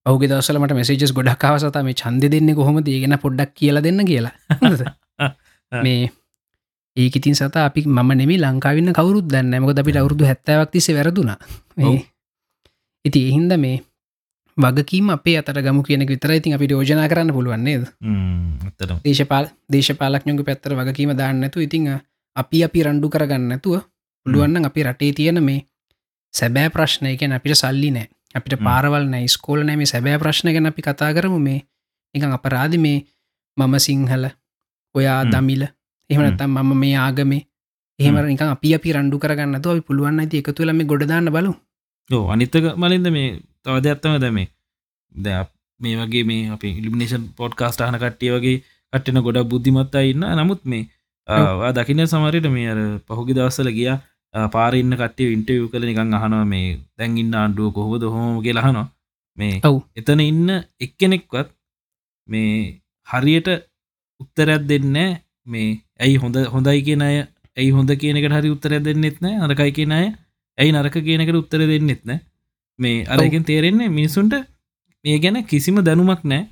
ඔහුගේ 0.06 0.28
දවසලමට 0.28 0.74
මෙසේජස් 0.74 1.12
ගොඩක් 1.12 1.44
අවසත 1.44 1.76
මේ 1.82 1.94
චන්ද 1.94 2.30
දෙන්න 2.30 2.54
කොහොම 2.54 2.80
දේගෙන 2.82 3.16
පොඩ්ඩක් 3.18 3.52
කියල 3.54 3.82
දෙන්න 3.82 4.04
කියලා? 4.04 4.32
මේ 5.84 6.10
ඒක 6.96 7.16
ඉතින් 7.16 7.34
සත 7.34 7.56
අපි 7.58 7.84
ම 7.86 8.00
නෙම 8.12 8.32
ලංකාවන්න 8.36 8.92
කවරුත් 8.92 9.26
දන්න 9.26 9.60
මොක 9.60 9.72
අපිට 9.74 9.96
අවුරදු 9.96 10.24
හැත්තවක් 10.24 10.72
තිසේ 10.72 10.96
වැරදුනා. 10.96 11.38
ඉති 13.04 13.20
එහින්ද 13.28 13.52
මේ 13.56 13.76
වගකීම 14.56 15.10
අපේ 15.10 15.38
අතට 15.38 15.54
ගමු 15.56 15.82
කියන 15.82 16.06
විතර 16.06 16.32
ඉතින් 16.32 16.54
අපි 16.54 16.66
යෝජනා 16.66 17.08
කරන්න 17.08 17.32
පුළුවන්න්නේද 17.32 17.84
දේශපාල 19.04 19.50
දේශපාලක්ඥොක 19.72 20.44
පැත්තර 20.44 20.74
වගකීම 20.74 21.16
දාන්නතු 21.16 21.60
ඉතිං 21.60 21.88
අපි 22.36 22.64
අපි 22.64 22.82
රණ්ඩු 22.82 23.08
කරගන්නතුව 23.08 23.82
පුළුවන්න 24.26 24.64
අපි 24.64 24.80
රටේ 24.82 25.12
තියෙන 25.12 25.42
මේ 25.42 25.66
සැබෑ 26.34 26.70
ප්‍රශ්නය 26.70 27.16
ගැන 27.16 27.32
අපිට 27.32 27.56
සල්ලි 27.56 27.90
නෑ. 27.90 28.08
අපිට. 28.34 28.58
පාරවල් 28.58 29.06
නෑ 29.06 29.28
ස්කෝල 29.28 29.64
නෑ. 29.64 29.76
මේ 29.76 29.86
සැබෑ 29.86 30.18
ප්‍රශ්න 30.18 30.52
ගැන 30.52 30.66
අපි 30.66 30.82
කතා 30.82 31.12
කරමු. 31.14 31.38
මේ 31.38 31.60
එකන් 32.14 32.32
අපරාධ 32.32 32.78
මේ 32.78 32.98
මම 33.56 33.74
සිංහල 33.78 34.26
ඔයා. 34.94 35.24
දමිල 35.26 35.66
එහමනතම් 36.10 36.50
මම 36.50 36.72
මේ 36.76 36.96
ආගමේ. 36.96 37.42
එහෙම 37.98 38.16
නික 38.26 38.42
අපි 38.42 38.74
අපි 38.74 38.92
රණ්ඩු 38.92 39.18
කරගන්න 39.18 39.56
අපි 39.56 39.82
පුළුවන් 39.82 40.20
ඇති 40.20 40.42
එකතු 40.42 40.64
ලම 40.64 40.82
ගොඩදාන්න 40.86 41.30
බලු 41.30 41.52
අනිත්තක 42.32 42.66
මලින්ද 42.76 43.08
මේ 43.10 43.28
තවද 43.66 43.86
ඇත්තම 43.86 44.18
දැමේ 44.18 44.48
ද 45.12 45.26
මේ. 45.80 45.96
වගේ 45.98 46.24
මේ 46.24 46.50
අප 46.50 46.62
ඉලිමිනේෂන් 46.64 47.24
පොඩ්කාස්ට 47.36 47.80
හන 47.82 47.98
කට්ටිය 47.98 48.30
වගේ 48.32 48.56
කට්ටන 48.92 49.22
ගොඩක් 49.22 49.48
බුද්ධිමත්තා 49.48 50.04
ඉන්න. 50.04 50.24
නමුත් 50.36 50.62
මේ 50.64 50.84
ආ, 51.28 51.72
දකින්න 51.72 52.06
සමරයට 52.06 52.48
මේ 52.50 52.68
අර 52.68 52.80
පහුගි 53.08 53.34
දවස්සල 53.34 53.70
ගිය 53.70 53.90
පාරන්න 54.48 54.94
කටේ 54.96 55.32
ඉන්ටව් 55.32 55.64
කල 55.72 55.84
නිකං 55.86 56.14
අහනවා 56.14 56.44
මේ 56.44 56.78
දැන් 56.98 57.18
ඉන්න 57.18 57.34
අන්ඩුව 57.36 57.72
කොහොද 57.74 58.02
හෝම 58.04 58.36
කියලහනවා 58.42 58.86
මේ 59.38 59.60
ඔව්. 59.64 59.76
එතන 59.96 60.20
ඉන්න 60.22 60.48
එක්කෙනෙක්වත් 60.80 61.48
මේ 62.28 62.80
හරියට 63.08 63.48
උත්තරයක් 64.20 64.62
දෙන්න 64.66 64.96
මේ 65.46 65.68
ඇයි 66.00 66.16
හොඳ 66.16 66.36
හොඳයි 66.46 66.82
කියන 66.82 67.02
අය 67.02 67.16
ඇයි 67.56 67.70
හොඳ 67.70 67.90
කියනකට 67.92 68.34
හරි 68.34 68.50
උත්තර 68.50 68.72
දෙන්නෙත් 68.80 69.16
නෑ 69.20 69.36
අරකයි 69.44 69.72
කියන 69.72 69.92
අය 69.92 70.06
ඇයි 70.58 70.72
නරක 70.72 70.96
කියනකට 71.00 71.40
උත්තර 71.42 71.62
දෙන්නෙත් 71.66 72.02
නෑ 72.04 72.20
මේ 72.80 73.04
අරගෙන් 73.06 73.44
තේරෙන්නේ 73.50 73.90
මිනිසුන්ට 73.98 74.34
මේ 75.04 75.18
ගැන 75.24 75.38
කිසිම 75.44 75.78
දැනුමක් 75.88 76.24
නෑ 76.24 76.42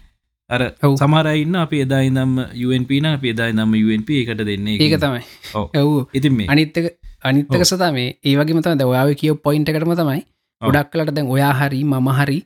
අර. 0.50 0.62
සමරයින්න 1.00 1.56
අප 1.62 1.72
එදායි 1.74 2.10
නම් 2.10 2.32
UNP 2.66 2.90
න 3.02 3.06
අප 3.12 3.24
එදායි 3.32 3.56
නම් 3.56 3.72
UNP 3.86 4.10
එකට 4.22 4.44
දෙන්නේ 4.50 4.76
ඒක 4.80 4.96
තමයි 5.04 5.22
ඔව්. 5.54 5.66
ඇව් 5.74 5.90
ඉතින් 6.20 6.36
මේ 6.38 6.48
අනිත්තක 6.54 6.86
අනිත්තක 7.30 7.64
සතා 7.70 7.90
මේ 7.92 8.08
ඒවගේ 8.24 8.56
මතම 8.56 8.78
ද 8.80 8.86
ඔයාව 8.92 9.12
කිය 9.22 9.34
පොයින්ට 9.46 9.72
එකටම 9.72 9.94
තමයි. 10.00 10.22
ගොඩක් 10.62 10.92
කලට 10.92 11.14
දැන් 11.16 11.28
ඔයා 11.34 11.52
හරි 11.60 11.82
මම 11.84 12.08
හරි 12.20 12.38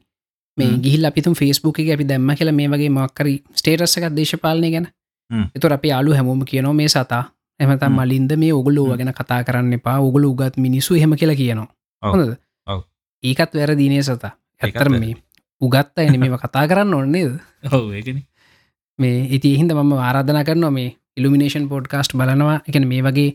මේ 0.58 0.68
හ්ම්. 0.68 0.80
ගිහිල් 0.84 1.08
අපිතුම් 1.10 1.34
ෆෙස්බුක් 1.34 1.78
අපි 1.94 2.04
දැම්ම 2.10 2.34
කියලා 2.38 2.56
මේ 2.58 2.68
වගේ 2.72 2.90
මක්කරි 2.96 3.34
ස්ටේටස්සක 3.58 4.08
දේශපාලනය 4.18 4.70
ගැන. 4.74 4.86
එතුර 5.56 5.72
අපි 5.78 5.92
අලු 5.98 6.16
හැමෝම 6.18 6.42
කියනවා 6.50 6.76
මේ 6.80 6.88
සතා 6.88 7.24
එමතම්. 7.60 7.92
මලින්ද 7.98 8.32
මේ 8.42 8.52
ඔගුලෝ. 8.52 8.88
ගැන 8.98 9.12
කතා 9.20 9.40
කරන්න 9.46 9.78
එපා 9.78 9.98
ඔගුල 10.06 10.24
උගත් 10.32 10.56
මිනිස්සු 10.58 10.98
හෙම 11.02 11.14
කියලා 11.20 11.38
කියනවා. 11.42 11.68
හොඳද. 12.02 12.34
ඒකත් 13.24 13.54
වැර 13.54 13.72
දිනේ 13.80 14.02
සතා? 14.02 14.32
ඇත්තර. 14.60 14.88
මේ 14.90 15.16
උගත්ත 15.60 15.98
එන 15.98 16.20
මේ 16.20 16.38
කතා 16.44 16.64
කරන්න 16.70 16.94
ඕන්නේද 16.94 17.30
ඔව 17.72 17.92
ඒකන. 17.98 18.22
මේ 18.98 19.18
ඉති 19.36 19.56
හින්ද 19.58 19.72
මම 19.72 19.92
ආරාධන 19.98 20.40
කරනවා 20.44 20.72
මේ 20.78 20.96
ඉල්ිනේෂන් 21.16 21.68
පොඩ්කාස්ට් 21.68 22.16
බලනවා. 22.16 22.62
එක 22.68 22.76
මේ 22.92 23.02
වගේ 23.02 23.30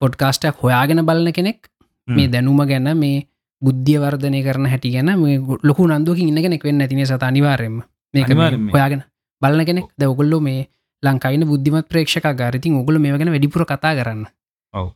පොඩ්කාස්ටක් 0.00 0.62
හොයාගෙන 0.62 1.04
බලන 1.08 1.32
කෙනෙක් 1.32 1.68
මේ 2.08 2.28
දැනුම 2.28 2.60
ගැන 2.70 2.90
මේ 2.96 3.26
බුද්ධිය 3.62 3.98
වර්ධනය 3.98 4.40
කරන 4.46 4.66
හැටි 4.72 4.94
ගැන 4.94 5.12
මේ 5.22 5.38
ලොකු 5.62 5.86
නන්දුවකින් 5.86 6.28
ඉන්නගෙනෙක් 6.30 6.64
වෙන්න 6.64 6.80
ඇතින 6.80 7.06
සත 7.06 7.22
අනිවාරෙන්ම 7.22 7.82
මේක. 8.14 8.28
හොයාගෙන 8.74 9.02
බලන 9.42 9.64
කෙනෙක්. 9.66 9.86
ද 9.98 10.02
ඔගොල්ලො 10.06 10.40
මේ 10.40 10.68
ලංකායින 11.02 11.44
බුද්ධිමත් 11.46 11.88
ප්‍රේක්ෂක 11.88 12.26
ගාරතින් 12.40 12.78
ඔගොල 12.80 12.98
මේ 12.98 13.18
ගැන 13.18 13.32
වැඩිපුර 13.34 13.64
කතා 13.64 13.94
කරන්න. 13.98 14.24
ඔව. 14.74 14.88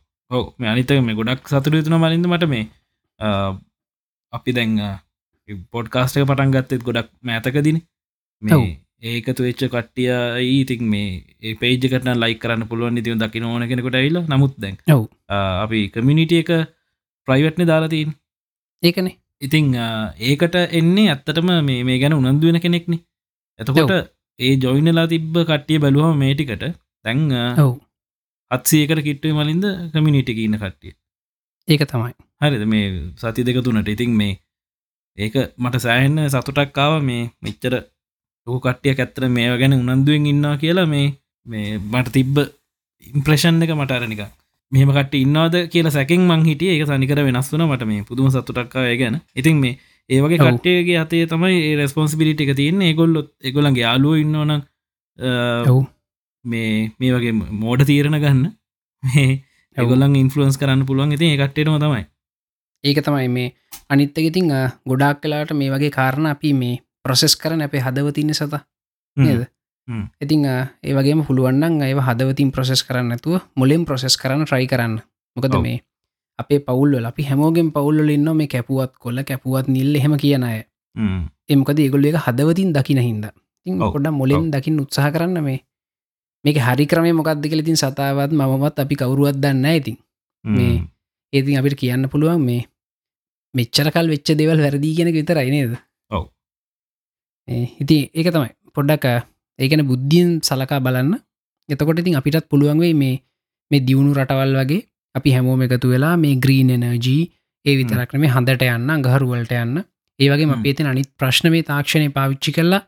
මේ 0.59 0.69
අනිතක 0.69 0.97
මේ 1.01 1.15
ගොඩක් 1.15 1.47
සතුර 1.47 1.75
යුතුන 1.75 1.99
මලින්ද 1.99 2.27
මට 2.27 2.49
මේ 2.49 2.65
අපි 4.33 4.51
දැන් 4.51 4.71
පොඩ්කාස්ටක 5.71 6.23
පටන් 6.23 6.53
ගත්තෙත් 6.53 6.83
ගොඩක් 6.83 7.09
මෑතකදින. 7.21 7.79
ඒකතු 9.03 9.45
වෙච්ච 9.45 9.63
කට්ටිය 9.65 10.11
ඊතින් 10.45 10.83
මේ 10.85 11.09
ඒ 11.41 11.55
පේජකට 11.55 12.07
ලයි 12.15 12.35
කරන්න 12.35 12.69
පුළුවන් 12.69 12.99
ඉතිව 13.01 13.17
දකින 13.17 13.45
ඕන 13.45 13.67
කෙනෙකොට 13.69 13.99
ඇල්ල 13.99 14.19
නමුත් 14.25 14.53
දැන් 14.57 14.77
අපි 15.63 15.81
කමිනිිටිය 15.89 16.43
එක 16.43 16.51
ප්‍රයිවට්න 17.27 17.67
දාලාතින් 17.67 18.13
ඒකනේ. 18.83 19.15
ඉතිං 19.41 19.67
ඒකට 20.21 20.55
එන්නේ 20.71 21.07
ඇත්තටම 21.09 21.49
මේ 21.61 21.83
මේ 21.83 21.99
ගැන 21.99 22.15
උනන්දුවෙන 22.15 22.61
කෙනෙක්නේ. 22.61 23.01
එතකොට 23.59 23.93
ඒ 24.39 24.53
ජොයිනලා 24.57 25.07
තිබ්බ 25.07 25.35
කට්ටිය 25.41 25.79
බැලුවම 25.79 26.17
මේටිකට 26.17 26.63
තැන් 27.05 27.21
ඔව්. 27.59 27.73
අත්සයකට 28.51 29.03
කිට්ටුව 29.07 29.39
මලින්ද 29.39 29.65
කමිනිිටික 29.93 30.39
ඉන්න 30.39 30.57
කට්ටිය. 30.57 30.93
ඒක 31.67 31.83
තමයි 31.85 32.13
හරිද? 32.43 32.63
මේ 32.73 32.85
සති 33.21 33.47
දෙක 33.47 33.59
තුනට. 33.65 33.89
ඉතින් 33.95 34.11
මේ 34.21 34.33
ඒක 35.17 35.35
මට 35.63 35.83
සෑහෙන්න 35.85 36.29
සතුටක්කාව 36.33 36.93
මේ 37.09 37.23
මෙච්චර 37.45 37.73
ලොකු 38.47 38.59
කට්ටිය 38.65 38.93
ඇත්තර 38.93 39.23
මේ 39.35 39.57
ගැන 39.61 39.79
උනන්දුවෙන් 39.81 40.29
ඉන්නවා 40.31 40.55
කියලා 40.63 40.87
මේ 40.93 41.07
මේ 41.45 41.67
මට 41.93 42.13
තිබ්බ 42.15 42.35
ඉම්ප්‍රේෂන් 43.13 43.63
එක 43.63 43.73
මට 43.75 43.97
අරනික 43.97 44.23
මෙහම 44.71 44.91
කට 44.97 45.13
ඉන්නවාද 45.25 45.55
කියලා 45.73 45.95
සැකින් 45.97 46.21
මං 46.29 46.45
හිටිය. 46.49 46.69
ඒක 46.73 46.85
සනිකර 46.89 47.19
වෙනස් 47.27 47.49
වන 47.53 47.65
මට 47.67 47.89
මේ 47.91 48.05
පුදුම 48.09 48.29
සතුටක්කාව 48.33 48.87
ගැන. 49.01 49.17
ඉතින් 49.39 49.57
මේ 49.63 49.77
ඒවගේ. 50.09 50.39
කට්ටයගේ 50.39 50.97
අතේ 51.03 51.23
තමයි 51.31 51.75
රෙස්පොන්සිබිලිට 51.79 52.41
එක 52.45 52.53
තියන්නේ. 52.59 52.89
ඒගොල්ලොත් 52.91 53.29
එගොලන්ගේ 53.49 53.85
යාලුව 53.85 54.15
ඉන්නවන 54.23 54.51
මේ 56.45 56.71
මේ 56.99 57.11
වගේ 57.15 57.33
මෝඩ 57.63 57.85
තීරණ 57.89 58.19
ගන්න. 58.23 58.47
මේ 59.03 59.29
ඇගොලන් 59.77 60.17
ඉන්ෆලුවන්ස් 60.23 60.57
කරන්න 60.61 60.87
පුළුවන්. 60.89 61.15
ඉතින් 61.17 61.35
එකට්ටේටම 61.35 61.77
තමයි 61.85 62.03
ඒක 62.83 62.99
තමයි 62.99 63.29
මේ 63.29 63.53
අනිත්තක 63.89 64.17
ඉතිං 64.21 64.51
ගොඩාක් 64.85 65.21
කලාට 65.21 65.51
මේ 65.53 65.69
වගේ 65.69 65.91
කාරණ 65.91 66.27
අපි 66.27 66.53
මේ 66.53 66.81
ප්‍රොසෙස් 67.03 67.35
කරන 67.35 67.61
අපේ 67.61 67.81
හදවතින්න 67.81 68.33
සත 68.33 68.53
නේද 69.17 69.47
හ්ම්. 69.87 70.05
ඉතිං 70.17 70.45
ඒ 70.45 70.93
වගේම 70.93 71.23
පුළුවන්න්න 71.23 71.81
ඒ 71.81 71.95
හදවතින් 71.99 72.51
ප්‍රොසෙස් 72.51 72.83
කරන්න 72.83 73.11
ඇතුව 73.11 73.41
මුලින් 73.55 73.85
ප්‍රොසෙස් 73.85 74.15
කරන්න 74.17 74.45
ට්‍රයි 74.45 74.67
කරන්න 74.67 74.99
මොකද. 75.37 75.55
මේ 75.59 75.83
අපේ 76.39 76.59
පවුල්ල 76.59 77.03
අපි 77.03 77.23
හැමෝගෙන් 77.23 77.71
පවුල්ල 77.71 78.09
ඉන්න 78.09 78.29
මේ 78.33 78.47
කැපුවත් 78.47 78.95
කොල්ල 78.97 79.23
කැපුවත් 79.23 79.67
නිල්ල 79.67 79.95
එහෙම 79.95 80.15
කියන 80.17 80.43
අය 80.43 80.63
හ්ම්. 80.95 81.21
එමකද 81.49 81.79
ඒගොල්ල 81.79 82.05
එක 82.05 82.17
හදවතින් 82.17 82.73
දකින 82.73 82.99
හින්ද 82.99 83.25
ඉතින්. 83.25 83.77
ගොඩ 83.77 84.07
මුලින් 84.11 84.51
දකිින් 84.51 84.79
උත්සාහ 84.79 85.11
කරන්න 85.11 85.43
මේ 85.43 85.59
මේක 86.45 86.57
හරි 86.59 86.85
ක්‍රමය 86.85 87.11
මොකක්ද 87.13 87.43
කලතින් 87.43 87.77
සතාවත් 87.77 88.31
මමත් 88.31 88.79
අපි 88.79 88.95
කවරුවත් 88.95 89.37
දන්න 89.37 89.65
ඇතින් 89.65 89.97
මේ 90.45 90.73
හ්ම්. 90.73 90.87
ඒතින් 91.33 91.59
අපිට 91.59 91.75
කියන්න 91.75 92.09
පුළුවන් 92.09 92.41
මේ 92.41 92.63
මෙච්චරකල් 93.53 94.07
වෙච්ච 94.09 94.33
දෙවල් 94.33 94.59
වැරදිී 94.59 94.95
කියෙන 94.95 95.11
විතරයි 95.11 95.51
නේද? 95.51 95.77
ඔව්. 96.11 96.23
හිති 97.77 97.97
ඒක 98.11 98.29
තමයි. 98.29 98.49
පොඩ්ඩක් 98.73 99.05
ඒකන 99.59 99.85
බුද්ධියෙන් 99.85 100.41
සලකා 100.41 100.79
බලන්න. 100.79 101.13
එතකොට 101.69 101.99
ඉතින් 101.99 102.15
අපිටත් 102.15 102.49
පුළුවන්වේ 102.49 102.93
මේ 102.93 103.21
මේ 103.71 103.81
දියුණු 103.81 104.13
රටවල් 104.13 104.55
වගේ 104.55 104.85
අපි 105.15 105.29
හැමෝම 105.31 105.61
එකතු 105.61 105.89
වෙලා 105.89 106.15
මේ 106.17 106.35
ග්‍රීන් 106.37 106.69
එනජී 106.71 107.21
ඒ 107.65 107.75
විතරක්න 107.79 108.19
මේ 108.19 108.33
හඳට 108.35 108.65
යන්න 108.67 109.03
ගහරුවලට 109.05 109.53
යන්න. 109.53 109.83
ඒවගේ. 110.19 110.49
අපේතින 110.55 110.87
අනිත් 110.87 111.11
ප්‍රශ්න 111.17 111.51
මේ 111.51 111.63
තාක්ෂණය 111.63 112.09
පාවිච්චි 112.09 112.51
කරලා 112.51 112.81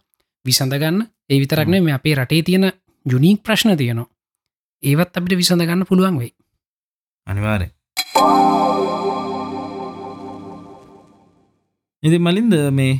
විසඳගන්න 0.45 0.99
ඒ 1.29 1.39
විතරක්න 1.41 1.79
මේ 1.81 1.97
අපේ 1.99 2.15
රටේ 2.15 2.43
තියෙන 2.43 2.71
ජුනීක් 3.05 3.43
ප්‍රශ්න 3.43 3.77
තියනවා. 3.77 4.09
ඒවත් 4.83 5.17
අපිට 5.17 5.37
විසඳ 5.37 5.61
ගන්න 5.61 5.85
පුළුවන් 5.85 6.19
වෙයි. 6.19 6.33
අනිවාරය 7.27 7.67
ඉති 12.05 12.17
මලින්ද 12.19 12.55
මේ 12.71 12.93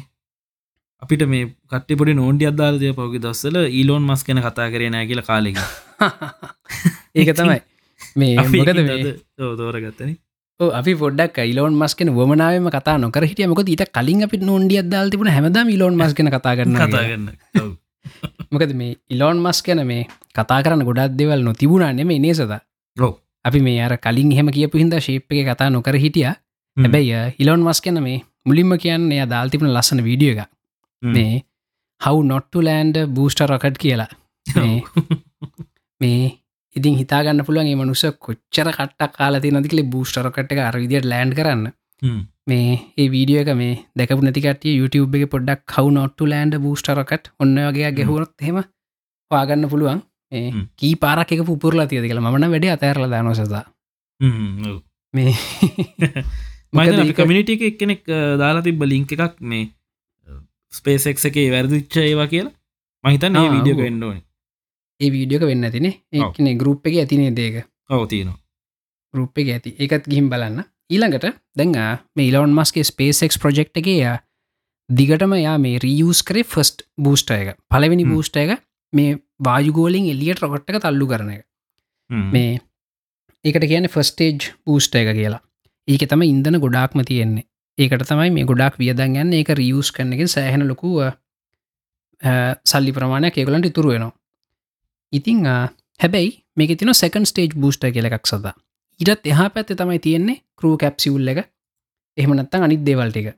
අපිට 1.01 1.23
මේ 1.27 1.45
කට 1.69 1.97
පොඩි 1.97 2.13
නෝන්ඩි 2.13 2.45
අදාරදය 2.45 2.91
පවගි 2.93 3.19
දස්සල 3.21 3.57
ඊලෝන් 3.71 4.03
මස් 4.03 4.21
කෙන 4.23 4.41
කතා 4.41 4.67
කරේ 4.69 4.89
නෑ 4.89 5.07
කියල 5.07 5.21
කාලෙක 5.21 5.57
ඒක 7.15 7.31
තමයි. 7.31 7.59
මේ 8.15 8.35
තෝරගත්තන. 9.37 10.11
අපි 10.59 10.93
පොඩක් 10.95 11.37
ඉලෝන් 11.43 11.73
මස්කන 11.73 12.11
වමනාවම 12.11 12.69
කතා 12.69 12.97
නොකර 12.97 13.23
හිටිය. 13.23 13.47
මොක 13.47 13.63
ඊට 13.65 13.85
කලින් 13.89 14.23
අපි 14.23 14.41
නොන්ඩිය 14.41 14.79
අදාල් 14.83 15.09
තිබුණ 15.09 15.29
හැමද 15.29 15.57
ඉලෝන් 15.69 15.95
මස් 15.95 16.13
කන 16.13 16.31
කතා 16.31 16.55
කරන්න 16.57 16.77
කතාගන්න 16.83 17.27
මොකද 18.51 18.71
මේ 18.73 18.95
ඉලෝන් 19.09 19.37
මස් 19.39 19.61
කැන 19.61 19.83
මේ 19.87 20.07
කතා 20.31 20.59
කරන්න 20.61 20.83
ගොඩක් 20.83 21.17
දෙවල් 21.19 21.43
නොතිබුණා 21.43 21.91
නෙම 21.93 22.13
නේසද 22.19 22.55
ලෝ 22.97 23.13
අපි 23.45 23.59
මේ 23.61 23.81
අර 23.81 23.97
කලින් 23.97 24.31
හෙම 24.31 24.49
කියපු 24.49 24.77
හිද 24.77 24.95
ශේප් 24.99 25.31
එක 25.31 25.51
කතා 25.51 25.69
නොකර 25.69 25.97
හිටිය. 25.97 26.31
හැබැයි 26.77 27.35
ඉලෝන් 27.39 27.61
මස් 27.61 27.81
කැන 27.81 28.01
මේ 28.03 28.23
මුලින්ම 28.45 28.71
කියන්න 28.77 29.11
එය 29.11 29.25
දාල්තිපන 29.25 29.69
ලස්සන 29.69 30.01
වීඩිය 30.03 30.31
එක 30.35 30.49
මේ 31.03 31.33
how 32.01 32.23
not to 32.23 32.63
land 32.63 32.97
boost 33.09 33.41
rocket 33.43 33.77
කියලා. 33.77 34.09
මේ 36.01 36.23
ඉතින් 36.75 36.95
හිතාගන්න 37.01 37.45
පුළුවන්ගේ 37.47 37.79
මනුස 37.81 38.05
කොච්චර 38.19 38.69
කට්ටක් 38.69 39.17
කාලති 39.17 39.51
නතිකලෙ 39.51 39.83
බූස්ටරකට 39.91 40.55
එක 40.55 40.61
අරවිදියට 40.61 41.05
ලෑන්් 41.05 41.33
කරන්න. 41.33 41.67
මේ 42.47 42.71
ඒ 42.97 43.07
වීඩියෝ 43.11 43.43
එක 43.43 43.53
මේ 43.55 43.75
දැකපු 43.95 44.21
නැතිකට 44.21 44.65
YouTube 44.71 45.19
එක 45.19 45.29
පොඩ්ඩක් 45.29 45.63
කවු 45.67 45.91
නොට්ටු 45.91 46.29
ලෑන්ඩ 46.29 46.59
බූස්ටරකට 46.59 47.31
ඔන්න 47.39 47.55
වගේ 47.67 47.93
ගැහුණොත් 47.93 48.33
හෙම. 48.41 48.59
පාගන්න 49.31 49.69
පුළුවන්. 49.69 50.01
කී 50.75 50.95
පාරක් 50.97 51.31
එක 51.31 51.45
පුරලා 51.57 51.87
තියද 51.87 52.05
කියලා 52.05 52.31
මන 52.31 52.51
වැඩ 52.51 52.67
අතඇරල 52.71 53.09
දානොසතා 53.09 53.63
මේ 55.13 55.33
මයි 56.73 57.13
කමිනිට 57.13 57.49
එක 57.49 57.65
එක්කෙනෙක් 57.71 58.05
දාලා 58.41 58.63
තිබ 58.63 58.83
ලිංක 58.83 59.11
එකක් 59.11 59.41
මේ 59.41 59.65
ස්පේසෙක් 60.73 61.25
එකේ 61.31 61.47
වැරදිච්ච 61.51 61.97
ඒවා 62.03 62.27
කියලා. 62.27 62.53
මහිතන් 63.03 63.35
ඒ 63.35 63.49
වීඩියෝ 63.53 63.87
එන්ඩෝන 63.91 64.17
ඒ 64.99 65.09
වීඩියෝක 65.11 65.47
වෙන්න 65.51 65.71
තින 65.71 65.87
ඒන 65.87 66.57
ගරුප් 66.57 66.87
එක 66.87 66.99
ඇතිනේ 67.01 67.35
දේක 67.39 67.55
ඔව 67.89 68.05
තියනවා. 68.07 68.37
ගරුප් 69.13 69.37
එක 69.37 69.51
ඇති. 69.55 69.75
එකත් 69.79 70.07
ගිහිම් 70.11 70.29
බලන්න. 70.29 70.63
ඊළඟට 70.89 71.25
දැඟ 71.57 71.79
මේ 72.15 72.29
ඉලවන් 72.29 72.55
මස්ගේ 72.59 72.87
ස්පේසෙක් 72.91 73.39
ප්‍රජෙක්් 73.41 73.73
එකේ 73.81 73.97
යා 73.99 74.17
දිගටම 74.89 75.33
යා 75.37 75.57
මේ 75.57 75.79
රියස් 75.79 76.23
කරේ 76.23 76.43
ෆස්ට් 76.45 76.87
බූස්ට 76.97 77.31
එක. 77.31 77.57
පලවෙනි 77.71 78.05
බූස්ට 78.05 78.37
එක 78.37 78.61
මේ 78.93 79.17
වායුගෝලින් 79.39 80.11
එලියට 80.13 80.43
රොකට් 80.43 80.69
එක 80.69 80.81
තල්ලු 80.83 81.07
කරන 81.07 81.35
එක. 81.35 81.43
මේ 82.09 82.61
ඒකට 83.45 83.67
කියන 83.71 83.89
ෆස්ටේජ් 83.89 84.51
බූස්ට 84.65 84.95
එක 84.95 85.13
කියලා 85.15 85.41
ඒක 85.87 86.07
තම 86.09 86.25
ඉන්දන 86.25 86.59
ගොඩාක්ම 86.59 87.03
තියෙන්නේ. 87.05 87.45
ඒකට 87.77 88.05
තමයි 88.09 88.31
මේ 88.31 88.49
ගොඩක් 88.49 88.79
වියදන් 88.81 89.17
යන්න. 89.21 89.33
ඒක 89.33 89.49
රියස් 89.59 89.91
කරන 89.91 90.13
එක 90.13 90.27
සෑහෙන 90.27 90.67
ලොකුව 90.67 91.13
සල්ලි 92.65 92.93
ප්‍රමාණයක් 92.95 93.37
ඒගලන්ට 93.37 93.71
ඉතුරු 93.71 93.93
වෙනවා. 93.93 94.13
ඉතිං 95.13 95.45
හැබැයි 95.99 96.31
මේක 96.57 96.77
තින 96.79 96.93
සකන් 96.93 97.25
ස්ටේජ් 97.25 97.55
බූස්ට 97.55 97.87
කියල 97.93 98.07
එකක් 98.09 98.27
සද 98.27 98.53
ඉටත් 98.99 99.27
එහා 99.27 99.49
පැත්ත 99.49 99.75
තමයි 99.77 99.99
තියෙන්නේ 99.99 100.41
කරූ 100.57 100.77
කැප්සිවුල්ල 100.77 101.27
එක. 101.27 101.49
එහෙමනත්තන් 102.17 102.63
අනිත් 102.63 102.85
දේවල්ටික 102.85 103.35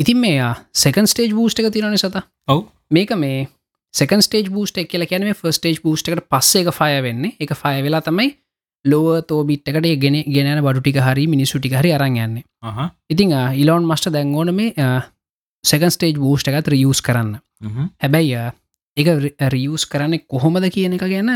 ඉතින් 0.00 0.18
මේ 0.18 0.42
සකන් 0.72 1.06
ස්ටේජ් 1.06 1.32
බූස්ට 1.34 1.60
එක 1.60 1.72
තිරන 1.74 1.96
සත. 1.98 2.22
ඔව්. 2.48 2.66
මේක 2.90 3.10
මේ 3.18 3.48
සකන් 3.94 4.22
ස්ටේජ් 4.22 4.50
බූස්ට 4.54 4.78
එක 4.78 4.90
කියල 4.92 5.06
කියන 5.10 5.26
ෆස්ටේජ් 5.34 5.80
බූස්ට 5.82 6.08
එකට 6.08 6.28
පස්සේ 6.30 6.62
එක 6.62 6.70
ෆය 6.74 7.02
වෙන්නේ. 7.02 7.34
එක 7.40 7.54
ෆය 7.54 7.82
වෙලා 7.82 8.00
තමයි 8.00 8.30
ලෝව 8.84 9.24
තෝ 9.26 9.44
බිට්කට 9.44 10.00
ගෙන 10.00 10.16
ගෙන 10.26 10.62
බඩුටික 10.62 11.00
හරි 11.00 11.26
මිනිසුටි 11.26 11.68
හරි 11.70 11.92
අරංයන්නේ 11.92 12.44
ඉතිං 13.10 13.34
ඉලෝන් 13.54 13.86
මස්ට 13.86 14.12
දැන්ගෝන 14.12 14.54
මේ 14.54 14.88
සකන් 15.64 15.90
ස්ටේජ් 15.90 16.14
බූස්ට 16.16 16.48
එකත් 16.48 16.68
රියස් 16.68 17.02
කරන්න. 17.02 17.38
හැබැයි 18.02 18.52
එක 18.96 19.08
රියස් 19.54 19.86
කරන්න 19.86 20.24
කොහොමද 20.26 20.70
කියන 20.70 20.94
එක 20.94 21.04
ගැන 21.04 21.30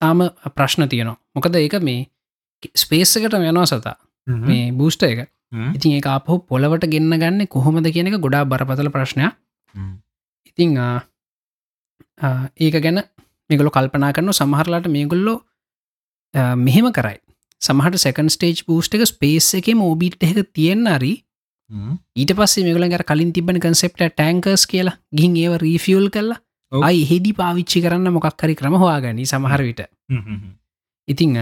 තාම 0.00 0.18
ප්‍රශ්න 0.56 0.88
තියනවා. 0.88 1.16
මොකද 1.34 1.56
ඒක 1.56 1.78
මේ 1.82 2.08
ස්පේස්සකට 2.74 3.32
යනවා 3.32 3.66
සතා. 3.66 3.96
මේ 4.26 4.72
බූස්ට 4.72 5.02
එක. 5.02 5.28
ඉතින් 5.74 5.92
ඒ 5.92 6.02
අපහෝ 6.10 6.38
පොලවට 6.40 6.88
ගෙන්න්න 6.88 7.18
ගන්න 7.20 7.48
කොහොමද 7.48 7.86
කියන 7.92 8.08
එක 8.08 8.20
ගොඩා 8.20 8.44
බරපතල 8.44 8.90
ප්‍රශ්නයක්. 8.90 9.34
ඉතිං 10.46 10.78
ඒක 12.56 12.76
ගැන 12.82 13.02
මේගොල 13.50 13.70
කල්පනා 13.70 14.12
කරන 14.12 14.32
සමහරලාට 14.32 14.88
මේගොල්ලෝ 14.88 15.42
මෙහෙම 16.34 16.90
කරයි. 16.92 17.18
සමහට 17.62 18.00
සකන් 18.00 18.28
ස්ටේජ් 18.28 18.64
බූස්ට 18.68 18.94
එක 18.94 19.06
ස්පේස් 19.06 19.54
එක 19.58 19.70
මෝබීට් 19.74 20.22
එක 20.22 20.40
තියෙන්න්න 20.52 20.88
අරි 20.88 21.12
ඊට 22.16 22.32
පස්සේ 22.38 22.64
මේගලඟ 22.64 23.04
කලින් 23.08 23.32
තිබන 23.32 23.60
කන්සෙප්ට 23.60 24.02
ටෑන්කර්ස් 24.08 24.66
කියලා 24.66 24.98
ගින් 25.12 25.36
ඒව 25.36 25.56
රීෆියල් 25.62 26.10
කරලා 26.10 26.40
අයි 26.72 27.04
හෙඩි 27.10 27.32
පාවිච්චි 27.32 27.82
කරන්න 27.82 28.12
මොකක්කරි 28.12 28.54
ක්‍රම 28.54 28.76
හවාගනි 28.76 29.26
සමහර 29.26 29.62
විට. 29.62 29.80
ඉතිං 31.08 31.38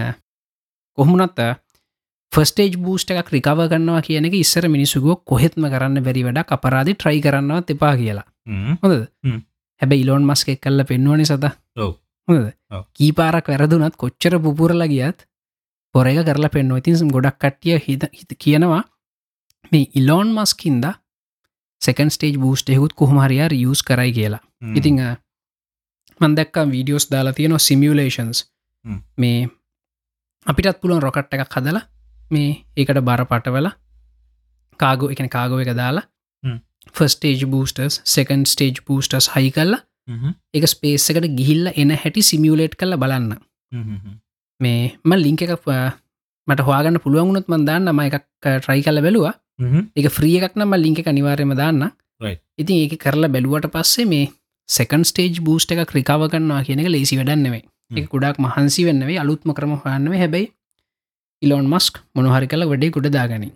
කොහමුණත්ත 0.97 1.39
ෆස්ටේජ් 2.33 2.77
බූස්ට 2.77 3.11
එකක් 3.13 3.33
රිකව 3.35 3.59
කරනවා 3.71 4.01
කියන 4.01 4.25
එක 4.25 4.35
ඉස්සර 4.35 4.67
මිනිසුගෝ 4.67 5.15
කොහෙත්ම 5.25 5.67
කරන්න 5.67 6.03
බැරි 6.03 6.23
වැඩ 6.23 6.39
අපරාධි 6.49 6.95
ට්‍රයි 6.95 7.19
කරන්නවත් 7.21 7.75
එපා 7.75 7.95
කියලා. 7.97 8.25
හොඳ 8.81 8.95
හැබැ 9.81 9.99
ඉලෝන් 9.99 10.25
මස්ක 10.25 10.55
කල්ල 10.63 10.85
පෙන්වනි 10.85 11.25
සත 11.25 11.51
හොද 12.27 12.45
කීපාරක් 12.93 13.47
වැරදුනත් 13.47 13.95
කොච්චර 13.97 14.39
පුපුරලා 14.39 14.87
ගියත් 14.87 15.27
පොර 15.95 16.07
එක 16.07 16.25
කරලා 16.25 16.49
පෙන්ව 16.49 16.77
ඉතින් 16.77 17.11
ගොඩක් 17.11 17.39
කට්ටිය 17.39 17.79
හිත 17.79 18.03
හිත 18.11 18.31
කියනවා 18.37 18.83
මේ 19.71 19.89
ඉලෝන් 19.93 20.31
මස්කින්ද 20.33 20.85
සකන් 21.81 22.09
ස්ටේජ් 22.09 22.37
බූස්ටයකුත් 22.37 22.93
කොහමරයා 22.93 23.47
රියස් 23.47 23.83
කරයි 23.83 24.11
කියලා. 24.11 24.41
ඉතිං 24.75 24.99
මන්දක්කම් 26.21 26.71
වීඩියෝස් 26.71 27.09
දාලා 27.11 27.33
තියෙනවා 27.33 27.59
සිමියලේෂන්ස් 27.59 28.39
මේ 29.17 29.39
අපිටත් 30.45 30.81
පුළුවන් 30.81 31.01
රොකට් 31.01 31.33
එකක් 31.35 31.55
හදලා 31.55 31.83
මේ 32.31 32.51
ඒකට 32.77 33.01
බර 33.01 33.25
පටවල 33.25 33.69
කාගෝ 34.79 35.09
එකන 35.09 35.29
කාගෝ 35.29 35.59
එක 35.59 35.73
දාලා 35.75 36.05
first stage 36.93 37.45
boosters 37.47 38.01
second 38.05 38.45
stage 38.45 38.81
boosters 38.87 39.29
හයි 39.35 39.51
කල්ලා 39.51 39.81
එක 40.53 40.67
ස්පේස් 40.67 41.09
එකට 41.09 41.29
ගිහිල්ල 41.39 41.71
එන 41.75 41.91
හැටි 41.95 42.21
සිමියලේට් 42.23 42.75
කල 42.75 42.97
බලන්න. 42.97 43.33
මේ 44.59 44.93
ම 45.03 45.11
ලිංක 45.15 45.41
එක 45.41 45.55
මට 46.47 46.61
හවාගන්න 46.61 46.99
පුළුවන්ගුණොත් 46.99 47.47
මන්දන්න 47.47 47.91
ම 47.91 47.99
එකක් 48.01 48.17
ට්‍රයි 48.43 48.83
කල 48.83 49.01
බැලවා. 49.01 49.33
එක 49.95 50.07
්‍රිය 50.11 50.37
එකක් 50.39 50.55
නම 50.55 50.73
ලිංක 50.75 50.99
එක 50.99 51.11
නිවාරයම 51.11 51.53
දාන්න. 51.55 51.91
ඉතින් 52.59 52.75
ඒක 52.77 52.95
කරලා 52.99 53.29
බැලුවට 53.29 53.69
පස්සේ 53.69 54.05
මේ 54.05 54.31
සකන් 54.69 55.03
ස්ටේජ් 55.03 55.39
බූස්ට 55.41 55.71
එක 55.71 55.85
ක්‍රිකාව 55.91 56.27
කන්නවා 56.29 56.63
කියන 56.63 56.79
එක 56.79 56.89
ලේසි 56.89 57.19
වැඩන්නෙවේ 57.19 57.63
එක 57.91 58.05
ගොඩක් 58.09 58.39
මහන්සි 58.39 58.85
වෙන්නවේ 58.87 59.19
අලුත්ම 59.19 59.53
කරම 59.53 59.73
හන්නව 59.81 60.13
හැබැයි 60.15 60.47
ඉලොන් 61.41 61.67
මස්ක් 61.67 62.03
මොනහරි 62.15 62.47
කල 62.47 62.65
වැඩේ 62.65 62.91
ගොඩ 62.91 63.09
දාගනින් 63.09 63.53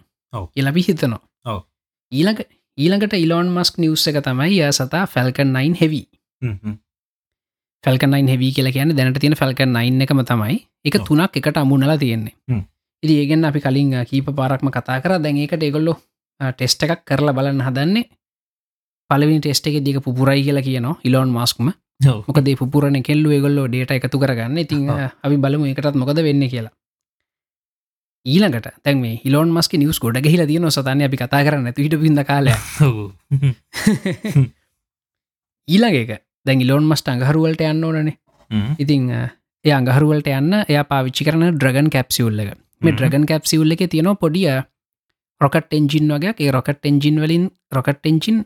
එලබි 0.56 0.82
හිතනවා. 0.88 1.22
ඊළඟ 2.12 2.42
ඊළඟට 2.78 3.14
ඉලොන් 3.16 3.48
මස්ක් 3.50 3.80
නිවස් 3.80 4.08
එක 4.08 4.20
තමයි 4.26 4.60
ය 4.60 4.72
සතා 4.72 5.06
ෆැල්කන් 5.08 5.54
9 5.56 5.82
හෙවී 5.82 6.06
ෆැල්කනයින් 7.84 8.28
හෙවී 8.28 8.52
කියලා 8.52 8.76
කියන 8.76 8.96
දැනට 8.98 9.20
තියෙන 9.20 9.36
ෆැල්කන් 9.36 9.74
9 9.74 10.02
එකම 10.06 10.22
තමයි. 10.32 10.58
එක 10.86 10.96
තුනක් 11.08 11.38
එකට 11.38 11.58
අමුණලා 11.58 11.98
තියෙන්නේ. 11.98 12.34
ඉදි 13.04 13.14
ඒගෙන් 13.22 13.46
අපි 13.46 13.60
කලින් 13.62 13.92
කීප 14.10 14.30
පාරක්ම 14.36 14.70
කතා 14.70 15.02
කර. 15.02 15.18
දැන් 15.24 15.38
ඒකට 15.38 15.64
ඒගොල්ලො 15.64 15.98
ටෙස්ට 16.40 16.84
එකක් 16.84 17.06
කරලා 17.06 17.34
බලන්න 17.34 17.62
හදන්නේ. 17.68 18.10
පලවිනි 19.10 19.40
ටෙස්ට 19.42 19.68
එක 19.68 19.84
දික 19.86 20.02
පුරයි 20.04 20.44
කියලා 20.44 20.66
කියනවා 20.68 21.00
ඉලොන් 21.04 21.30
මස්ක්ම 21.36 21.70
මොකද 22.28 22.50
පුරණ 22.74 23.04
කෙල්ලු 23.04 23.32
ඒගොල්ලෝ 23.32 23.68
ඩේට 23.68 23.92
එකතු 23.92 24.20
කරගන්න. 24.20 24.58
ඉතින් 24.58 24.90
අපි 24.90 25.38
බලමු 25.38 25.66
එකටත් 25.72 25.96
මොකද 25.96 26.20
වෙන්න 26.28 26.50
කියලා. 26.50 26.74
ඊළඟට 28.26 28.68
තැන් 28.84 28.98
මේ 29.00 29.16
හිලෝන් 29.24 29.50
මස්ක 29.56 29.80
නිවස් 29.80 30.00
ගොඩ 30.04 30.26
හිල 30.26 30.44
තියන 30.48 30.68
සතන්න 30.70 31.04
අපි 31.08 31.18
කතා 31.22 31.44
කරන්න 31.48 31.68
හිට 31.78 31.96
පිද 32.02 32.20
කාල 32.30 32.48
ඊළඟ 35.68 35.98
එක 36.02 36.12
දැන් 36.48 36.64
ඉලෝන් 36.66 36.86
මස්ට 36.92 37.12
අඟහරුවලට 37.14 37.62
යන්න 37.72 37.84
ඕනනේ. 37.90 38.18
ඉතිං 38.84 39.10
එය 39.66 39.72
අඟහරුවලට 39.80 40.28
යන්න 40.34 40.54
එය 40.64 40.78
පාවිච්චි 40.92 41.28
කරන 41.28 41.46
ඩ්‍රගන් 41.56 41.90
කැප්සිවල්ල 41.96 42.40
එක. 42.44 42.52
මේ 42.82 42.94
ඩ්‍රගන් 42.98 43.26
කැප්සිවල්ල 43.32 43.76
එක 43.76 43.88
තියෙනවා 43.94 44.22
පොඩිය 44.24 44.50
රොකට් 45.42 45.74
එන්ජින් 45.78 46.14
වගේ 46.14 46.36
ඒ 46.40 46.52
රොකට් 46.52 46.86
එන්ජින් 46.90 47.18
වලින් 47.24 47.50
රොකට් 47.76 48.06
එන්ජින් 48.12 48.46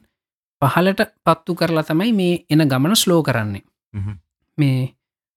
පහලට 0.62 1.02
පත්තු 1.26 1.56
කරලා 1.60 1.84
තමයි 1.84 2.12
මේ 2.14 2.34
එන 2.50 2.68
ගමන 2.72 2.96
ස්ලෝ 2.96 3.22
කරන්නේ. 3.24 3.64
මේ 4.58 4.80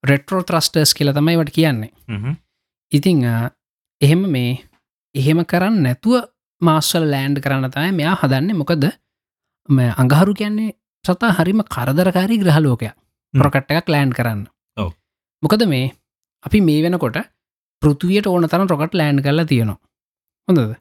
රෙට්‍රෝ 0.04 0.42
ත්‍රස්ටර්ස් 0.42 0.94
කියල 0.94 1.12
තමයිවට 1.16 1.52
කියන්නේ. 1.56 1.92
ඉතිං 2.92 3.24
එහෙම 4.00 4.22
මේ 4.34 4.52
එහෙම 5.14 5.40
කරන්න 5.50 5.82
නැතුව 5.86 6.24
මාස්සල් 6.62 7.06
ලෑන්ඩ් 7.12 7.40
කරන්න 7.44 7.70
තමයි 7.70 7.92
මෙයා 8.00 8.16
හදන්න. 8.22 8.56
මොකද 8.60 8.84
අඟහරු 10.02 10.34
කියන්නේ 10.40 10.70
සතා 11.04 11.32
හරිම 11.38 11.60
කරදරකාරී 11.74 12.40
ග්‍රහලෝකයක් 12.42 12.94
ප්‍රොකට් 13.34 13.70
එකක් 13.72 13.88
ලෑන්් 13.94 14.12
කරන්න. 14.18 14.40
මොකද 15.42 15.64
මේ 15.72 15.92
අපි 16.44 16.60
මේ 16.68 16.82
වෙනකොට 16.84 17.18
පෘතුවයට 17.82 18.26
ඕන 18.26 18.48
තරම් 18.48 18.68
රොකට 18.72 18.94
ලෑන්් 19.00 19.20
කරලා 19.26 19.50
තියෙනවා. 19.52 19.78
හොඳද? 20.48 20.74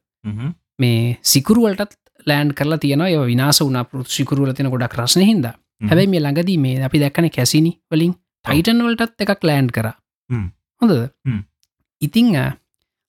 මේ 0.79 1.17
සිකුරුවලටත් 1.31 1.97
ලෑන්් 2.27 2.53
කරලා 2.59 2.79
තියෙන 2.83 3.03
ය 3.07 3.17
විනාස 3.31 3.59
වන 3.63 3.79
පෘ 3.89 4.05
සිකුරුවල 4.17 4.53
තින 4.57 4.71
ගොඩක් 4.73 4.97
රශ්න 4.99 5.25
හිද 5.29 5.47
හැබැයි 5.89 6.11
මේ 6.13 6.23
ළඟදී 6.25 6.59
මේ 6.65 6.83
අපි 6.89 7.03
දැක්කන 7.03 7.29
කැසිනි 7.37 7.73
වලින් 7.91 8.13
ටයිටන් 8.45 8.85
වලටත් 8.87 9.27
එකක් 9.27 9.43
ලෑන්් 9.49 9.67
කර. 9.75 9.89
හොඳද? 10.81 10.95
ඉතිං 12.01 12.33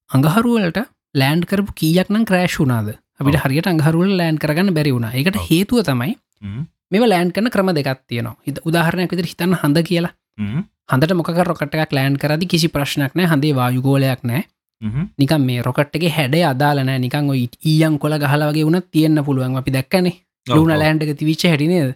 අඟහරුවලට 0.09 0.83
ලෑන්් 1.15 1.47
කරපු 1.49 1.79
කියක් 1.81 2.09
නම් 2.13 2.27
ක්‍රෑශ් 2.29 2.59
වුනාද 2.61 2.93
අපිට 3.19 3.41
හරියට 3.43 3.71
අඟහරුවල 3.73 4.15
ලෑන්් 4.21 4.39
කරගන්න 4.43 4.75
බැරි 4.77 4.95
වුණ. 4.95 5.11
එකට 5.19 5.43
හේතුව 5.49 5.85
තමයි 5.89 6.13
මේ 6.91 7.09
ලෑන් 7.09 7.31
කන 7.31 7.49
ක්‍රම 7.49 7.71
දෙකක් 7.71 8.01
තියනවා. 8.07 8.35
හිත 8.41 8.59
උදාහරණයක් 8.65 9.11
විදිර 9.11 9.25
හිතන්න 9.25 9.55
හඳ 9.55 9.83
කියලා. 9.83 10.13
හඳට 10.89 11.15
මොක 11.15 11.29
රොකටක් 11.43 11.93
ලෑන් 11.93 12.17
කරදි 12.17 12.45
කිසි 12.47 12.67
ප්‍රශ්නයක් 12.69 13.15
නෑ 13.15 13.27
හඳේ 13.27 13.55
වායුගෝලයක් 13.55 14.21
නෑ 14.23 14.43
නිකන් 15.17 15.41
මේ 15.41 15.61
රොකට්ගේ 15.61 16.11
හැඩ 16.11 16.35
අදාලන 16.43 16.91
නිකං 17.01 17.29
ඔයි 17.29 17.49
ඊයන් 17.65 17.99
කොල 17.99 18.17
ගහලගේ 18.17 18.65
වුණ 18.65 18.81
තියන්න 18.91 19.23
පුළුවන්. 19.23 19.57
අපි 19.57 19.71
දැක්කනේ. 19.71 20.15
ලුණ 20.47 20.69
ලෑන්ඩක 20.71 21.17
තිවිච්ච 21.17 21.45
හැටිනේද 21.45 21.95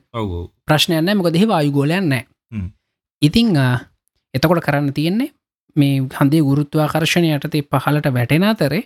ප්‍රශ්නයන්න 0.68 1.18
මොක 1.18 1.30
දෙහ 1.30 1.46
වායුගෝලයන්න 1.46 2.14
ඉතිං 3.22 3.58
එතකොට 4.34 4.64
කරන්න 4.64 4.94
තියෙන්නේ 4.94 5.30
මේ 5.76 6.02
හන්දේ 6.12 6.42
ගුරුත්වාකර්ශණය 6.42 7.36
යටතේ 7.36 7.68
පහලට 7.74 8.14
වැටෙන 8.14 8.44
අතරේ 8.44 8.84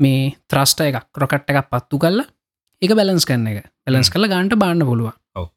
මේ 0.00 0.32
ත්‍රස්ට 0.48 0.80
එකක් 0.80 1.04
රොකට් 1.16 1.50
එකක් 1.50 1.68
පත්තු 1.68 1.98
කල්ලා 1.98 2.26
එක 2.82 2.92
බැලන්ස් 2.92 3.24
කන්න 3.24 3.46
එක. 3.46 3.58
බැලන්ස් 3.84 4.10
කළ 4.10 4.28
ගන්ට 4.28 4.58
බාන්න 4.58 4.82
පුළුව 4.82 5.12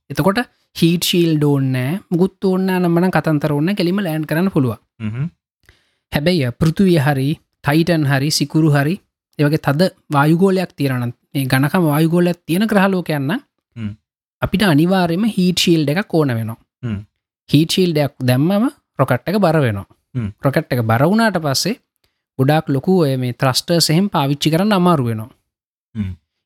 එතකොට 0.09 0.39
හිට 0.75 1.03
ශීල් 1.03 1.31
ඩෝන්නෑ 1.37 1.99
මුකුත් 2.09 2.45
ඕන්න 2.45 2.69
නම්මන 2.75 3.11
කතන්තර 3.11 3.53
ඔන්න 3.53 3.73
කෙලිම 3.75 3.99
ලෑන් 3.99 4.25
කරන්න 4.25 4.51
පුළුව 4.51 4.77
හැබැයි 6.11 6.53
පෘතුවිය 6.53 6.99
හරි 6.99 7.29
ටයිටන් 7.63 8.05
හරි 8.05 8.29
සිකුරු 8.31 8.71
හරි 8.71 8.95
ඒවගේ 9.39 9.63
තද 9.67 9.89
වායුගෝලයක් 10.09 10.71
තිරණ 10.73 11.13
ගණකම 11.45 11.83
වායුගෝලයක් 11.85 12.39
තියෙන 12.45 12.67
ක්‍රහලෝක 12.67 13.09
යන්න 13.11 13.33
අපිට 14.41 14.63
අනිවාර්යම 14.65 15.25
හිට 15.27 15.59
ශීල් 15.59 15.89
එක 15.89 16.07
කෝන 16.07 16.29
වෙනවා. 16.29 16.57
හිට 17.49 17.71
ශීල්ඩයක් 17.71 18.13
දැම්මම 18.21 18.69
රොකට් 18.99 19.29
එක 19.29 19.39
බර 19.39 19.57
වෙනවා. 19.59 19.87
රොකට් 20.41 20.71
එක 20.71 20.83
බරවුණාට 20.83 21.39
පස්සේ 21.39 21.79
ගොඩක් 22.39 22.69
ලොකු 22.69 22.99
ඔය 23.01 23.15
මේ 23.17 23.33
ත්‍රස්ට 23.33 23.71
සහෙම 23.79 24.05
පාවිච්චි 24.09 24.51
කරන්න 24.51 24.73
අමාරු 24.73 25.05
වෙනවා 25.05 25.31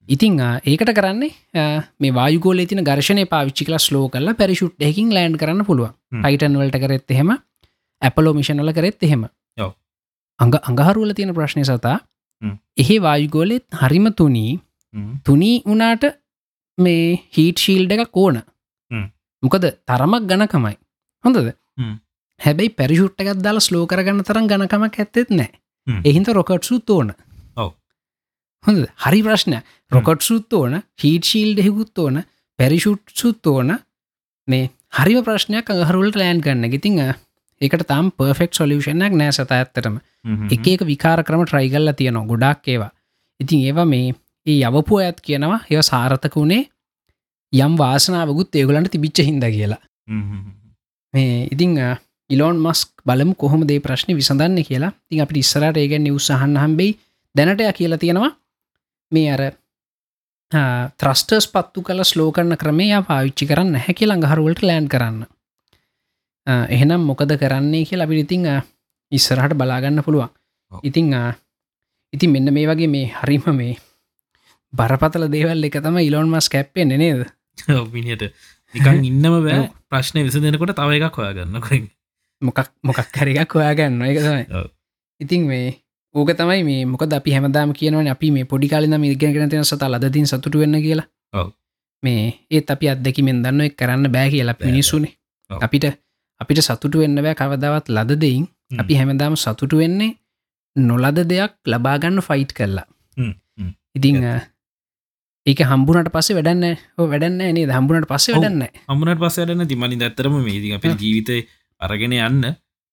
ඉතිං 0.09 0.39
ඒකට 0.41 0.91
කරන්නේ 0.97 1.31
මේ 1.99 2.13
වායුගෝල 2.13 2.61
තින 2.65 2.81
ගර්ශනය 2.83 3.25
පාවිච්චි 3.33 3.65
කල 3.65 3.77
ස්ලෝ 3.79 4.05
කල්ල 4.09 4.33
පැරිෂුට් 4.33 4.87
එකින් 4.89 5.13
ලෑන්් 5.13 5.37
කරන්න 5.37 5.65
පුළුව 5.65 5.91
ටයිටන් 6.15 6.57
වලට 6.61 6.81
කරෙත් 6.83 7.11
එහෙම 7.11 7.31
ඇපලෝ 8.01 8.33
මිෂණල 8.33 8.73
කරෙත් 8.73 9.03
එහෙම. 9.03 9.23
අඟ 10.39 10.57
අඟහරුවල 10.61 11.13
තියෙන 11.13 11.33
ප්‍රශ්නය 11.33 11.63
සතා 11.63 11.97
එහෙ 12.77 12.97
වායුගෝලෙත් 12.99 13.65
හරිම 13.81 14.09
තුනී. 14.13 14.59
තුනී 15.25 15.55
වනාට 15.65 16.05
මේ 16.77 17.07
හීට 17.37 17.63
ශීල්ඩ 17.65 17.95
එක 17.95 18.11
කෝන 18.11 18.41
මොකද 19.43 19.65
තරමක් 19.87 20.23
ගණකමයි 20.29 20.75
හොඳද? 21.23 21.49
හැබැයි 22.39 22.75
පැරිෂුට් 22.77 23.21
එකත් 23.21 23.43
දාලා 23.45 23.67
ස්ලෝ 23.69 23.85
කරගන්න 23.87 24.25
තරම් 24.25 24.47
ගණකමක් 24.47 24.99
ඇත්තෙත් 24.99 25.29
නෑ. 25.31 25.49
එහින්ත 26.03 26.27
රොකට් 26.29 26.63
සුත් 26.63 26.89
ඕන 26.89 27.13
හොඳ 28.63 28.87
හරි 28.97 29.21
ප්‍රශ්න. 29.23 29.55
රොකට් 29.91 30.21
සුත් 30.21 30.53
ඕන 30.53 30.81
හීට 31.01 31.25
ශීල්ඩ 31.25 31.61
හෙකුත් 31.65 31.97
ඕන 31.97 32.23
පැරිෂුට් 32.59 33.13
සුත් 33.13 33.47
ඕන. 33.47 33.77
මේ 34.47 34.69
හරිම 34.93 35.23
ප්‍රශ්නයක් 35.23 35.69
අහරුලට 35.75 36.15
ලෑන් 36.15 36.41
ගන්න. 36.41 36.65
ඉතිං 36.69 36.99
ඒකට 36.99 37.85
තම් 37.87 38.11
පර්ෆෙක්් 38.11 38.53
සොලියෂනක් 38.53 39.15
නෑ 39.15 39.31
සත 39.31 39.51
ඇත්තටම. 39.51 39.99
එක 40.49 40.67
එක 40.67 40.85
විකාර 40.85 41.23
ක්‍රම 41.23 41.45
ට්‍රයිගල්ල 41.45 41.93
තියනවා. 41.93 42.27
ගොඩක් 42.27 42.67
ඒවා. 42.67 42.91
ඉතින් 43.39 43.65
ඒවා 43.67 43.85
මේ 43.85 44.13
ඒ 44.45 44.59
යවපු 44.61 44.99
ඇත් 44.99 45.21
කියනවා 45.21 45.63
ඒව 45.69 45.81
සාරතක 45.83 46.35
වුණේ 46.35 46.67
යම් 47.53 47.73
වාසනාවකුත් 47.77 48.55
ඒගොලන්ට 48.55 48.91
තිබිච්ච 48.91 49.23
හිද 49.23 49.43
කියලා. 49.47 49.81
මේ 51.13 51.47
ඉතිං 51.51 51.77
ඉලෝන් 52.29 52.57
මස්ක් 52.59 53.07
බලමු 53.07 53.33
කොහොම 53.35 53.63
දේ 53.67 53.79
ප්‍රශ්න 53.79 54.13
විසඳන්න 54.15 54.59
කියලා. 54.63 54.91
තින් 55.07 55.21
අපි 55.21 55.39
ඉස්සරට 55.39 55.77
ඒගැන 55.77 56.11
උත්සාහන්න 56.11 56.57
හම්බෙයි. 56.57 56.97
දැනටය 57.35 57.71
කියලා 57.73 57.97
තියෙනවා 57.97 58.31
මේ 59.11 59.33
අර 59.35 59.43
ත්‍රස්ටර්ස් 60.99 61.47
පත්තු 61.53 61.83
කල 61.85 62.01
ස්ලෝකරන්න 62.11 62.57
ක්‍රමය 62.61 62.87
පාවිච්චි 63.09 63.49
කරන්න 63.49 63.75
හැකි 63.85 64.07
ළඟහරුවලට 64.09 64.63
ලෑන් 64.65 64.87
කරන්න. 64.93 65.25
එහෙනම් 66.75 67.01
මොකද 67.09 67.35
කරන්නේ 67.41 67.85
කිය 67.89 68.01
අපි 68.01 68.23
ඉතිං 68.25 68.47
ඉස්සරහට 69.11 69.53
බලාගන්න 69.59 70.03
පුළුවන්. 70.05 70.29
ඉතිං 70.83 71.13
ඉතින් 72.13 72.31
මෙන්න 72.33 72.53
මේ 72.53 72.67
වගේ 72.69 72.89
මේ 72.89 73.11
හරිම 73.19 73.45
මේ 73.57 73.77
බරපතල 74.73 75.25
දේවල් 75.33 75.65
එක 75.65 75.77
තම 75.81 75.97
ඉලොන් 76.05 76.29
මස් 76.29 76.49
කැප්පෙන් 76.49 76.93
නේද? 77.01 77.21
මිනිට 77.93 78.23
නිකන් 78.73 79.05
ඉන්නම 79.05 79.35
බෑ. 79.45 79.69
ප්‍රශ්නය 79.89 80.23
විස 80.25 80.37
දෙනකොට 80.41 80.73
තව 80.77 80.89
එකක් 80.97 81.17
හොයාගන්න 81.21 81.61
කොයි 81.67 81.81
මොකක් 82.41 82.69
මොකක් 82.85 82.99
හරිකක් 83.21 83.53
හොයාගන්න. 83.57 84.01
එක 84.09 84.19
තමයි. 84.25 84.45
ඉතින් 85.21 85.41
මේ 85.49 85.77
ඕක 86.15 86.31
තමයි 86.33 86.63
මේ 86.63 86.85
මොක 86.85 87.03
අපි 87.03 87.31
හැමදාම 87.31 87.73
කියනවන 87.73 88.07
අපි 88.07 88.31
මේ 88.31 88.45
පොඩිකාලන 88.45 89.03
ඉගෙන 89.05 89.49
තියෙන 89.49 89.65
සත 89.65 89.81
ලදතින් 89.83 90.27
සතුට 90.27 90.55
වෙන්න 90.55 90.75
කියලා. 90.81 91.07
මේ 92.03 92.45
ඒත් 92.51 92.71
අපි 92.71 92.89
අත්දැකිමෙන් 92.89 93.43
දන්න 93.43 93.71
කරන්න 93.71 94.11
බෑ 94.11 94.29
කියලා 94.29 94.55
මිනිස්සුනේ. 94.61 95.13
අපිට 95.49 95.85
අපිට 96.41 96.61
සතුට 96.61 96.95
වෙන්න 96.95 97.15
බෑ 97.17 97.35
කවදාවත් 97.35 97.89
ලද 97.89 98.11
දෙයින්. 98.21 98.47
අපි 98.77 98.93
හැමදාම 98.95 99.35
සතුට 99.35 99.73
වෙන්නේ 99.73 100.15
නොලද 100.75 101.19
දෙයක් 101.25 101.53
ලබාගන්න 101.65 102.21
ෆයිට් 102.21 102.53
කරලා. 102.53 102.87
ඉතිං 103.95 104.17
ඒක 105.45 105.61
හම්බුනට 105.61 106.09
පස්සේ 106.13 106.35
වැඩන්න 106.37 106.65
වැඩන්න 106.97 107.37
නේ 107.37 107.67
හම්බුනට 107.69 108.07
පස්සේ 108.09 108.35
වැඩන්න 108.35 108.65
හම්බුනට 108.87 109.21
පස්ස 109.21 109.37
වැඩන්න 109.39 109.67
තිමලි 109.67 109.99
දැත්තරම 110.01 110.35
මේ 110.41 110.73
අප 110.75 110.85
ජීවිතය 110.85 111.37
අරගෙන 111.81 112.13
යන්න 112.17 112.49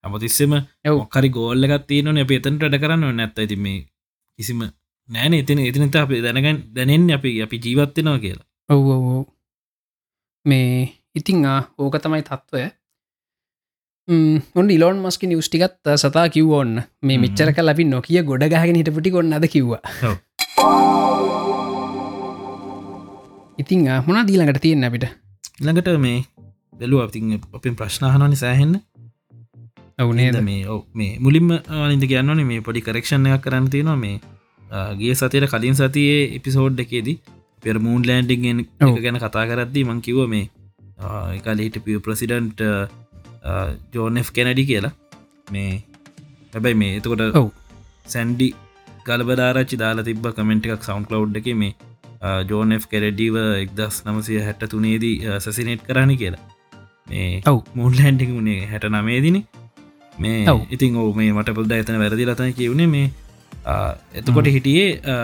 අමතිස්සෙම 0.07 0.57
ඔක්කරි 0.95 1.31
ගෝල්ල 1.37 1.69
එකත් 1.69 1.87
තියනන 1.91 2.23
අප 2.25 2.35
එතනට 2.39 2.63
වැඩ 2.65 2.81
කරන්න. 2.83 3.07
නැත්ත 3.21 3.39
ඇති 3.39 3.57
මේ 3.67 3.79
කිසිම 4.39 4.61
නෑන 5.09 5.35
එතින 5.39 5.63
එතිනත 5.65 5.97
අප 6.03 6.13
දැනගන් 6.27 6.63
දැනෙන් 6.77 7.07
අපි 7.17 7.33
අපි 7.45 7.63
ජීවත්වෙනවා 7.65 8.23
කියලා. 8.25 8.47
ඔව් 8.71 8.87
ඔවෝ 8.97 9.23
මේ 10.47 10.73
ඉතිං 11.15 11.47
ඕක 11.79 11.97
තමයි 12.03 12.23
තත්ත්වය 12.23 12.65
ඔන්න 14.61 14.69
ඉලෝන් 14.71 14.99
මස්ක 15.03 15.27
නිවස්ටිකත් 15.27 15.89
සතා 16.03 16.27
කිව්වෝන්න 16.35 16.75
මේ 17.03 17.19
මෙච්චරක 17.23 17.59
ලබි 17.63 17.85
නොකිය 17.87 18.23
ගොඩ 18.29 18.45
ගහගෙන 18.53 18.79
හිටපටි 18.81 19.11
කොන්න 19.15 19.37
අද 19.39 19.47
කිව්වා. 19.55 19.81
ඉතිං 23.59 23.83
මොනා 24.07 24.27
දීලඟට 24.29 24.61
තියෙන 24.63 24.87
අපිට? 24.89 25.07
ළඟට 25.65 25.89
මේ 25.99 26.19
බැලු 26.79 27.03
අපි 27.03 27.23
අපින් 27.59 27.77
ප්‍රශ්නාහනනි 27.77 28.39
සෑහෙන්න 28.43 28.75
ඔවුනේද 29.99 30.39
මේ 30.43 30.63
ඔ 30.67 30.77
මේ 30.95 31.13
මුලින්ම 31.19 31.51
අනිද 31.79 32.05
කියන්නවන 32.05 32.43
මේ 32.45 32.61
පොඩි 32.61 32.81
කරක්ෂණ 32.81 33.29
එකක් 33.29 33.45
කරන්න 33.45 33.71
තියෙනවා 33.71 33.97
මේ 33.97 34.17
ගේ 34.99 35.15
සතයට 35.15 35.49
කලින් 35.53 35.77
සතියේ 35.77 36.21
එපිසෝඩ් 36.37 36.83
එකේදී 36.85 37.17
පෙර 37.63 37.77
මූන් 37.79 38.03
ලෑන්ඩිගෙන් 38.09 38.61
ගැන 38.99 39.19
කතා 39.19 39.47
කරද්දී 39.51 39.87
මං 39.87 40.01
කිව 40.01 40.21
මේ 40.29 40.47
එකල 41.33 41.59
හිට 41.59 41.79
පිය 41.85 41.99
ප්‍රසිඩන්ට් 42.01 42.61
ජෝනෙෆ් 43.95 44.31
කෙනඩි 44.33 44.65
කියලා. 44.65 44.93
මේ 45.51 45.73
හැබැයි 46.53 46.81
මේ 46.83 46.93
එතකොට 46.99 47.25
ඔව්. 47.35 47.51
සැන්ඩි 48.07 48.49
ගලබදාරච්චි 49.07 49.83
දාලා 49.83 50.09
තිබ 50.09 50.27
කමෙන්ට් 50.37 50.67
එකක් 50.69 50.89
සවන්් 50.89 51.05
කලව් 51.09 51.41
එක 51.41 51.49
මේ 51.55 51.73
ජෝනෙෆ් 52.51 52.89
කෙරෙඩීව 52.93 53.37
එක්දස් 53.43 54.03
නමසය 54.07 54.41
හැට 54.41 54.69
තුනේදී 54.73 55.17
සැසිනේට් 55.45 55.87
කරන්න 55.89 56.17
කියලා. 56.17 56.45
මේ 57.09 57.31
ඔව්. 57.47 57.63
මුල්ලෑන්ඩික 57.75 58.31
වුණේ 58.31 58.67
හැට 58.73 58.91
නමේදින 58.91 59.39
මේ. 60.19 60.41
ඉතින් 60.71 60.97
ඕ 60.97 61.13
මේ 61.21 61.33
මට 61.33 61.55
පුල්ද 61.59 61.73
එතන 61.79 61.99
වැරදි 62.03 62.27
ලතන 62.29 62.53
කියවුණේ 62.59 62.91
මේ 62.95 63.07
එතකොට 64.21 64.49
හිටියේ 64.57 65.15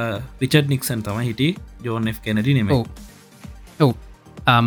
රිචඩ් 0.43 0.69
නික්සන් 0.75 1.03
තම 1.07 1.21
හිටි 1.29 1.49
ජෝන් 1.85 2.13
කෙනඩි 2.25 2.55
නෙම 2.59 2.73
ඔව්. 2.75 3.95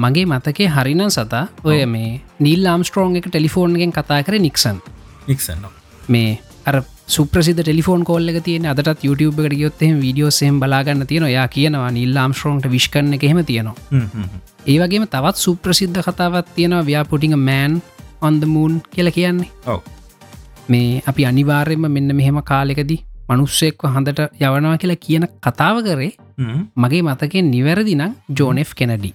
මගේ 0.03 0.25
මතකේ 0.25 0.67
හරිනම් 0.75 1.07
සතා 1.15 1.45
ඔය 1.63 1.79
මේ 1.93 2.11
නිල් 2.39 2.67
ආම්ස්ට්‍රෝන් 2.73 3.15
එක 3.21 3.29
ටෙලිෆෝන්ගෙන් 3.29 3.95
කතා 3.97 4.19
කර 4.23 4.37
නික්සන්. 4.47 4.77
නික්සන්න 5.27 5.65
මේ 6.15 6.29
අර 6.65 6.77
සුප්‍රසිද 7.15 7.59
ටෙලිෆෝන් 7.61 8.03
කොල්ල 8.09 8.29
තියන 8.45 8.65
අදට 8.71 9.03
YouTube 9.07 9.43
එකට 9.43 9.57
ගයොත්හෙම 9.61 9.99
වීඩියෝසෙන් 10.03 10.59
බලාගන්න 10.61 11.07
තියෙන 11.09 11.27
යා 11.31 11.47
කියනවා 11.55 11.91
නිල් 11.97 12.17
ආම්ස්ට්‍රෝන්ට 12.17 12.69
විශ්කරන 12.75 13.13
එකහෙම 13.17 13.41
තියෙනවා. 13.45 13.75
ඒවගේම 14.71 15.05
තවත් 15.07 15.43
සුප්‍රසිද්ධ 15.45 16.01
කතාවත් 16.07 16.55
තියෙනවා. 16.55 16.87
ව්‍යාපුටිං 16.91 17.37
මෑන් 17.49 17.81
ඔන්දමූන් 18.21 18.81
කියල 18.95 19.11
කියන්නේ. 19.17 19.51
ඔව් 19.73 19.81
මේ 20.69 21.03
අපි 21.05 21.25
අනිවාර්යෙන්ම 21.25 21.85
මෙන්න 21.89 22.15
මෙහෙම 22.15 22.39
කාලෙකදී 22.43 23.01
මනුස්සෙක්ව 23.29 23.85
හඳට 23.87 24.21
යවනවා 24.39 24.77
කියලා 24.77 25.01
කියන 25.05 25.25
කතාව 25.41 25.77
කරේ 25.83 26.11
මගේ 26.75 27.03
මතකෙන් 27.03 27.47
නිවැරදිනම් 27.51 28.17
ජෝනෙෆ් 28.39 28.73
කෙනඩි 28.75 29.11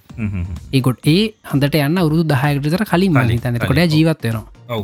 ඒගොට 0.73 1.07
ඒ 1.07 1.21
හඳට 1.51 1.77
යන්න 1.81 1.97
අවුරුදු 1.97 2.25
දහයකටතර 2.25 2.85
කලින් 2.85 3.13
කලින්, 3.13 3.29
මහිතනකොට 3.29 3.67
කලින්, 3.67 3.83
ඔව්. 3.83 3.93
ජීවත් 3.93 4.23
වෙනවා. 4.23 4.45
ඔව්. 4.69 4.83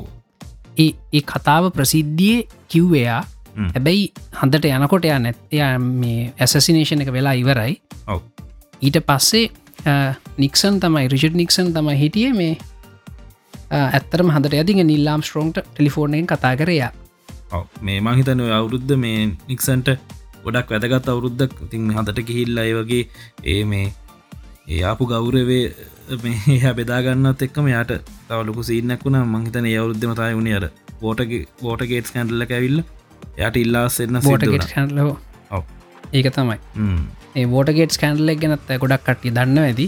ඒ 0.77 0.91
ඒ 1.13 1.23
කතාව 1.23 1.71
ප්‍රසිද්ධිය 1.71 2.47
කිව්වයා 2.67 3.21
හැබැයි 3.67 4.11
හන්දට 4.33 4.67
යනකොට 4.71 5.05
ය 5.05 5.13
නැත්ය 5.17 5.61
මේ 5.79 6.31
ඇසසිනේෂණ 6.37 7.03
එක 7.03 7.11
වෙලා 7.11 7.35
ඉවරයි. 7.35 7.79
ඊට 8.81 8.99
පස්සේ 9.01 9.45
නික්සන් 10.37 10.79
තමයි 10.79 11.07
රිචඩ් 11.07 11.35
නික්සන් 11.35 11.73
තමයි 11.73 11.97
හිටිය 11.97 12.33
මේ 12.33 12.57
ඇත්තරම 13.71 14.29
හඳට 14.29 14.53
ඇතිங்க 14.53 14.83
නිල්ලාම් 14.83 15.21
ස්ට්‍රෝන්ට 15.21 15.57
ටෙලිෆෝර්නයෙන් 15.63 16.27
කතා 16.27 16.55
කරයා. 16.55 16.91
මේ 17.81 17.99
මහිතන 18.01 18.43
අවුරුද්ධ 18.51 18.95
මේ 18.97 19.19
නික්සන්ට 19.47 19.89
ගොඩක් 20.43 20.73
වැදගත් 20.73 21.09
අවුරුද්ධක් 21.09 21.55
තින් 21.71 21.91
හතට 21.91 22.25
කිහිල්ල 22.27 22.57
අය 22.57 22.73
වගේ 22.73 23.03
ඒ 23.45 23.61
මේ 23.65 23.87
ඒ 24.67 24.81
ආපු 24.83 25.05
ගෞරවේ 25.05 25.61
මේ 26.23 26.73
බෙදාගන්නත් 26.79 27.41
එක්කම 27.41 27.67
යාට 27.67 27.93
තවලොකු 28.27 28.63
සීනක් 28.63 29.05
වුණ. 29.05 29.19
මහිතන 29.35 29.69
අවුරුද්ධම 29.73 30.13
තයි 30.15 30.33
වුණ 30.33 30.51
අර 30.53 30.67
බෝටගේ 31.01 31.45
බෝටගේට් 31.61 32.13
කැන්ඩල්ල 32.13 32.47
ඇවිල්ල 32.49 32.83
යට 33.39 33.57
ඉල්ලාස්සෙන්න්න 33.57 34.21
බෝටගෙට් 34.23 34.75
ඔව්. 35.51 35.63
ඒක 36.13 36.29
තමයි. 36.33 36.59
ඒ 37.35 37.47
වෝටගේට් 37.47 37.97
කැන්ඩලෙක් 38.03 38.39
ගැනත් 38.43 38.71
ගොඩක් 38.83 39.03
කට්ටි 39.07 39.35
දන්න 39.35 39.63
ඇති 39.63 39.87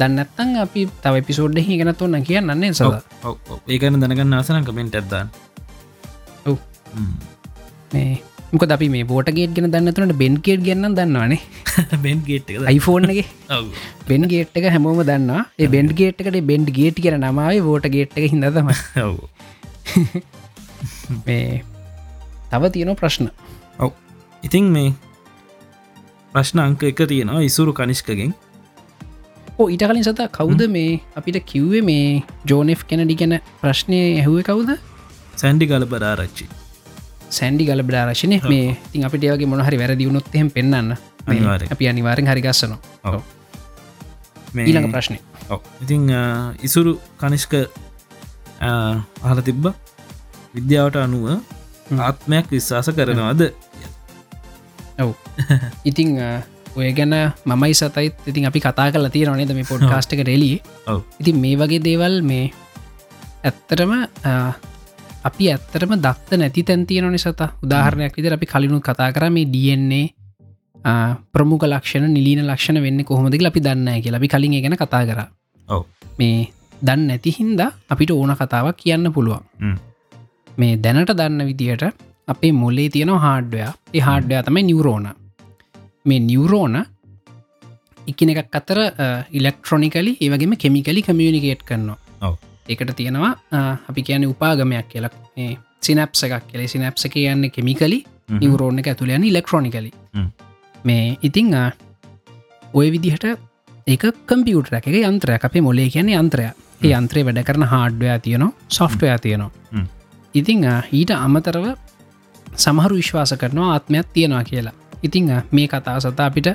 දන්නත්තන් 0.00 0.50
අපි 0.64 0.82
තව 1.04 1.14
පිසෝඩ් 1.28 1.58
හි 1.68 1.78
ගෙනත් 1.80 2.02
ඔන්න 2.06 2.18
කියන්නන්නේ 2.28 2.72
සද 2.72 2.92
ඒකන 3.76 4.02
දැනගන්න 4.02 4.36
ආසන 4.40 4.68
කමෙන්ට 4.68 4.98
ඇත්දන්න 5.00 5.28
ඔව්. 6.50 6.56
මේ 7.94 8.12
මොක 8.52 8.64
අපි 8.76 8.88
මේ 8.94 9.04
බෝටගේට 9.10 9.52
ගෙන 9.56 9.68
දන්නතුනට 9.74 10.14
බෙන්කේට් 10.22 10.64
ගන්න 10.66 10.96
දන්නවානේ 10.98 11.40
බෙන් 12.04 12.18
ගේට් 12.28 12.50
අයිෆෝන් 12.72 13.08
එක 13.12 14.66
හැමෝම 14.74 15.00
දන්නවා. 15.10 15.42
ඒ 15.60 15.68
බෙන්ඩ් 15.74 15.92
ගේට්කට 16.00 16.40
බෙන්ඩ් 16.50 16.68
ගේට් 16.78 17.00
කියන 17.04 17.16
නමාව 17.20 17.60
වෝට 17.68 17.88
ගේට් 17.94 18.18
එක 18.18 18.24
හිදතම 18.32 18.68
මේ 21.26 21.62
තව 22.50 22.62
තියෙන 22.74 22.94
ප්‍රශ්න. 23.00 23.26
ඔව්. 23.78 23.90
ඉතින් 24.42 24.68
මේ 24.76 24.92
ප්‍රශ්න 26.32 26.58
අංක 26.64 26.82
එක 26.90 27.00
තියෙනවා 27.12 27.44
ඉසුරු 27.48 27.72
කනිෂ්කගෙන් 27.78 28.32
ඊට 29.58 29.84
කලින් 29.88 30.04
සතා 30.08 30.28
කවුද 30.38 30.62
මේ 30.76 31.00
අපිට 31.18 31.38
කිව්වේ 31.52 31.84
මේ 31.90 32.08
ජෝනෙෆ් 32.50 32.82
කෙනඩි 32.90 33.14
ගැන 33.20 33.34
ප්‍රශ්නය 33.62 34.00
ඇහුව 34.18 34.42
කවුද? 34.48 34.70
සැන්ඩි 35.40 35.70
ගලබරාරච්චි 35.70 36.48
සැන්ඩි 37.32 37.64
ගල 37.68 37.82
බ්‍රාරශනය 37.88 38.36
මේ 38.52 38.76
තින් 38.92 39.04
අපිට 39.08 39.24
වගේ 39.24 39.48
මොනහරි 39.52 39.76
වැරදිවුණොත්හෙම 39.82 40.48
පෙන්න්න. 40.56 40.92
අපි 41.72 41.84
අනිවාරෙන් 41.92 42.28
හරිගස්සනවා 42.30 43.22
ඊළඟ 44.66 44.92
ප්‍රශ්නය. 44.94 45.18
ඉතිං 45.84 46.02
ඉසුරු 46.68 46.92
කනිෂ්ක 47.20 47.54
අහල 49.26 49.40
තිබ්බ? 49.48 49.64
විද්‍යාවට 50.56 50.96
අනුව 51.04 51.26
ආත්මයක් 52.08 52.46
විශ්වාස 52.54 52.88
කරනවාද? 52.98 53.42
ඔව්. 55.02 55.10
ඉතිං 55.90 56.08
ඔය 56.76 56.92
ගැන 56.92 57.12
මමයි 57.46 57.74
සතයිත් 57.74 58.14
ඉතින් 58.26 58.46
අපි 58.46 58.60
කතා 58.60 58.88
කල 58.90 59.06
තියෙනනේ 59.08 59.54
මේ 59.54 59.64
පොඩ්කාස්ට 59.64 60.12
එක 60.14 60.24
රෙලි 60.26 60.60
ඔව්. 60.86 61.00
ඉතින් 61.20 61.36
මේ 61.38 61.56
වගේ 61.56 61.80
දේවල් 61.80 62.22
මේ 62.22 62.50
ඇත්තරම 63.44 63.92
අ, 63.92 64.32
අපි 65.24 65.44
ඇත්තරම 65.50 65.92
දත්ත 65.98 66.38
නැති 66.38 66.62
තැන්තියන 66.64 67.10
නිසත 67.10 67.26
උදාහරණයක් 67.62 68.16
විදිර 68.16 68.32
අපි 68.34 68.46
කලිනුත් 68.46 68.82
කතා 68.82 69.12
කර 69.12 69.28
මේ 69.30 69.44
DNA 69.46 70.02
අ, 70.84 70.92
ප්‍රමුඛ 71.32 71.66
ලක්ෂණ 71.66 72.08
නිලීන 72.10 72.46
ලක්ෂණ 72.46 72.82
වෙන්න 72.82 73.04
කොහොමදක 73.04 73.46
අපි 73.46 73.60
දන්න 73.60 74.02
කියලා. 74.02 74.18
අපි 74.18 74.28
කලින් 74.28 74.56
ගැන 74.62 74.76
කතා 74.76 75.02
කර. 75.06 75.20
මේ 76.18 76.48
දන්න 76.82 77.06
නැති 77.08 77.30
හින්දා 77.32 77.70
අපිට 77.88 78.10
ඕන 78.10 78.32
කතාවක් 78.34 78.76
කියන්න 78.76 79.12
පුළුවන්. 79.12 79.44
මේ 80.58 80.76
දැනට 80.76 81.12
දන්න 81.12 81.46
විදියට 81.46 81.84
අපේ 82.28 82.52
මොල්ලේ 82.52 82.88
තියෙන 82.88 83.08
හාඩ්ඩයා 83.18 83.72
ඒ 83.94 84.00
හාඩ්ඩයා 84.00 84.42
තමයි 84.42 84.62
නිවරෝණ 84.64 85.06
මේ 86.04 86.20
නිවරෝණ 86.20 86.76
එකන 88.10 88.30
එකක් 88.32 88.56
අතර 88.60 88.78
ඉලෙක්ට්‍රොනිකලි 89.38 90.16
ඒවගේම 90.20 90.56
කෙමිකලි 90.64 91.02
කමියනිකේට් 91.02 91.62
කරනවා. 91.68 91.98
එකට 92.68 92.96
තියෙනවා 92.96 93.32
අපි 93.90 94.02
කියන 94.08 94.26
උපාගමයක් 94.30 94.88
කියලක් 94.88 95.14
සිනප්ස 95.80 96.24
එකක් 96.26 96.48
කෙලෙ 96.50 96.66
සිනප්ස 96.74 97.06
කියන්න 97.14 97.50
කෙමිකලි 97.50 98.02
නිවරෝණ 98.40 98.82
එක 98.82 98.90
ඇතුළයන 98.92 99.24
ඉලෙක්ට්‍රොනිකලි. 99.30 99.92
මේ 100.84 101.16
ඉතිං 101.22 101.54
ඔය 102.74 102.90
විදිහට 102.90 103.24
ඒක 103.86 104.04
කම්පියුටර 104.26 104.74
එක 104.80 104.86
යන්ත්‍රයක්. 104.86 105.44
අපේ 105.44 105.62
මොලේ 105.62 105.88
කියන්නේ 105.90 106.18
යන්ත්‍රය 106.18 106.50
ඒ 106.82 106.92
යන්ත්‍රය 106.98 107.24
වැඩ 107.26 107.42
කරන 107.46 107.68
හාඩ්ඩයා 107.72 108.18
තියනවා 108.18 108.52
සොෆ්ටය 108.68 109.06
තියනවා. 109.22 109.50
ඉතිං 110.34 110.64
ඊට 110.92 111.10
අමතරව 111.16 111.74
සමහරු 112.56 112.94
විශ්වාස 113.00 113.34
කරනවා 113.40 113.74
ආත්මයක් 113.74 114.06
තියෙනවා 114.14 114.44
කියලා 114.44 114.78
ඉතිං 115.02 115.30
මේ 115.50 115.66
කතා 115.68 116.00
සතා 116.00 116.26
අපිට 116.26 116.48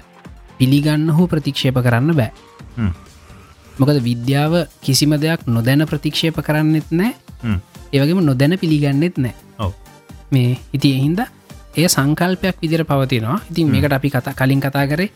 පිළිගන්න 0.58 1.10
හෝ 1.12 1.28
ප්‍රතික්ෂේප 1.28 1.76
කරන්න 1.78 2.16
බෑ. 2.16 2.32
මොකද 3.80 3.98
විද්‍යාව 4.02 4.54
කිසිම 4.82 5.14
දෙයක් 5.18 5.45
නොදැන 5.48 5.86
ප්‍රතික්ෂේප 5.86 6.39
කරන්නෙත් 6.41 6.89
නෑ. 6.91 7.14
ඒවගේම 7.93 8.22
නොදැන 8.26 8.58
පිළිගන්නෙත් 8.58 9.18
නෑ. 9.18 9.36
මේ 10.32 10.58
ඉති 10.74 10.93
එහින්ද 10.93 11.20
ඒ 11.78 11.88
සංකල්පයක් 11.88 12.58
විදිර 12.62 12.84
පවතිනවා. 12.86 13.39
ඉතින් 13.52 13.68
මේකට 13.72 13.93
අපි 13.93 14.10
කතා 14.10 14.34
කලින් 14.34 14.60
කතා 14.60 14.88
කරේ. 14.88 15.12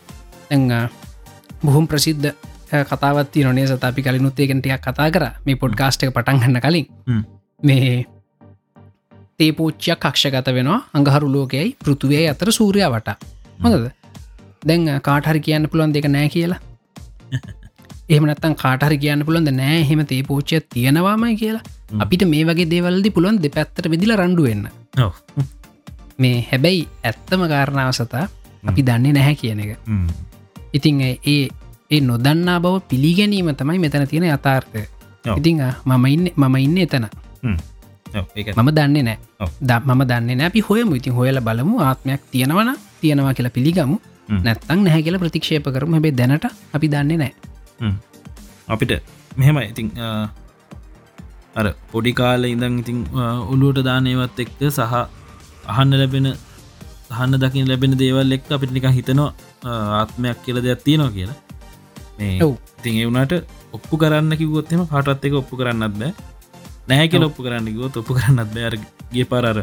ඇ 0.50 0.90
බොහොම 1.66 1.88
ප්‍රසිද්ධ 1.88 2.34
අ, 2.72 2.84
කතාවත්ති 2.86 3.44
නොනේ 3.44 3.68
සත? 3.68 3.84
අපි 3.84 4.02
කලිනුත් 4.02 4.40
ඒකටියක් 4.40 4.82
කතා 4.82 5.10
කර. 5.12 5.24
මේ 5.46 5.56
පොඩ්ගාස්ට 5.56 6.04
එක 6.04 6.14
පටන් 6.14 6.40
ගන්න 6.40 6.62
කලින්. 6.62 6.86
මේ 7.64 8.06
තේපෝච්චයක් 9.42 10.00
කක්ෂගත 10.00 10.52
වෙනවා. 10.52 10.82
අඟහරු 10.94 11.30
ලෝකයයි 11.30 11.70
පෘතුවේ 11.80 12.26
අතර 12.30 12.52
සූරයා 12.52 12.92
වට. 12.92 13.18
හොඳද? 13.64 13.88
දැන් 14.66 14.86
කාටහරි 15.02 15.40
කියන්න 15.42 15.70
පුළුවන් 15.70 15.94
දෙක 15.94 16.08
නෑ 16.10 16.30
කියලා? 16.30 16.60
එහමනත්තන් 18.10 18.56
කාටහරි 18.56 18.98
කියන්න 18.98 19.26
පුළන්ද 19.26 19.52
නෑ 19.54 19.80
හෙම 19.90 20.04
තේ 20.06 20.22
පෝච්චය 20.24 20.60
තියෙනවාමයි 20.70 21.36
කියලා. 21.36 21.64
අපිට 22.00 22.26
මේ 22.28 22.44
වගේ 22.46 22.70
දේවල්දි 22.70 23.12
පුළුවන් 23.12 23.42
දෙ 23.44 23.50
පැත්තර 23.50 23.90
විදිල 23.90 24.14
රණ්ඩුවෙන්න. 24.16 24.68
මේ 26.20 26.38
හැබැයි 26.52 26.88
ඇත්තම 27.04 27.48
කාරණාව 27.48 27.92
සතා 27.94 28.26
අපි 28.64 28.82
දන්නේ 28.84 29.14
නැහැ 29.14 29.36
කියන 29.36 29.60
එක. 29.60 29.72
ඉතිං 30.74 31.02
ඒ 31.02 31.16
ඒ 31.92 32.02
නොදන්නා 32.02 32.60
බව 32.60 32.82
පිළිගැනීම 32.90 33.52
තමයි 33.56 33.80
මෙතන 33.80 34.08
තියෙන 34.08 34.30
යථාර්ථය. 34.30 34.86
ඔව්. 35.26 35.38
ඉතිං 35.38 35.64
මම 35.86 36.06
ඉන්න 36.08 36.32
මම 36.36 36.56
ඉන්න 36.58 36.78
එතන 36.80 37.08
මම 38.60 38.70
දන්නේ 38.78 39.04
නෑ. 39.08 39.18
ද 39.62 39.72
මම 39.88 40.02
දන්නේ 40.12 40.36
නෑ. 40.40 40.48
අපි 40.52 40.62
හොයමු. 40.70 40.94
ඉතින් 41.00 41.14
හොයල 41.20 41.40
බලමු. 41.48 41.76
ආත්මයක් 41.90 42.22
තියෙනවන 42.34 42.70
තියෙනවා 43.02 43.34
කියලා 43.38 43.56
පිළිගමු. 43.58 43.98
නැත්තං 44.46 44.80
නැහැ 44.86 45.02
කියලා 45.06 45.22
ප්‍රතික්ෂේප 45.24 45.66
කරම. 45.76 45.94
හැබේ 45.96 46.14
දැනට 46.20 46.46
අපි 46.76 46.88
දන්නේ 46.94 47.18
නෑ. 47.24 47.34
අපිට 48.68 48.92
මෙහෙම 49.40 49.58
ඉතින් 49.64 49.88
අ, 50.00 50.08
අර 51.56 51.66
පොඩි 51.92 52.12
කාල 52.20 52.44
ඉඳං 52.46 52.80
ඉතින් 52.84 52.98
ඔලුවට 53.54 53.84
දානයවත් 53.88 54.40
එක්ක 54.44 54.52
සහ 54.70 54.94
අහන්න 55.72 55.94
ලැබෙන 56.02 56.28
හන්න 57.18 57.40
දකින 57.44 57.68
ලැබෙන 57.72 57.96
දේවල් 58.02 58.32
එක් 58.38 58.52
අපිට 58.56 58.72
නික 58.76 58.86
හිතනවා 58.98 59.32
ආත්මයක් 60.00 60.38
කියල 60.46 60.58
දෙයක් 60.66 60.84
තියෙනවා 60.88 61.12
කියලා. 61.18 61.38
ඉතින් 62.78 62.96
ඒවුණට 63.02 63.34
ඔප්පු 63.76 63.96
කරන්න 64.02 64.34
කිවොත්තෙම 64.40 64.82
කාටත් 64.92 65.26
එක 65.28 65.34
ඔප්පු 65.42 65.56
කරන්නත් 65.60 65.96
බෑ 66.00 66.12
නැහැ 66.88 67.08
කියල 67.08 67.26
ඔප්පු 67.28 67.46
කරන්න 67.46 67.68
කිවොත් 67.68 67.98
ඔප්පු 68.02 68.18
කරන්නත් 68.18 68.54
බෑ. 68.54 68.66
අර 68.70 68.76
ගේ 69.14 69.26
පරර 69.26 69.58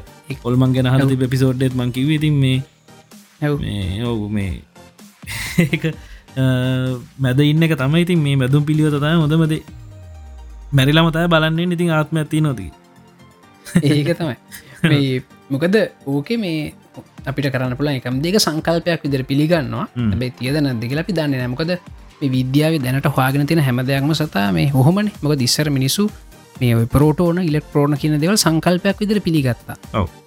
ඔල්මන් 0.45 0.75
ගැන 0.75 0.91
හල 0.93 1.29
පිසෝඩ්ඩෙත් 1.35 1.75
මං 1.75 1.93
කිව 1.93 2.11
ඉතින් 2.11 2.37
මේ 2.37 2.59
ඔවු. 4.05 4.29
මේ 4.29 4.63
මැද 7.19 7.41
ඉන්න 7.43 7.63
එක 7.63 7.75
තමයි 7.77 8.05
ඉතින් 8.07 8.21
මේ 8.23 8.37
මැදුම් 8.37 8.65
පිළිව 8.65 8.95
තය 8.95 9.15
හොඳමද 9.15 9.55
මැරිලම 10.73 11.11
තය 11.11 11.27
බලන්නේ 11.35 11.73
ඉතින් 11.77 11.91
ආත්ම 11.93 12.21
ඇති 12.23 12.41
නොදී 12.41 12.71
ඒක 13.83 14.11
තමයි. 14.19 14.37
මේ 14.85 15.23
මොකද 15.53 15.77
ඕකේ 16.07 16.39
මේ 16.39 16.75
අපිට 17.27 17.49
කරන්න 17.53 17.79
පුළ 17.79 17.91
එකම් 17.93 18.21
දෙක 18.23 18.39
සංකල්පයක් 18.39 19.07
විදිර 19.07 19.25
පිළිගන්නවා. 19.25 19.89
බැයි 20.13 20.37
තියද 20.39 20.61
නැදක 20.61 21.01
අපි 21.03 21.13
දන්න 21.13 21.49
නමකද 21.49 21.73
විද්‍යාව 22.27 22.79
දැනට 22.83 23.07
හවාගෙන 23.09 23.47
තින 23.47 23.61
හැම 23.61 23.83
දෙයක්ම 23.83 24.13
සතා 24.15 24.51
මේ 24.53 24.71
හොමන 24.71 25.11
මොක 25.23 25.35
දිස්සර 25.39 25.71
මිනිසු 25.71 26.11
මේ 26.61 26.87
පරෝටෝන 26.87 27.39
ඉලෙක්ට්‍රෝන 27.43 27.97
කියන 27.97 28.21
දෙවල් 28.21 28.37
සංකල්පයක් 28.37 29.01
විදිර 29.01 29.21
පිළිගත්තා. 29.21 29.77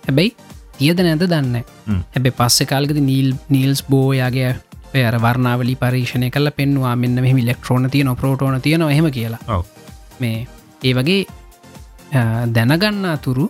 හැබැයි 0.08 0.36
තියද 0.78 1.00
නැද 1.02 1.24
දන්න. 1.26 1.56
හැබැ 2.16 2.34
පස්සෙ 2.38 2.66
කාල්ගද 2.66 3.00
නීල් 3.02 3.34
නීල්ස් 3.50 3.84
බෝයාගේ 3.90 4.52
පෙර 4.92 5.16
වර්ණාවලි 5.18 5.76
පරීක්ෂණය 5.76 6.30
කල 6.30 6.50
පෙන්වා 6.56 6.96
මෙන්න 6.96 7.22
මෙහම 7.22 7.38
ඉලෙක්ට්‍රෝන 7.38 7.90
තියන 7.90 8.16
ප්‍රෝටෝන 8.16 8.62
තියන 8.62 8.82
හෙම 8.90 9.12
කියලා. 9.12 9.40
මේ 10.22 10.48
ඒ 10.84 10.94
වගේ 10.94 11.22
දැනගන්න 12.54 13.06
අතුරු 13.06 13.46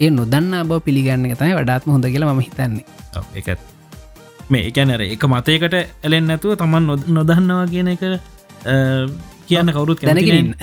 ඒ 0.00 0.10
නොදන්න 0.10 0.54
බව 0.68 0.80
පිළිගන්න 0.80 1.28
තමයි 1.34 1.54
වඩාත්ම 1.54 1.90
හොඳ 1.90 2.04
කියලා 2.06 2.34
ම 2.34 2.40
හිතන්නේ 2.40 2.84
එකත් 3.34 3.60
මේ 4.50 4.62
එකනර 4.68 5.02
එක 5.06 5.24
මතයකට 5.24 5.74
ඇලෙන් 6.04 6.26
නැතුව 6.26 6.54
තමන් 6.56 6.86
නොද- 6.86 7.08
නොදන්නවා 7.08 7.66
කියන 7.66 7.88
එක 7.88 8.02
කියන්න 9.52 9.72
කවුරුත් 9.74 10.00
දැනගෙන 10.02 10.54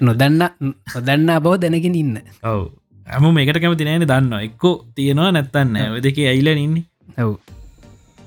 නොදන්න 0.08 0.42
නොදන්න 0.94 1.30
බව 1.38 1.54
දැනගෙන 1.62 1.96
ඉන්න. 1.96 2.18
ඔව. 2.44 2.66
ඇම 3.06 3.28
මේකට 3.32 3.60
කැමති 3.62 3.86
නෑන 3.86 4.06
දන්න 4.06 4.32
එක්කෝ 4.40 4.74
තියෙනවා 4.94 5.30
නැත්තන්න 5.32 5.76
ඔය 5.92 6.02
දෙක 6.02 6.18
ඇයිල 6.24 6.50
ඉන්න? 6.56 6.76
ඔව්. 7.18 7.36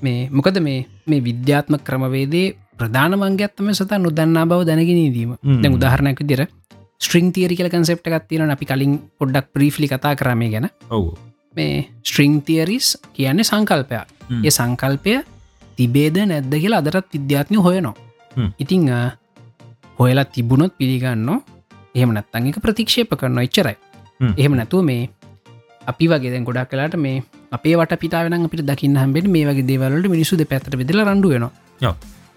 මේ 0.01 0.29
මොකද 0.31 0.59
මේ 0.61 0.85
මේ 1.05 1.23
විද්‍යාත්ම 1.23 1.79
ක්‍රමවේදේ 1.81 2.47
ප්‍රධාන 2.77 3.17
මංගත්තම 3.17 3.71
සත 3.71 3.99
නොදන්නා 3.99 4.45
බව 4.45 4.61
දැනගෙනදීම 4.65 5.35
දැ 5.63 5.71
උදාහරණයක් 5.71 6.23
දිර 6.25 6.45
ස්ට්‍රිං 6.99 7.31
තියරි 7.31 7.55
කියල 7.55 7.69
කන්සෙප්ට 7.69 8.07
එකත්තියෙන 8.09 8.51
අපි 8.51 8.65
කලින් 8.65 8.93
පොඩ්ඩක් 9.17 9.51
ප්‍රීෆ්ලි 9.53 9.87
කතා 9.87 10.15
කරමය 10.15 10.47
ගැන. 10.51 10.69
ඔවු. 10.89 11.15
මේ 11.55 11.87
ස්ට්‍රිං 12.01 12.41
තියරිස් 12.41 12.97
කියන්නේ 13.13 13.43
සංකල්පයක්. 13.43 14.07
ඒ 14.37 14.51
සංකල්පය 14.51 15.19
තිබේද 15.77 16.17
නැද්ද 16.23 16.53
කියලා 16.53 16.81
අදරත් 16.83 17.07
විද්‍යාත්නය 17.13 17.57
හොයනවා 17.57 18.08
ඉතිං 18.59 18.89
හොයලා 19.99 20.27
තිබුණොත් 20.35 20.73
පිළිගන්න. 20.77 21.29
එහෙම 21.95 22.11
නත්තන් 22.13 22.49
එක 22.49 22.59
ප්‍රතික්ෂේප 22.65 23.15
කරන 23.15 23.39
එච්චරයි. 23.39 23.77
එහෙම 24.37 24.53
නැතුව 24.59 24.83
මේ 24.83 25.09
අපි 25.87 26.07
වගේ 26.07 26.39
ගොඩක් 26.47 26.69
කලාට 26.71 26.95
මේ 26.97 27.23
අපේ 27.51 27.75
වට 27.75 27.99
පිතාවෙන 27.99 28.45
අපිට 28.45 28.63
දකින්න 28.65 28.97
හැබෙට 28.97 29.27
මේ 29.35 29.45
වගේ 29.49 29.67
දේවලට 29.71 30.07
මිනිසු 30.07 30.37
පැත්තට 30.51 30.79
බෙදල 30.81 31.01
රඩු 31.05 31.29
වෙනවා. 31.33 31.51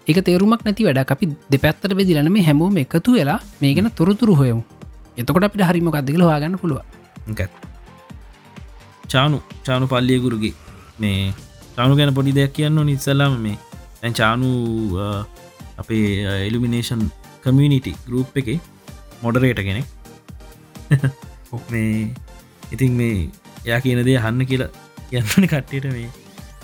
එක 0.07 0.17
තේරුමක් 0.27 0.63
නැති 0.65 0.83
වැඩ 0.83 1.11
අපි 1.15 1.25
දෙපැත්තට 1.51 1.93
බෙදිලන 1.99 2.31
මේ 2.31 2.43
හැමෝම 2.43 2.77
එකතු 2.77 3.11
වෙලා 3.17 3.39
මේ 3.61 3.73
ගැන 3.75 3.91
තොරතුරු 3.99 4.33
හොයමු. 4.35 4.63
එතකොට 5.17 5.45
අපිට 5.47 5.63
හරිමක් 5.69 5.95
අදදිල 5.95 6.23
හගන්න 6.29 6.57
පුළුව 6.61 6.81
චානු 9.07 9.37
චානු 9.65 9.85
පල්ලියගුරුගේ 9.91 10.53
මේ 10.99 11.31
චානු 11.75 11.95
ගැන 11.99 12.11
පොඩි 12.17 12.35
දෙයක් 12.39 12.53
කියන්න 12.57 12.79
නිස්සල්ලාම 12.89 13.37
මේ. 13.45 13.57
තැන් 14.01 14.13
චානු 14.13 14.49
අපේ 15.83 16.07
එලිමිනේෂන් 16.39 17.03
කමියනිටි 17.43 17.93
ගරුප් 18.07 18.37
එක 18.41 18.49
මොඩරේට 19.21 19.61
කෙනෙක්. 19.67 19.87
මේ 21.71 22.09
ඉතින් 22.71 22.99
මේ 22.99 23.29
යා 23.65 23.79
කියන 23.79 24.03
දේ 24.05 24.17
හන්න 24.17 24.45
කියලා 24.45 24.71
කියන්නන 25.09 25.47
කට්ටට 25.47 25.87
මේ 25.91 26.09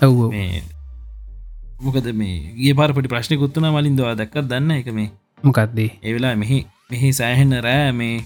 ඇව්ව 0.00 0.20
මේ 0.32 0.62
මොකද 1.80 2.08
මේ 2.14 2.36
ගේ 2.58 2.74
පාරපටි 2.74 3.12
ප්‍රශ්නකුත්තුන 3.12 3.68
මලින් 3.70 3.98
දවා 3.98 4.14
දක්කත් 4.16 4.50
දන්න 4.50 4.76
එක 4.76 4.92
මේ 4.92 5.08
මොකක්දේ 5.44 5.90
ඒවෙලා 6.02 6.34
මෙහි 6.36 6.58
මෙහි 6.90 7.12
සෑහෙන්න 7.12 7.56
රෑ 7.66 7.92
මේ 7.92 8.16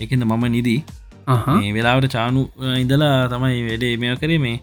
එකද 0.00 0.20
මම 0.20 0.44
නිදී. 0.48 0.80
මේ 1.48 1.72
වෙලාවට 1.74 2.14
චානු 2.14 2.40
ඉඳලා 2.76 3.16
තමයි 3.28 3.62
වැඩේ 3.68 3.94
මෙය 3.96 4.16
කරේ. 4.16 4.38
මේ 4.38 4.56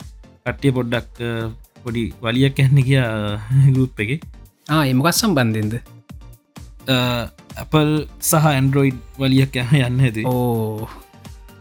කට්ටිය 0.45 0.71
පොඩ්ඩක් 0.71 1.23
පොඩි 1.83 2.03
වලියක් 2.21 2.59
ඇන්න 2.59 2.79
කිය 2.83 3.01
ගුප් 3.75 3.99
එක 3.99 4.11
ඒමකත් 4.69 5.13
සම්බන්ධෙන්ද 5.13 5.73
ඇපල් 6.89 7.93
සහ 8.21 8.49
ඇන්ඩරෝයිඩ් 8.49 8.99
වලියක් 9.17 9.55
යහ 9.61 9.71
යන්න 9.79 10.01
ඇති 10.01 10.25
ඕ. 10.25 10.89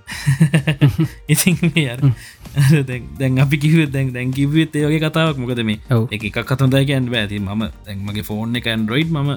ඉතින් 1.32 1.56
දැන් 3.18 3.38
අපි 3.38 3.56
කිව 3.58 3.80
දැන් 3.92 4.12
දැන් 4.12 4.32
කිවත් 4.32 4.76
ඒගේ 4.76 5.00
කතාවක්. 5.00 5.36
මොකද 5.36 5.64
මේ 5.64 5.80
එක 6.10 6.28
එකක් 6.30 6.38
කතොදයිකන් 6.44 7.10
ඇති 7.14 7.40
ම 7.40 7.66
දැන්මගේ 7.86 8.24
ෆෝන් 8.24 8.56
එක 8.56 8.68
ඇන්ඩරෝයිඩ් 8.68 9.12
ම 9.12 9.34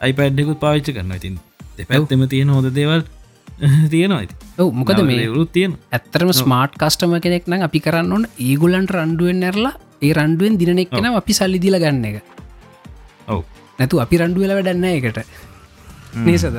අයිපඩ්ඩෙකුත් 0.00 0.60
පාවිච්ච 0.60 0.94
කරන්න 0.94 1.14
ඉතින් 1.14 1.38
දෙපැත්තෙම 1.78 2.26
තියෙන 2.28 2.50
හොද 2.50 2.70
දේවල් 2.72 3.02
තියෙනවා 3.92 4.26
ඔව 4.58 4.70
මොකද 4.80 5.02
මේ 5.02 5.26
රුත් 5.28 5.50
තියෙන 5.52 5.74
ඇත්තරම 5.90 6.30
ස්මාර්ට් 6.34 6.78
කස්ටම 6.78 7.18
කෙනෙක් 7.18 7.50
නම් 7.50 7.66
අපි 7.66 7.80
කරන්න 7.80 8.12
ඕන 8.12 8.24
ඒගුලන්ට 8.40 8.94
රන්ඩුවෙන් 8.94 9.40
නැරලා 9.42 9.74
ඒ 10.06 10.12
රන්ඩුවෙන් 10.16 10.58
දිනෙක් 10.60 10.90
කෙන 10.90 11.06
අපි 11.20 11.32
සල්ලි 11.38 11.58
දිල 11.64 11.76
ගන්න 11.84 12.04
එක. 12.10 12.16
ඔව්. 13.28 13.40
නැතු 13.78 14.02
අපි 14.04 14.16
රන්ඩුවල 14.22 14.52
වැඩන්න 14.58 14.84
එකට 14.90 15.18
නේසද? 16.26 16.58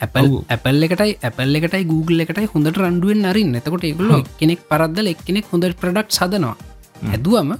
ඇපල් 0.00 0.82
එකටයි 0.86 1.12
ඇපල් 1.28 1.58
එකටයි 1.58 1.84
Google 1.92 2.24
එකටයි 2.24 2.50
හොඳට 2.54 2.80
රන්ඩුවෙන් 2.84 3.24
අරින් 3.30 3.54
එතකොට 3.60 3.86
ඒගුල 3.90 4.12
කෙනෙක් 4.40 4.60
පරද්දල 4.70 5.12
එක්කෙනෙක් 5.14 5.46
හොඳ 5.52 5.64
ප්‍රඩක්් 5.82 6.10
සදනවා. 6.18 6.56
ඇදුවම 7.14 7.50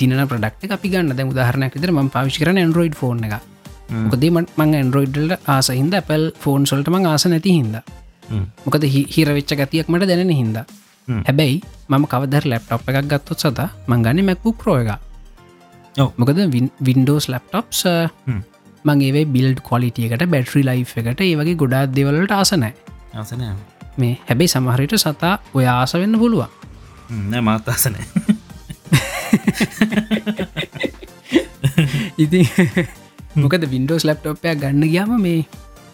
දින 0.00 0.12
ප්‍රඩක්ට 0.32 0.74
අපි 0.78 0.88
ගන්න. 0.92 1.14
දැ 1.18 1.30
උදාහරනයක් 1.32 1.76
විතර 1.76 1.92
ම 1.92 2.10
පාවිශි 2.16 2.42
කරන 2.42 2.60
ඇන්ඩරෝයිඩ් 2.62 2.98
ෆෝන් 3.02 3.24
එක 3.28 3.34
මොකදේ 4.08 4.30
මං 4.32 4.74
ඇන්ඩරෝයිඩ්ල 4.80 5.32
ආස 5.54 5.70
හින්ද 5.78 5.94
ඇපල් 6.00 6.24
ෆෝන් 6.42 6.66
සොල්ට 6.70 6.90
මං 6.92 7.06
ආස 7.12 7.24
නැති 7.32 7.54
හින්ද. 7.58 7.76
මොකද 8.66 8.84
හිරවෙච්ච 9.14 9.52
ගතියක් 9.60 9.88
මට 9.92 10.08
දැනෙන 10.10 10.32
හින්ද 10.40 10.58
හැබැයි 11.08 11.56
මම 11.88 12.04
කවදර 12.06 12.44
ලැප්ටප් 12.44 12.90
එකක් 12.90 13.08
ගත්තොත් 13.12 13.38
සත 13.40 13.60
මංගන්න 13.86 14.24
මැක්බුක් 14.24 14.66
රෝ 14.66 14.78
එක 14.82 14.90
මොකද 16.16 16.38
වින්ඩෝස් 16.80 17.28
ලැප්ටොප්ස් 17.28 17.80
මංගේ 18.84 19.24
බිල්ඩ් 19.26 19.58
කොලිටියකට 19.62 20.24
බැට්‍රි 20.26 20.62
ලයි් 20.64 20.84
එකට 20.84 21.20
ඒ 21.20 21.34
වගේ 21.36 21.58
ගොඩාත් 21.62 21.90
දෙවලට 21.94 22.32
ආසනෑ 22.32 22.74
ආසන 23.14 23.42
මේ 23.96 24.14
හැබැයි 24.26 24.48
සමහරයට 24.48 24.94
සතා 24.96 25.34
ඔය 25.54 25.66
ආස 25.66 25.94
වෙන්න 25.94 26.18
පුළුවන්. 26.18 26.50
මාතාසනෑ 27.42 28.06
ඉති 32.18 32.40
මොකද 33.36 33.64
වින්ඩෝස් 33.70 34.04
ලප්ටොප්පයක් 34.04 34.60
ගන්න 34.60 34.84
ගයාම 34.86 35.12
මේ 35.18 35.40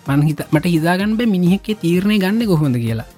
මන්හිත 0.09 0.41
මට 0.51 0.67
හිදාගන්න 0.67 1.17
බෑ 1.19 1.29
මිනිහෙක්කේ 1.29 1.77
තීරණය 1.77 2.17
ගන්න 2.19 2.47
කොහොඳ 2.47 2.77
කියලා. 2.77 3.09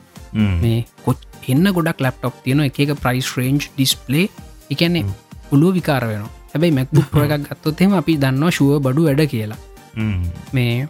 මේ 0.62 0.78
කොච් 1.04 1.25
එන්න 1.48 1.66
ගොඩක් 1.76 2.00
ලප්ටොප් 2.04 2.36
තියෙන 2.44 2.60
එක 2.68 2.78
ප්‍රයිස් 3.04 3.28
රේන්ජ් 3.38 3.62
ඩිස්පලේ 3.76 4.26
එකන්නේ 4.72 5.04
පුළුව 5.50 5.76
විකාර 5.78 6.04
වෙන 6.10 6.24
හැබයි 6.52 6.72
මැක්බුක් 6.78 7.08
ප්‍රගක් 7.14 7.42
ගත්තොත්හෙම 7.48 7.94
අපි 8.00 8.16
දන්නවා 8.22 8.56
ශුව 8.58 8.72
බඩු 8.86 9.06
වැඩ 9.08 9.22
කියලා. 9.32 9.60
මේ 10.56 10.88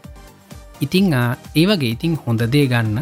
ඉතිං 0.84 1.12
ඒ 1.14 1.64
වගේ 1.70 1.92
ඉතිං 1.96 2.16
හොඳ 2.24 2.42
දේ 2.54 2.66
ගන්න 2.72 2.98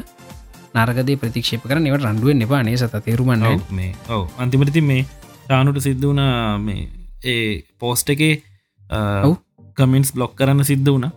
නරගදේ 0.77 1.21
ප්‍රතික්ෂප 1.23 1.65
කර 1.71 1.79
නිව 1.81 1.97
රන්ඩුවෙන් 1.99 2.45
එපානේ 2.47 2.77
සත 2.81 3.03
තේරුමන්න 3.07 3.45
මේ 3.79 3.91
ඔව. 4.09 4.23
අන්තිමටති 4.39 4.83
මේ 4.91 5.03
ටානුට 5.45 5.81
සිද්ධ 5.87 6.07
වනා 6.11 6.59
මේ 6.67 6.89
ඒ 7.33 7.49
පෝස්ට 7.81 8.15
එකේ 8.15 8.35
කමෙන්ස් 9.79 10.11
බ්ලොක් 10.17 10.33
කරන්න 10.39 10.65
සිද්ධ 10.71 10.91
වුණ. 10.91 11.11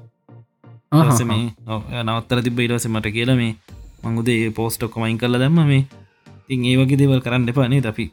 මේ 1.31 2.03
නවත්තර 2.03 2.39
තිබ 2.45 2.59
ඉරස 2.65 2.87
මට 2.87 3.15
කියලා 3.15 3.37
මේ 3.41 3.53
මංගුදේ 4.03 4.51
පෝස්ටොක් 4.57 4.95
මයින් 5.01 5.17
කරල 5.21 5.39
දැම්ම 5.43 5.59
මේ 5.71 5.83
තින් 6.49 6.65
ඒ 6.65 6.75
වගේ 6.79 6.99
දේවල් 7.01 7.21
කරන්න 7.25 7.49
එපානේ 7.51 7.81
අපි? 7.91 8.05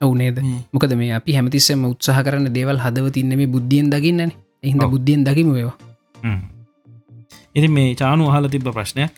ඔවුනේද 0.00 0.38
මොකද 0.72 0.92
මේ 1.00 1.12
අපි 1.18 1.34
හැමතිස්සම 1.36 1.84
උත්සාහ 1.90 2.18
කරන්න 2.26 2.54
දේවල් 2.56 2.78
හදව 2.84 3.06
තින්න 3.16 3.32
මේ 3.40 3.50
බුද්ධියෙන් 3.54 3.90
දකින්නන 3.94 4.32
එහිද 4.62 4.84
බුද්ධියෙන් 4.94 5.24
දකිම 5.26 5.50
වේවා 5.56 5.76
ඉති 7.54 7.68
මේ 7.78 7.88
චානු 8.00 8.30
අහල 8.30 8.46
තිබ්බ 8.48 8.70
ප්‍රශ්නයක් 8.76 9.12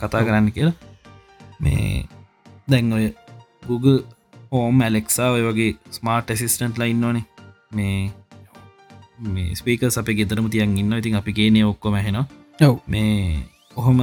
කතා 0.00 0.22
කරන්න 0.26 0.52
කියලා. 0.52 0.76
මේ 1.60 2.04
දැන් 2.70 2.92
ඔය 2.92 3.06
Google 3.68 3.98
හෝම් 4.52 4.80
ඇලෙක්සා 4.80 5.30
ඔය 5.36 5.42
වගේ 5.48 5.70
ස්මාර්ට් 5.96 6.30
ඇසිස්ටන්ට් 6.30 6.78
ලයින්න 6.82 7.04
ඕනේ 7.04 7.24
මේ 7.72 7.98
මේ 9.34 9.56
ස්පේක 9.60 9.84
අප 9.88 10.08
ගෙතරම 10.18 10.48
තියන් 10.54 10.76
ඉන්න 10.82 10.98
ඉතින් 11.00 11.18
අපි 11.20 11.36
ගේනය 11.38 11.64
ඔක්කොම 11.64 11.96
හෙන 12.06 12.20
ඔව. 12.20 12.76
මේ 12.86 13.40
ඔහොම 13.76 14.00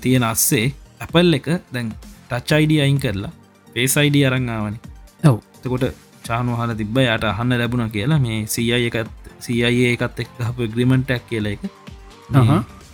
තියෙන 0.00 0.24
අස්සේ 0.24 0.66
ඇපල් 1.00 1.34
එක 1.34 1.48
දැන් 1.72 1.88
ටච් 2.30 2.50
අයිඩ 2.52 2.72
අයින් 2.84 2.98
කරලා 2.98 3.32
පේසයිඩ 3.68 4.16
අරංආවනි 4.28 4.78
ඔව්. 5.22 5.36
තකොට 5.62 5.84
චානු 6.26 6.56
හල 6.58 6.72
තිබ්බ 6.76 6.98
යට 7.04 7.24
අහන්න 7.26 7.54
ලැබුණ 7.54 7.90
කියලා 7.90 8.20
මේ 8.20 8.38
සයි 8.46 8.72
එකත් 8.88 9.10
සයි 9.40 9.62
එකත් 9.86 10.20
එක් 10.22 10.30
හප 10.40 10.58
ග්‍රිමෙන්ටක් 10.74 11.24
කියල 11.28 11.46
එක. 11.46 11.62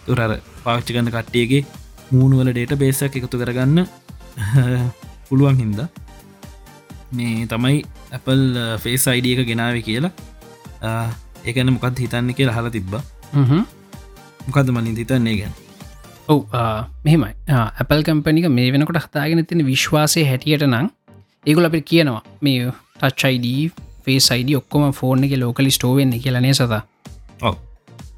තුරර 0.06 0.32
පාච්චිකන්න 0.64 1.10
කට්ටියගේ 1.10 1.62
මූුණුවල 2.10 2.50
ඩේට 2.52 2.78
බේසක් 2.78 3.18
එකතු 3.18 3.36
කරගන්න 3.36 3.86
පුළුවන් 5.28 5.58
හින්ද 5.58 5.80
මේ 7.12 7.46
තමයි 7.46 7.82
Apple 8.12 8.46
ෆේස් 8.78 9.06
අයිඩිය 9.08 9.36
එක 9.36 9.48
ගෙනාව 9.50 9.78
කියලා. 9.82 10.12
ඒකන 11.44 11.74
මොකත් 11.74 11.98
හිතන්න 11.98 12.34
කිය 12.34 12.48
හලා 12.48 12.70
තිබ්බ. 12.70 12.94
මොකද 14.46 14.68
මලින් 14.70 14.96
හිතන්නේ 14.96 15.38
ගැන 15.40 15.54
ඔව් 16.28 16.38
මෙහෙමයි. 17.04 17.32
Apple 17.80 18.02
කම්පනික 18.02 18.48
මේ 18.50 18.70
වෙනකොට 18.72 18.98
හතාගෙන 19.04 19.46
තින 19.46 19.62
විශ්වාසය 19.66 20.24
හැටියට 20.30 20.66
නං 20.66 20.88
ඒගුල 21.46 21.68
අපි 21.68 21.80
කියනවා 21.90 22.22
මේ 22.42 22.72
ටච්යිඩ 23.00 23.72
ෆේස් 24.04 24.28
අයිඩ 24.34 24.52
ඔක්කොම 24.60 24.92
ෆෝර්න 25.00 25.24
එක 25.26 25.34
ලෝකලි 25.42 25.70
ස්ටෝවෙන්නේ 25.76 26.22
කියලනේ 26.24 26.54
සතා? 26.58 26.82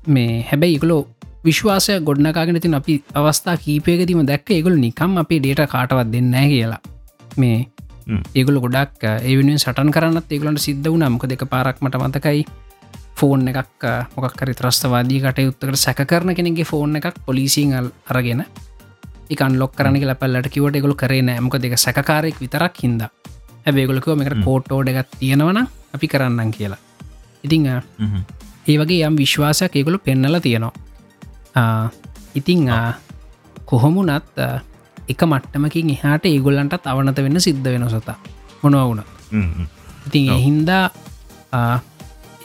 මේ 0.06 0.34
හැබැයි 0.50 0.78
ඉකලෝ 0.78 1.00
විශ්වාසය 1.44 1.98
ගොඩනකාගෙන 2.08 2.60
තින් 2.60 2.78
අපි 2.80 2.94
අවස්ථා 3.14 3.56
කීපයකතිම 3.64 4.22
දැක්ක 4.30 4.54
ඒගොල 4.56 4.78
නිකම් 4.84 5.18
අපේ 5.22 5.40
ඩේට 5.42 5.70
කාටවත් 5.74 6.08
දෙන්න 6.14 6.36
කියලා. 6.52 6.80
මේ 7.36 7.58
ඒගොල 8.34 8.60
ගොඩක් 8.64 9.04
ඒවෙනුවෙන් 9.10 9.60
සටන් 9.64 9.92
කරන්නත් 9.96 10.32
ඒගලන්ට 10.32 10.64
සිද්ධ 10.66 10.88
වුණ. 10.92 11.06
මොක 11.14 11.28
දෙක 11.32 11.44
පාරක්මට 11.52 12.00
මතකයි 12.04 12.42
ෆෝන් 13.18 13.48
එකක් 13.50 13.84
මොකක්කරි 14.16 14.54
ත්‍රස්තවාදී 14.54 15.20
කටයුත්තකට 15.22 15.76
සැක 15.76 16.00
කරන 16.06 16.34
කෙනෙගේ 16.34 16.64
ෆෝන් 16.64 16.96
එකක් 16.96 17.18
පොලිසිංල් 17.26 17.90
අරගෙන 18.10 18.44
එකන් 19.30 19.58
ලොක් 19.58 19.72
කරන 19.76 19.96
ලපල්ලට 20.02 20.48
කිවට 20.50 20.76
එකගොල 20.76 20.94
කරේ 20.94 21.22
නෑමක 21.22 21.58
දෙක 21.62 21.74
සැකාරෙක් 21.76 22.40
විතරක් 22.40 22.82
හිද 22.82 23.02
හැබේගොලකව 23.66 24.14
මෙකට 24.16 24.44
කෝට්ටෝඩ 24.44 24.88
එකත් 24.88 25.18
තියෙනවන 25.20 25.58
අපි 25.94 26.06
කරන්නම් 26.08 26.50
කියලා. 26.52 26.78
ඉතිං 27.44 27.66
ඒ 27.66 28.76
වගේ 28.78 29.06
යම් 29.06 29.16
විශ්වාසයක් 29.16 29.76
ඒගොලු 29.76 29.98
පෙන්නල 29.98 30.40
තියෙනවා. 30.40 31.90
ඉතිං 32.34 32.70
කොහොමුණත් 33.64 34.40
එක 35.08 35.20
මට්ටමකින් 35.24 35.90
එහාට 35.90 36.24
ඒගොල්ලන්ටත් 36.26 36.86
අවනත 36.86 37.18
වෙන්න 37.18 37.40
සිද්ධ 37.40 37.64
වෙන 37.64 37.88
සතා. 37.90 38.16
මොනවුන 38.62 39.02
ඉතින් 40.06 40.32
එහින්දා 40.32 40.84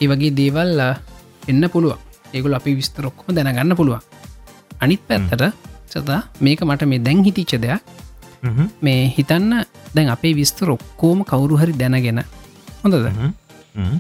ඒ 0.04 0.08
වගේ 0.12 0.34
දේවල් 0.40 0.80
එන්න 1.52 1.64
පුළුව 1.74 2.00
ඒගුල 2.34 2.56
අපි 2.60 2.72
විස්තරොක්කොම 2.80 3.36
දැනගන්න 3.38 3.76
පුළුවන්. 3.80 4.02
අනිත් 4.84 5.02
පැත්තට 5.08 5.44
සතා 5.92 6.22
මේක 6.42 6.62
මට 6.66 6.88
මේ 6.92 7.04
දැන් 7.08 7.24
හිතිච්ච 7.26 7.54
දෙයක්. 7.64 7.82
මේ 8.82 9.14
හිතන්න 9.18 9.52
දැන් 9.96 10.10
අපේ 10.16 10.34
විස්තර 10.40 10.70
ඔක්කෝම 10.76 11.24
කවුරු 11.30 11.58
හරි 11.62 11.74
දැනගෙන 11.82 12.24
හොඳද? 12.84 13.08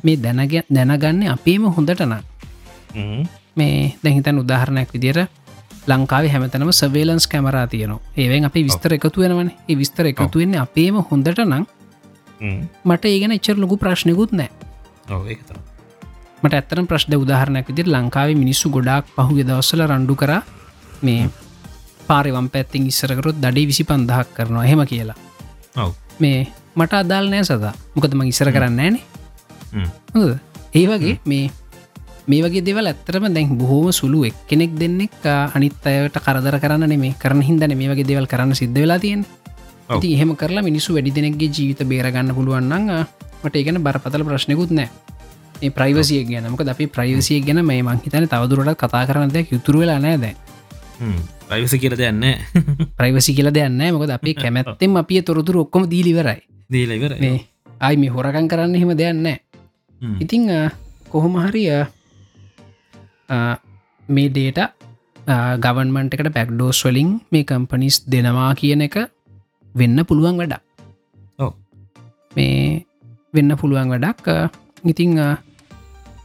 මේ 0.03 0.17
දැනග 0.17 0.41
දැනගන්න 0.69 1.29
අපේම 1.35 1.63
හොඳටන 1.77 2.15
මේ 3.55 3.95
දැහිතන් 4.03 4.41
උදාහරණයක් 4.43 4.89
විදිර 4.95 5.19
ලංකාව 5.87 6.25
හැමතනම 6.33 6.71
සවේලන්ස් 6.71 7.27
කැමරා 7.27 7.67
තියනවා. 7.67 8.01
ඒවෙන් 8.17 8.45
අපි 8.49 8.63
විස්තර 8.67 8.91
එකතු 8.97 9.21
වෙනවන. 9.23 9.49
ඒ 9.69 9.75
විස්තර 9.81 10.05
එකතු 10.11 10.39
වෙන්න 10.41 10.55
අපේම 10.65 10.95
හොඳට 11.11 11.39
නම් 11.45 11.65
මට 12.85 13.03
ඒගෙන 13.05 13.35
එච්චර 13.37 13.57
ලොකු 13.63 13.77
ප්‍රශ්නකුත් 13.77 14.31
නෑ 14.39 14.51
මට 16.43 16.53
ඇත්තන 16.53 16.87
ප්‍රශ්ද 16.87 17.13
උදාහරණයක් 17.15 17.67
විදිර 17.67 17.87
ලංකාවේ 17.87 18.35
මිනිස්සු 18.35 18.69
ගොඩක් 18.69 19.07
පහුගේ 19.17 19.47
දවස්සල 19.47 19.81
රණ්ඩු 19.83 20.15
කර. 20.15 20.31
මේ 21.01 21.29
පාරිවම් 22.07 22.47
පැත්තිං 22.49 22.87
ඉස්සරකරොත් 22.87 23.37
දඩේ 23.37 23.67
විසි 23.67 23.83
පන්දහක් 23.83 24.27
කරනවා. 24.35 24.65
හෙම 24.65 24.81
කියලා. 24.85 25.17
මේ 26.19 26.47
මට 26.75 26.93
අදාල් 26.93 27.29
නෑ 27.29 27.43
සදා. 27.43 27.73
මොකද 27.95 28.13
ම 28.13 28.21
ඉස්සර 28.27 28.51
කරන්න 28.51 28.79
ෑනේ 28.79 29.03
ඒ 30.73 30.85
වගේ 30.87 31.15
මේ 31.25 31.45
මේ 32.27 32.41
වගේ 32.43 32.65
දෙවල් 32.65 32.87
ඇත්තරම 32.87 33.25
දැන් 33.33 33.55
බොහෝම 33.57 33.87
සුළු 33.91 34.25
එක් 34.25 34.35
කෙනෙක් 34.49 34.75
දෙන්නෙක් 34.75 35.15
අනිත් 35.55 35.85
අයට 35.85 36.19
කරදර 36.19 36.57
කරන්න 36.59 36.93
මේ 36.99 37.15
කරන 37.19 37.41
හිදන 37.41 37.77
මේ 37.77 37.89
වගේ 37.91 38.07
දෙවල් 38.11 38.27
කරන්න 38.27 38.53
සිද්ධ 38.53 38.79
වෙලා 38.83 38.99
තියෙන 38.99 39.25
ති 40.01 40.13
එහෙම 40.15 40.35
කරලා 40.35 40.63
මිනිස්සු 40.63 40.95
වැඩි 40.95 41.15
දෙනෙක්ගේ 41.17 41.49
ජීවිත 41.49 41.81
බේරගන්න 41.85 42.35
පුළුවන්න්න 42.35 42.91
මට 43.43 43.55
ඒගන 43.55 43.83
බරපතල 43.85 44.23
ප්‍රශ්නකුත් 44.23 44.71
නෑ 44.71 44.89
ප්‍රයිවසිය 45.69 46.23
ගැන. 46.25 46.49
මක 46.49 46.67
අපි 46.67 46.87
ප්‍රයිවසිය 46.87 47.39
ගැන 47.41 47.63
මේ 47.63 47.81
මංහිතන 47.81 48.27
තවදුරට 48.27 48.75
කතා 48.75 49.05
කරන්න 49.07 49.31
දෙයක් 49.31 49.51
යුතුර 49.51 49.77
වෙලා 49.77 49.99
නෑද 49.99 50.35
ප්‍රයිවසි 51.49 51.77
කියල 51.79 51.95
දෙයන්න 51.95 52.23
ප්‍රයිවසි 52.95 53.31
කියල 53.33 53.49
දෙයන්න 53.49 53.81
මොකද 53.91 54.09
අපි 54.09 54.33
කැමැත්තෙම 54.33 54.95
අපිය 54.95 55.21
තොරතුර 55.21 55.57
ඔක්කොම 55.59 55.85
දීලිවරයි 55.85 56.41
දීලවර 56.69 57.17
අයි 57.79 57.95
මේ 57.97 58.09
හොරකන් 58.09 58.47
කරන්න 58.47 58.75
එහෙම 58.75 58.93
දෙයන්න 58.95 59.27
ඉතිං 60.19 60.47
කොහොම 61.09 61.35
හරිය 61.39 61.85
මේ 64.09 64.29
ඩේට 64.29 64.59
ගවන්මන්ට 65.57 66.15
එකට 66.15 66.33
පැක්ඩෝස් 66.35 66.83
වලින් 66.83 67.19
මේ 67.31 67.43
කම්පනිස් 67.43 68.03
දෙනවා 68.05 68.51
කියන 68.55 68.81
එක 68.87 68.97
වෙන්න 69.75 69.97
පුළුවන් 70.05 70.37
වැඩක්. 70.37 70.61
මේ 72.35 72.85
වෙන්න 73.33 73.55
පුළුවන් 73.55 73.93
වැඩක්. 73.93 74.27
ඉතිං 74.83 75.15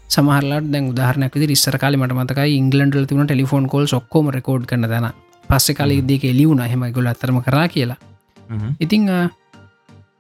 සමහරලට 0.09 0.69
දැන් 0.73 0.85
උදාහරනක 0.93 1.35
රිස්සර 1.51 1.77
කාල 1.83 1.97
මට 1.99 2.15
මතකයි 2.19 2.53
ඉංගලන්ඩල 2.61 3.07
තිවන 3.09 3.27
ටෙලිෆෝන් 3.27 3.67
කොල් 3.73 3.87
ඔක්කෝම 3.99 4.31
රකෝඩ් 4.35 4.65
කන 4.71 4.87
දන 4.93 5.07
පස්සෙ 5.51 5.73
කාලෙ 5.75 5.97
දෙක 6.11 6.25
එලිවුණ 6.25 6.63
හෙම 6.73 6.85
ගොල 6.97 7.09
අතරම 7.13 7.41
කරා 7.47 7.67
කියලා. 7.69 7.99
ඉතිං 8.81 9.09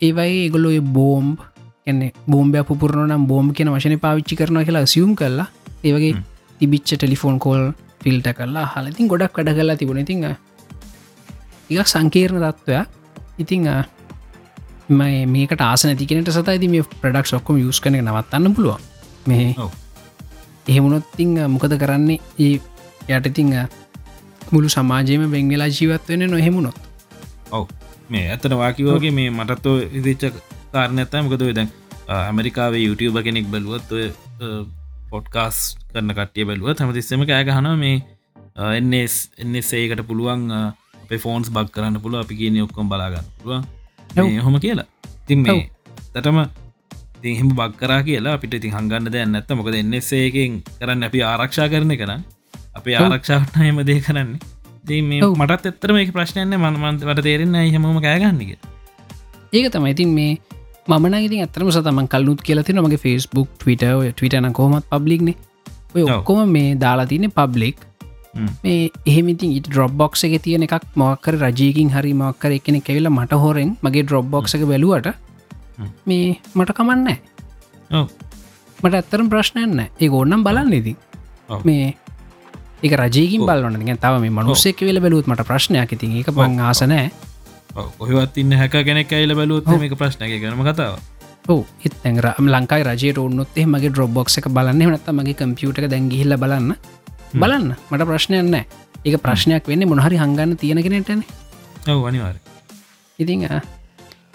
ඒවයි 0.00 0.50
ගොලො 0.54 0.70
බෝම්බ් 0.96 1.38
එන්නේ 1.86 2.12
බෝම්බය 2.26 2.62
පුරනම් 2.70 3.26
බෝම් 3.26 3.46
කියන 3.52 3.70
වශන 3.74 3.96
පාවිච්චි 3.98 4.38
කරන 4.40 4.60
කියලා 4.64 4.84
සියුම් 4.94 5.14
කරලා 5.16 5.48
ඒවගේ 5.84 6.12
තිබිච්ච 6.60 6.90
ටෙලිෆෝන් 6.92 7.38
කෝල් 7.38 7.64
ෆිල්ට 8.02 8.28
කරලා 8.38 8.66
හලඉතින් 8.74 9.08
ගොඩක් 9.08 9.32
කඩ 9.32 9.56
කරලා 9.58 9.76
තිබුණ. 9.76 10.02
ඉතිං 10.04 10.24
එක 11.70 11.88
සංකීර්ණ 11.94 12.44
තත්ත්වයක් 12.44 12.88
ඉතිං 13.38 13.64
මේකට 15.28 15.60
ආස 15.62 15.82
නැතිකනට 15.84 16.30
සතයිති 16.36 16.68
මේ 16.68 16.86
ප්‍රඩක්් 17.02 17.34
ඔක්කොම 17.40 17.56
යස් 17.64 17.80
කන 17.80 18.00
නවත්තන්න 18.02 18.54
පුළුව 18.54 18.97
මේ 19.26 19.54
එහෙමුණොත්තිං 20.68 21.34
මොකද 21.54 21.74
කරන්නේ? 21.82 22.20
ඒ 22.38 22.54
යට 23.16 23.26
ඉතිං 23.30 23.50
මුළු 24.52 24.68
සමාජයම 24.76 25.24
බෙංගලා 25.34 25.68
ජීවත් 25.76 26.08
වෙන 26.08 26.30
නොහෙමුණොත් 26.30 26.78
ඔව. 27.50 27.66
මේ 28.10 28.24
ඇතන 28.34 28.54
වාකිවෝගේ 28.62 29.12
මේ 29.18 29.30
මටත්ව 29.30 29.96
ඉදිච්ච 30.00 30.34
කාරණ 30.72 31.00
ඇත්තයි 31.02 31.22
මොකද 31.26 31.42
දැන් 31.58 31.70
ඇමරිකාවේ 32.16 32.82
YouTube 32.86 33.22
කෙනෙක් 33.26 33.46
බලුවත් 33.52 33.90
පොඩ්කාස් 35.10 35.58
කරන 35.92 36.12
කටිය 36.18 36.44
බැලුව 36.48 36.68
හමතිස්සම 36.84 37.24
කෑ 37.30 37.44
ගහන 37.48 37.68
මේ 37.82 37.96
එන්නස් 38.78 39.16
එන්නසේකට 39.44 40.00
පුළුවන් 40.08 40.46
අපේ 40.58 41.20
ෆෝන්ස් 41.24 41.50
බක් 41.56 41.68
කරන්න 41.74 42.00
පුළුව 42.04 42.24
අපි 42.24 42.34
කියන 42.40 42.56
ඔක්කොම් 42.66 42.88
බලාගන්න 42.92 43.28
පුළුව 43.40 43.62
හොම 44.46 44.56
කියලා. 44.64 44.88
තින් 45.26 45.38
මේ 45.44 45.60
තටම 46.14 46.38
තිහෙම 47.22 47.48
බක් 47.52 47.72
කරා 47.80 48.02
කියලා 48.02 48.34
අපිට 48.38 48.54
ති 48.62 48.70
හංගන්න 48.70 49.10
දෙන්න 49.14 49.38
ඇත්ත 49.38 49.50
මොකද 49.58 49.76
එන්නසේකෙන් 49.76 50.60
කරන්න 50.74 51.08
අපි 51.08 51.22
ආරක්ෂා 51.24 51.68
කරන 51.72 51.94
කන 51.94 52.12
අපේ 52.74 52.96
ආරක්ෂාට 52.98 53.58
හෙම 53.58 53.80
දේ 53.84 54.00
කරන්නේ. 54.00 54.38
දී 54.84 55.02
මේ 55.04 55.30
මටත් 55.32 55.72
එත්තර 55.72 55.94
මේ 55.96 56.12
ප්‍රශ්නයන්න 56.12 56.58
මනමන්ට 56.58 57.24
තේරෙන්න 57.24 57.58
හමම 57.66 57.98
කෑගන්නක 58.00 58.52
ඒක 59.52 59.66
තමයි. 59.72 59.90
ඉතින් 59.90 60.14
මේ 60.14 60.32
මන 60.96 61.18
ඉති 61.18 61.42
ඇතරම 61.42 61.70
සතම 61.70 62.00
කල්ලුත් 62.06 62.40
කියලතින 62.42 62.80
මගේ 62.84 63.02
ෆස්බුක් 63.04 63.50
ටවිට 63.56 63.84
ටවිටන 64.12 64.52
කොහොමත් 64.52 64.88
පබ්ලික්න 64.92 65.34
ඔය 65.94 66.02
ඔක්කොම 66.08 66.56
මේ 66.56 66.74
දාලා 66.76 67.06
තියනෙ 67.06 67.28
පබ්ලික් 67.30 67.86
මේ 68.64 68.80
එහෙමිතින් 69.04 69.54
ඉට 69.58 69.68
ඩොබ් 69.68 69.94
බොක්ස 70.00 70.24
එක 70.26 70.36
තියෙන 70.44 70.66
එකක් 70.66 70.86
මොක්කර 70.96 71.36
රජයකින් 71.42 71.90
හරි 71.94 72.12
මක්කර 72.14 72.54
එකනෙ 72.58 72.80
කෙවිල 72.80 73.10
මට 73.10 73.40
හොරෙන් 73.44 73.72
මගේ 73.82 74.04
ඩොබ් 74.04 74.30
බොක්ස 74.34 74.56
එක 74.58 74.64
බැලුවට 74.70 75.08
මේ 76.06 76.40
මට 76.54 76.76
කමන්න 76.78 77.08
මට 78.78 78.94
ඇත්තරම් 78.94 79.28
ප්‍රශ්නයන්න 79.32 79.80
ඒ 79.86 80.08
ඕන්නම් 80.10 80.44
බලන්න 80.46 80.72
ඉති 80.80 80.96
මේ 81.64 81.94
එක 82.82 82.92
රජයකින් 83.02 83.46
බලන්න 83.46 83.98
තව 83.98 84.14
මේ 84.24 84.30
මනුස්සෙක් 84.30 84.80
වෙල 84.88 85.00
බැලුත් 85.00 85.26
මට 85.26 85.46
ප්‍රශ්නයක්. 85.46 85.92
ඉතින් 85.92 86.18
එක 86.20 86.32
පං 86.34 86.60
ආසනෑ 86.60 87.10
ඔහවත් 87.76 88.42
ඉන්න 88.42 88.52
හැක 88.52 88.74
කෙනෙක් 88.88 89.12
ඇයිල 89.12 89.34
බැලුත් 89.34 89.66
මේක 89.66 89.94
ප්‍රශ්න 89.98 90.26
එක 90.26 90.42
කරම 90.42 90.62
කතාව 90.66 90.98
ඕ 91.48 91.62
එත්තැර 91.84 92.26
ලංකායි 92.38 92.84
රජයට 92.88 93.18
ඔන්නොත්තේ 93.18 93.66
මගේ 93.66 93.90
ඩ්‍රොබ්බොක්ස 93.90 94.38
එක 94.38 94.48
බලන්න. 94.48 94.82
නත 94.94 95.08
මගේ 95.12 95.38
කම්පියුට 95.40 95.80
දැගිහිල්ල 95.92 96.36
බලන්න. 96.36 96.74
බලන්න. 97.34 97.74
මට 97.90 98.08
ප්‍රශ්නයන්න 98.10 98.54
ඒක 99.04 99.16
ප්‍රශ්නයක් 99.24 99.64
වෙන්න 99.70 99.88
මොහරි 99.88 100.16
හංගන්න 100.18 100.56
තියෙනගෙනටන 100.56 101.22
ඔව. 101.88 102.06
අනිවාර 102.08 102.36
ඉතිං 103.18 103.48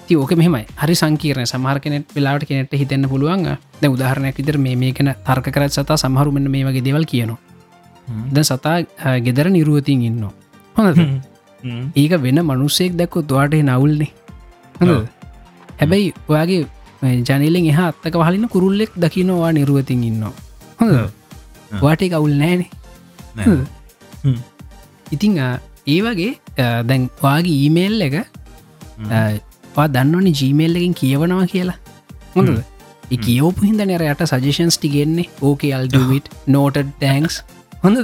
ති 0.08 0.16
ඕක 0.16 0.32
මෙමයි 0.36 0.66
හරි 0.78 0.96
සංකීරන 0.96 1.46
සමහර 1.46 1.80
කෙනෙට 1.80 2.14
වෙලාට 2.16 2.46
කෙනෙට 2.46 2.74
හිතන්න 2.74 3.08
පුළුවන් 3.08 3.48
ද 3.82 3.84
උදාහරණයක් 3.88 4.38
විතර 4.38 4.58
මේ 4.58 4.76
මේකන 4.76 5.10
තර්ක 5.28 5.48
කරත් 5.56 5.74
සතා 5.74 5.98
සමහරුමන්න 5.98 6.50
මේ 6.50 6.64
වගේ 6.66 6.84
දෙවල් 6.84 7.06
කියනවා. 7.06 7.40
ද 8.32 8.38
සතා 8.44 8.78
ගෙදර 9.20 9.48
නිරුවතින් 9.50 10.02
ඉන්න 10.04 10.24
හොඳ 10.76 10.98
ඒක 11.96 12.14
වෙන 12.20 12.40
මනුස්සෙක් 12.44 12.96
දැක්කො 12.96 13.24
තුවාට 13.24 13.56
නවුල්නේ 13.62 14.12
හැබැයි 15.80 16.14
ඔයාගේ 16.28 16.62
ජනලෙන් 17.22 17.70
එහ 17.72 17.80
අත්තක 17.82 18.16
වහලින්න 18.16 18.50
කුරුල්ලෙක් 18.50 18.92
දකිනවා 18.98 19.52
නිරුවතින් 19.52 20.04
ඉන්න 20.04 20.24
හොඳ 20.80 20.94
වාට 21.82 22.04
කවුල් 22.06 22.36
නෑනේ 22.36 22.70
ඉතිං 25.12 25.40
ඒ 25.88 26.00
වගේ 26.06 26.32
දැන් 26.84 27.10
වාගේ 27.24 27.58
ඊමේල් 27.62 28.02
එක 28.02 28.16
පා 29.76 29.88
දන්නවන 29.96 30.28
ජීමේල් 30.42 30.80
එකින් 30.82 30.94
කියවනවා 31.02 31.48
කියලා. 31.56 31.80
හොඳද? 32.36 32.62
කියවපු 33.26 33.68
හිද 33.68 33.82
නර 33.86 34.04
යට 34.12 34.24
සජේෂන්ස් 34.32 34.78
ටිගෙන්නේ 34.80 35.28
ඕකේ 35.48 35.74
අල්ඩවිට 35.78 36.30
නෝට 36.54 36.78
ටෑන්ක්ස් 36.82 37.36
හොඳ 37.84 37.98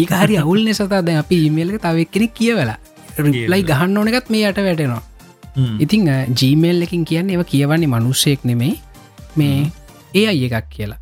ඒක 0.00 0.12
හරි 0.20 0.36
අවුල්න 0.42 0.68
සතා 0.78 1.00
දැ 1.08 1.16
අපි 1.22 1.36
ඊමේල්ක 1.46 1.78
තවක් 1.84 2.10
කෙනෙක් 2.14 2.34
කියවලා 2.40 2.78
රිප්ලයි 3.26 3.62
ගහන්න 3.70 3.98
ඕනකත් 4.00 4.30
මේ 4.34 4.50
යට 4.50 4.60
වැටෙනවා. 4.66 5.02
ඉතිං 5.84 6.10
ජීමේල් 6.40 6.82
එකින් 6.86 7.04
කියන්න 7.10 7.30
ඒව 7.30 7.42
කියවන්නේ 7.52 7.90
මනුස්සයෙක් 7.94 8.44
නෙමෙයි. 8.50 8.74
මේ 9.36 9.72
ඒ 10.14 10.26
අය 10.32 10.44
එකක් 10.48 10.68
කියලා. 10.76 11.00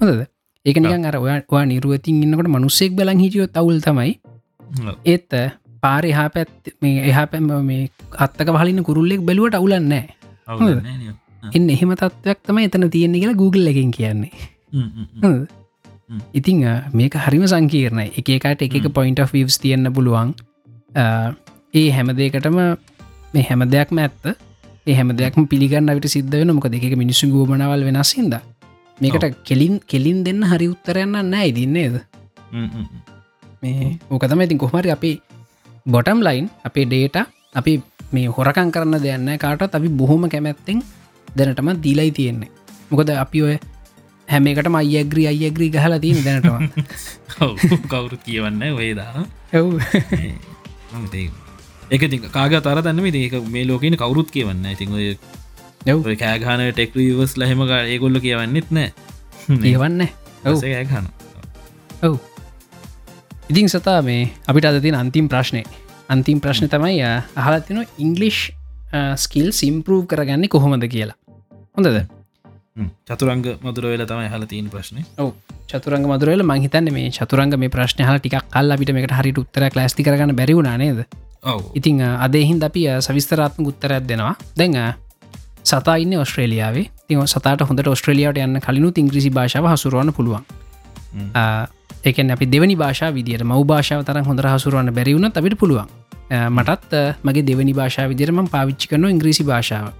හොඳද? 0.00 0.26
ඒක 0.66 0.76
නිකන් 0.82 1.06
අර 1.10 1.16
ඔයා 1.22 1.64
නිරුවතින් 1.72 2.22
ඉන්නකට 2.26 2.50
මනුස්සෙක් 2.54 2.96
බලන් 2.98 3.22
හිටියොත් 3.24 3.56
අවුල් 3.62 3.78
තමයි. 3.86 4.12
ඒත් 5.04 5.30
පාර 5.82 6.02
එහා 6.04 6.28
පැත් 6.28 6.72
මේ 6.82 7.04
එහා 7.10 7.26
පැම 7.26 7.52
මේ 7.62 7.90
අත්තක 8.18 8.48
වහලින්න 8.56 8.86
කුරුල්ලෙක් 8.88 9.22
බැලුවට 9.22 9.58
අවුලන්නෑ 9.60 10.04
එන්න 11.52 11.70
එහෙම 11.70 11.94
තත්ත්වයක් 11.94 12.42
තම 12.42 12.58
එතන 12.58 12.88
තියෙන්නේ 12.90 13.22
කියලා 13.22 13.40
Google 13.42 13.70
එකින් 13.70 13.90
කියන්නේ. 13.90 14.32
ඉතිං 16.34 16.64
මේක 16.92 17.14
හරිම 17.18 17.46
සංකීර්ණයි. 17.46 18.08
එකකට 18.18 18.66
එක 18.66 18.90
පොයින්ට 18.92 19.22
වස් 19.26 19.58
තියන්න 19.58 19.92
පුළුවන්. 19.92 20.34
ඒ 21.74 21.88
හැම 21.90 22.12
දෙකටම 22.14 22.60
මේ 23.32 23.46
හැම 23.48 23.70
දෙයක්ම 23.70 23.98
ඇත්ත. 23.98 24.36
එහැම 24.86 25.10
දෙයක්ම 25.18 25.46
පිළිගන්න 25.50 25.90
අවිට 25.90 26.06
සිද්ධ 26.08 26.30
වෙන 26.32 26.52
මොක 26.54 26.68
දෙක 26.68 26.84
මිනිස්සු 26.94 27.26
ගෝමනවල් 27.28 27.82
වෙනස්සිද 27.88 28.34
මේකට 28.98 29.24
කෙලින් 29.44 29.80
කෙලින් 29.84 30.18
දෙන්න 30.24 30.42
හරි 30.44 30.68
උත්තරයන්න 30.70 31.16
නෑ 31.24 31.48
ඉදින්නේද 31.50 31.96
මේ 33.62 33.88
ඕකතම 34.10 34.44
ඉතින් 34.46 34.58
කොහමරි 34.58 34.90
අපි 34.90 35.10
බොටම් 35.86 36.20
ලයින් 36.20 36.50
අපේ 36.64 36.84
ඩේට 36.84 37.16
අපි 37.54 37.72
මේ 38.12 38.26
හොරකං 38.28 38.70
කරන්න 38.70 39.02
දෙයන්න 39.02 39.30
කාටත් 39.38 39.74
අපි 39.74 39.88
බොහොම 39.92 40.28
කැමැත්තෙන් 40.28 40.82
දැනටම 41.28 41.70
දීලයි 41.82 42.10
තියෙන්නේ. 42.10 42.50
මොකද 42.90 43.10
අපි 43.16 43.42
ඔය 43.42 43.56
හැම 44.28 44.46
එකට 44.46 44.68
අයග්‍රී 44.74 45.26
අයග්‍රී 45.28 45.70
ගහලා 45.70 45.98
තියන 45.98 46.18
දැනටවා 46.24 46.60
කවුරු 47.90 48.18
කියවන්න 48.24 48.62
ඔයදා 48.74 49.26
ඇව් 49.52 49.66
එක 51.90 52.02
කාග 52.30 52.54
තර 52.60 52.82
තන්න 52.82 53.06
ඒක 53.16 53.36
මේ 53.48 53.64
ලෝකන 53.64 53.96
කවරුත් 53.96 54.30
කියවන්න 54.30 54.66
ඉතින් 54.66 54.94
ඔය 54.94 56.16
කෑගාන 56.16 56.64
ටෙක්වස් 56.70 57.36
ලහෙම 57.36 57.62
ඒගොල්ල 57.72 58.20
කියවන්නෙත් 58.20 58.70
නෑ 58.70 58.90
කියවන්න. 59.62 60.08
ගහන 60.84 61.06
ඔව් 62.02 62.18
ඉතිං 63.46 63.68
සතා 63.68 64.02
මේ 64.02 64.26
අපිට 64.46 64.66
අද 64.66 64.82
තින 64.82 64.94
අන්තිම් 64.94 65.28
ප්‍රශ්නය 65.28 65.62
අන්තිම් 66.08 66.38
ප්‍රශ්න 66.40 66.66
තමයි 66.66 67.02
අහලතින 67.36 67.84
ඉංගලිෂ් 67.96 68.50
ස්කිල් 69.16 69.52
සිම්පරූ් 69.52 70.02
කරගන්නේ 70.04 70.48
කොහොමද 70.48 70.82
කියලා. 70.84 71.14
හොඳද? 71.76 71.98
චතුරංග 73.06 73.46
මදුර 73.62 73.86
වෙල 73.86 74.02
තමයි 74.04 74.26
හල 74.26 74.46
තිීන් 74.46 74.66
ප්‍රශ්න. 74.68 74.98
ඔව. 75.18 75.30
චතුරංග 75.68 76.06
මදුරල 76.06 76.42
මහිතන්න 76.42 76.90
මේ 76.92 77.12
චතුරංග 77.12 77.54
මේ 77.56 77.70
ප්‍රශ්න 77.70 78.02
හල 78.02 78.18
ටික් 78.18 78.36
කල් 78.50 78.72
අපිට 78.72 78.92
මේට 78.92 79.14
හරි 79.14 79.32
උත්තර 79.36 79.68
ලස්ති 79.70 80.02
කරගන්න 80.02 80.34
බැරිවුණ 80.34 80.72
නේද? 80.76 81.06
ඉතිං 81.74 82.02
අදෙහින් 82.02 82.62
අපි 82.62 82.84
සවිස්තරාත්ම 83.00 83.62
උත්තරයක් 83.62 84.10
දෙනවා. 84.10 84.34
දැඟ 84.58 84.78
සතා 85.64 85.96
ඉන්න 85.96 86.18
ඔස්ට්‍රේලියාවේ 86.18 86.86
තිව 87.08 87.22
සතාට 87.26 87.62
හොඳට 87.62 87.94
ඔස්ට්‍රලියාවට 87.94 88.42
යන්න 88.42 88.60
කලිනු 88.60 88.90
ඉංග්‍රිසි 88.96 89.30
භාෂාව 89.30 89.70
හසුරුවන්න 89.70 90.12
පුළුවන් 90.12 90.44
ඒකන 92.06 92.30
අපි 92.30 92.46
දෙවනි 92.46 92.74
භාෂා 92.76 93.10
විදියට 93.10 93.42
මව් 93.42 93.62
භාෂාව 93.64 94.02
තරම් 94.04 94.24
හොඳ 94.24 94.40
හසුරුවන්න 94.46 94.90
බැරිවුණ 94.92 95.30
අපිට 95.30 95.58
පුළුවන්. 95.58 95.88
මටත් 96.48 96.92
මගේ 97.22 97.42
දෙවනි 97.42 97.72
භාෂා 97.72 98.06
විදිරම 98.08 98.46
පාවිච්චි 98.46 98.88
කරන 98.88 99.06
ඉංග්‍රීසි 99.08 99.44
භාෂාව. 99.44 99.90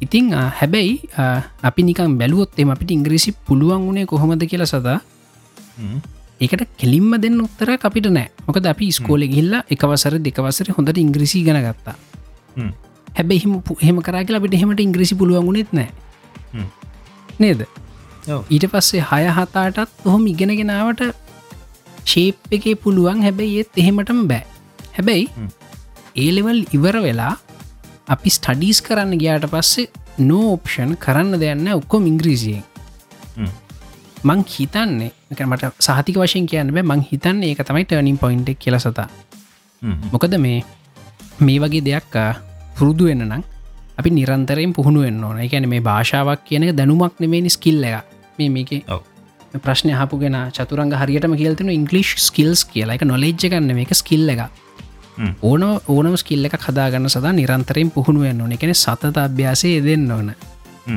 ඉතිං 0.00 0.32
හැබැයි 0.32 0.94
අපි 1.62 1.82
නිකම් 1.82 2.16
බැලුවොත් 2.16 2.56
එම 2.56 2.70
අපිට 2.70 2.90
ඉංග්‍රීසි 2.90 3.36
පුළුවන් 3.40 3.84
වුණේ 3.86 4.06
කොහොමද 4.06 4.44
කියලා 4.44 4.66
සදා 4.66 4.98
ඒකට 6.40 6.64
කෙලින්ම 6.76 7.12
දෙන්න 7.16 7.40
උත්තර 7.40 7.76
අපිට 7.78 8.08
නෑ. 8.08 8.28
මොකද 8.46 8.64
අපි 8.66 8.88
ස්කෝල 8.90 9.24
ගිල්ල 9.26 9.60
එකවසර 9.66 10.16
දෙකවසර 10.18 10.72
හොඳට 10.72 10.96
ඉංග්‍රීසි 10.98 11.44
ගන 11.44 11.60
ගත්තා. 11.60 11.96
හැබැයි 13.10 13.40
හිම 13.40 13.52
හෙම 13.80 14.00
කරා 14.00 14.24
කියලා 14.24 14.40
අපිට 14.40 14.56
හෙමට 14.56 14.80
ඉංග්‍රීසි 14.80 15.14
පුළුවන්ගුණෙත් 15.14 15.72
නෑ. 15.72 15.90
නේද 17.38 17.64
ඊට 18.54 18.66
පස්සේ 18.72 19.04
හය 19.10 19.22
හතාටත් 19.38 20.06
ඔහොම 20.08 20.26
ඉගෙනගෙනාවට 20.32 21.02
ශේප් 22.12 22.56
එකේ 22.56 22.74
පුළුවන්. 22.84 23.22
හැබැයි 23.26 23.58
ඒත් 23.62 23.80
එහෙමටම 23.82 24.20
බෑ. 24.30 24.44
හැබැයි 24.96 25.26
ඒලෙවල් 26.24 26.60
ඉවර 26.76 26.96
වෙලා 27.06 27.34
අපි 28.14 28.30
ස්ටඩීස් 28.36 28.80
කරන්න 28.86 29.18
ගයාට 29.22 29.46
පස්සේ 29.54 29.88
නෝපෂන් 30.28 30.92
කරන්න 31.04 31.40
දෙයන්න 31.42 31.68
ඔක්කොම 31.78 32.06
ඉංග්‍රීසියෙන්. 32.12 32.64
මං 34.28 34.40
හිතන්නේ 34.54 35.12
මට 35.50 35.72
සාතික 35.86 36.16
වශයෙන් 36.22 36.46
කියන්න 36.50 36.74
බෑ. 36.76 36.86
මං 36.90 37.06
හිතන්න 37.10 37.42
ඒක 37.48 37.62
තමයි 37.68 37.84
ටර්නිින් 37.86 38.18
පොයින්ට් 38.24 38.50
කියල 38.64 38.78
සතා. 38.84 39.08
මොකද 40.12 40.34
මේ 40.46 40.58
මේ 41.46 41.58
වගේ 41.62 41.86
දෙයක් 41.88 42.16
පුරුදු 42.76 43.04
වෙන්න 43.10 43.24
නම් 43.28 43.42
අපි 43.98 44.10
නිරන්තරයෙන් 44.16 44.72
පුහුණු 44.76 45.00
වෙන්න 45.06 45.24
ඕන. 45.24 45.38
එකැන 45.46 45.68
මේ 45.72 45.84
භාෂාවක් 45.88 46.44
කියන 46.48 46.66
දැනුමක් 46.78 47.20
නෙමේ 47.22 47.52
ස්කිල්ල 47.56 47.84
එක 47.90 48.19
මේ 48.40 48.50
මේක 48.56 48.70
ප්‍රශ්න 49.58 49.90
හපුගෙන 49.92 50.36
චතුරංග 50.56 50.92
හරියටම 50.94 51.34
කියල්තින 51.36 51.70
ඉංගලිෂ් 51.70 52.26
ස්කිල්ස් 52.26 52.64
කියලා. 52.66 52.94
එක 52.94 53.04
නොලෙජ්ජ 53.04 53.46
ගන්න 53.46 53.74
මේක 53.74 53.94
ස්කිල්ල 53.94 54.30
එක 54.34 54.42
ඕන 55.42 55.62
ඕනම 55.64 56.14
ස්කිල්ල 56.16 56.46
එක 56.46 56.56
කදාගන්න 56.58 57.08
සදා 57.08 57.32
නිරන්තරයෙන් 57.32 57.90
පුහුණුවෙන් 57.90 58.40
ඕන. 58.40 58.52
එකෙන 58.52 58.74
සතත 58.74 59.16
අභ්‍යාසය 59.18 59.74
දෙන්න 59.82 60.10
ඕන. 60.10 60.32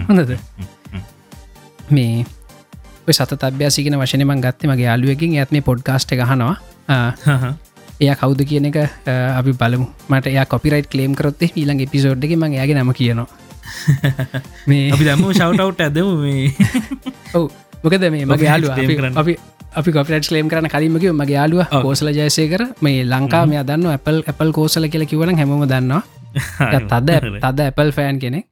හොඳද? 0.08 0.38
මේ 1.90 2.26
සත 3.12 3.44
අභ්‍යාසිකන 3.44 4.00
වශනමන් 4.00 4.42
ගත්ත 4.42 4.70
මගේ 4.70 4.88
යාලුවකින් 4.88 5.36
ඇත්ම 5.36 5.62
පොඩ්කාස්ට 5.62 6.14
ගහනවා 6.14 6.56
එය 8.00 8.10
කවුද 8.16 8.42
කියන 8.50 8.70
එක 8.70 8.78
අපි 9.10 9.52
බලමු. 9.54 9.88
මට 10.10 10.28
එය 10.28 10.46
කොපිරයිට 10.48 10.88
කලේම් 10.90 11.16
කරොත්තේ 11.16 11.52
ඊළඟ 11.56 11.84
පිසෝඩ්ඩක 11.90 12.38
ම 12.38 12.54
යාගේ 12.54 12.78
නම 12.78 12.94
කියනවා 12.94 13.28
මේ 14.68 14.92
අපි 14.92 15.04
දම්ම 15.04 15.32
ශවටවට් 15.32 15.82
ඇදම 15.82 16.10
මේ. 16.18 16.48
ඔවු. 17.36 17.48
මොකද 17.84 18.06
මේ 18.08 18.26
මගේ 18.26 18.48
යාලු 18.48 18.72
අපි 19.16 19.36
අපි 19.74 19.90
කොපිට 19.92 20.32
ලේම් 20.32 20.48
කරන 20.48 20.68
කලින්මක 20.68 21.06
මගේ 21.14 21.38
යාලුව 21.38 21.76
කෝසල 21.78 22.10
ජයසය 22.12 22.48
කර 22.48 22.64
මේ 22.82 23.04
ලංකා 23.06 23.44
මේ 23.46 23.64
දන්න 23.64 23.92
Apple 23.92 24.20
Apple 24.28 24.52
කෝසල 24.52 24.88
කියල 24.88 25.06
කිවන 25.06 25.36
හැම 25.36 25.54
දන්නවා. 25.66 26.02
තද 26.90 27.10
තද 27.40 27.60
Apple 27.68 27.92
ෆෑන් 27.92 28.20
කෙනෙක්. 28.20 28.46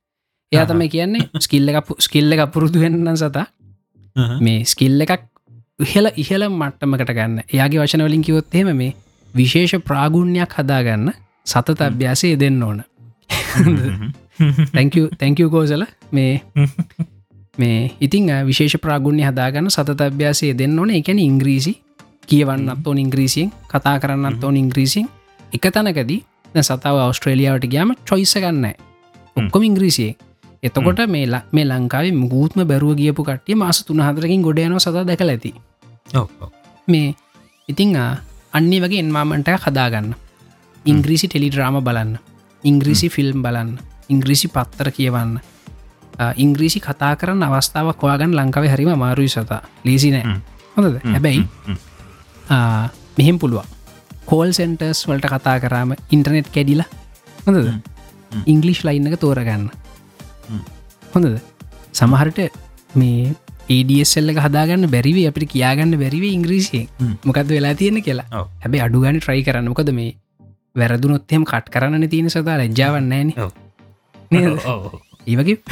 එයා 0.51 0.66
තමයි 0.66 0.89
කියන්නේ 0.89 1.30
ස්කිල්ල 1.39 1.70
එක 1.70 1.91
ස්කිල්ල 1.99 2.32
එක 2.32 2.45
පුරුදු 2.49 2.80
වෙන්න 2.80 3.16
සතා. 3.16 3.45
මේ 4.39 4.66
ස්කිල්ල 4.66 5.01
එකක් 5.01 5.28
ඉහල 5.80 6.07
ඉහල 6.16 6.43
මට්ටමකට 6.51 7.12
ගන්න. 7.12 7.38
එයාගේ 7.47 7.80
වචන 7.80 8.03
වලින් 8.03 8.22
කිවොත්තේම 8.22 8.72
මේ 8.76 8.95
විශේෂ 9.34 9.80
ප්‍රාගුණ්‍යයක් 9.82 10.53
හදාගන්න 10.53 11.14
සතත 11.45 11.80
අභ්‍යාසය 11.82 12.36
දෙන්න 12.38 12.64
ඕන 12.64 12.84
තැංකව 15.18 15.50
කෝසල 15.50 15.84
මේ 16.12 16.34
මේ 17.58 17.92
ඉතිං 18.00 18.30
විශේෂ 18.46 18.78
ප්‍රාගුණ්‍ය 18.78 19.24
හදාගන්න 19.24 19.70
සතත 19.70 20.02
අභ්‍යාසය 20.02 20.54
දෙන්න 20.54 20.80
ඕන. 20.80 20.92
එකැන 20.92 21.20
ඉංග්‍රීසි 21.20 21.74
කියවන්නත් 22.28 22.88
ඕන 22.88 22.98
ඉංග්‍රීසියෙන් 22.98 23.52
කතා 23.68 24.00
කරන්නත් 24.00 24.44
ඕන 24.44 24.58
ඉංග්‍රීසින් 24.58 25.08
එක 25.52 25.68
තැනකදී 25.70 26.22
සතාව 26.62 26.98
අවස්ට්‍රේලියාවට 27.00 27.68
ගයාම 27.68 27.96
චොයිස 28.06 28.34
ගන්න 28.36 28.66
ඔක්කොම 29.36 29.64
ඉංග්‍රීසියෙන්. 29.64 30.16
එතකොට 30.64 31.00
මේලා 31.08 31.44
මේ 31.52 31.66
ලංකාවේ 31.66 32.14
මුගූත්ම 32.14 32.64
බැරුව 32.64 32.96
ගියපු 32.96 33.24
කට්ටිය 33.24 33.56
මාස 33.56 33.84
තුන 33.84 34.02
හතරකින් 34.02 34.42
ගොඩයන 34.42 34.80
සත 34.80 34.96
දැකල 35.04 35.30
ඇති. 35.30 35.54
මේ 36.88 37.16
ඉතිං 37.70 37.96
අන්නේ 38.54 38.82
වගේ 38.82 39.00
එන්වාමන්ට 39.00 39.54
හදාගන්න. 39.60 40.12
ඉංග්‍රීසි 40.86 41.28
ටෙලිඩ්‍රාම 41.28 41.80
බලන්න. 41.80 42.20
ඉංග්‍රීසි 42.64 43.08
ෆිල්ම් 43.10 43.42
බලන්න 43.42 43.91
ඉංග්‍රීසි 44.10 44.47
පත්තර 44.56 44.91
කියවන්න. 44.97 45.39
ඉංග්‍රීසි 46.38 46.80
කතා 46.80 47.14
කරන්න 47.20 47.43
අවස්ථාවක් 47.47 48.02
හොයාගන්න 48.04 48.34
ලංකාව 48.39 48.66
හරිම 48.74 48.91
මාරුයි 49.04 49.30
සතා. 49.30 49.62
ලීසිනෑ 49.86 50.39
හොඳද? 50.78 50.97
හැබැයි 51.14 51.45
මෙහෙම 53.18 53.38
පුළුවන්. 53.39 53.68
කෝල් 54.26 54.49
සෙන්ටර්ස් 54.58 55.06
වලට 55.10 55.32
කතා 55.36 55.58
කරාම 55.64 55.95
ඉන්ටර්නෙට් 56.16 56.49
කැඩිලා 56.56 56.89
හොඳද? 57.45 57.70
ඉංගලිෂ් 58.45 58.84
ලයින්නක 58.88 59.16
තෝරගන්න. 59.24 59.70
හොඳද? 61.14 61.39
සමහරට 61.99 62.39
මේ 62.95 63.34
ඒඩසල්ල 63.76 64.32
හදාගන්න 64.45 64.88
බැරිවේ 64.93 65.28
අපිට 65.32 65.52
කියාගන්න 65.54 65.95
බැරිව 66.04 66.24
ඉංග්‍රීසියෙන්. 66.38 66.88
මොකද 67.28 67.49
වෙලා 67.56 67.74
තියෙන 67.82 67.99
කියලා? 68.08 68.45
හැබැ 68.64 68.84
අඩුගන 68.88 69.20
ට්‍රයි 69.20 69.43
කරන්න. 69.47 69.68
මොකද 69.74 69.91
මේ 69.99 70.16
වැරදුනොත්හෙම 70.80 71.43
කට් 71.49 71.68
කරන්න 71.74 72.08
තියෙන 72.14 72.30
සතා 72.30 72.58
ලැජ්ජාවන්නෑන 72.62 73.30
ඒවගේ 75.27 75.57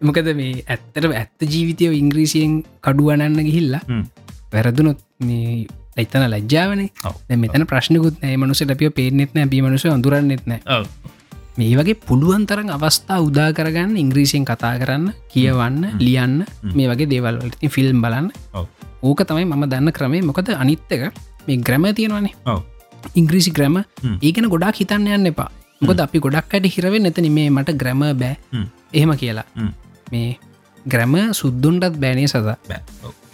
මොකද 0.00 0.28
මේ 0.36 0.64
ඇත්තට 0.66 1.12
ඇත්ත 1.12 1.46
ජීවිතයව 1.46 1.92
ඉංග්‍රීසියෙන් 1.94 2.64
කඩුවනන්න 2.80 3.40
ගිහිල්ලා 3.40 3.80
වැරදුනොත් 4.52 4.98
මේ 5.20 5.66
එතන 5.96 6.26
ලජ්ජාවනේ. 6.26 6.90
මෙතන 7.32 7.64
ප්‍රශ්නකුත් 7.64 8.20
මනුස 8.36 8.62
ලපිය 8.62 8.90
පේනෙත් 8.90 9.34
නෑ 9.34 9.46
බීමනුස 9.46 9.86
අඳුරන්නෙත් 9.86 10.46
නෑ 10.46 10.84
මේ 11.56 11.72
වගේ 11.72 11.98
පුළුවන් 11.98 12.46
තරම් 12.46 12.70
අවස්ථා 12.70 13.20
උදා 13.20 13.52
කරගන්න 13.52 13.96
ඉංග්‍රීසියෙන් 13.96 14.44
කතා 14.44 14.76
කරන්න 14.76 15.12
කියවන්න 15.28 15.98
ලියන්න 15.98 16.44
මේ 16.74 16.86
වගේ 16.86 17.08
දේවල්වලති 17.08 17.68
ෆිල්ම් 17.68 18.02
බලන්න. 18.02 18.30
ඕක 19.02 19.24
තමයි 19.24 19.44
මම 19.44 19.66
දන්න 19.66 19.92
ක්‍රමේ 19.92 20.22
මොකද 20.22 20.54
අනිත්තක 20.54 21.10
මේ 21.46 21.58
ග්‍රැම 21.58 21.94
තියෙනවානේ 21.94 22.34
ඉංග්‍රීසි 23.14 23.52
ග්‍රැම 23.52 23.78
ඒකන 24.22 24.48
ගොඩක් 24.48 24.82
හිතන්න 24.82 25.08
යන්න 25.16 25.32
එපා. 25.32 25.50
මොකද 25.80 26.00
අපි 26.00 26.18
ගොඩක් 26.18 26.54
අයට 26.54 26.68
හිරවෙන් 26.76 27.02
නැතන 27.02 27.30
මේ 27.32 27.50
මට 27.50 27.76
ග්‍රැම 27.82 28.04
බෑ. 28.22 28.36
එහෙම 28.92 29.14
කියලා. 29.22 29.46
මේ 30.12 30.28
ග්‍රැම 30.86 31.16
සුද්දුන්ටත් 31.34 32.00
බෑනේ 32.02 32.28
සදා? 32.28 32.56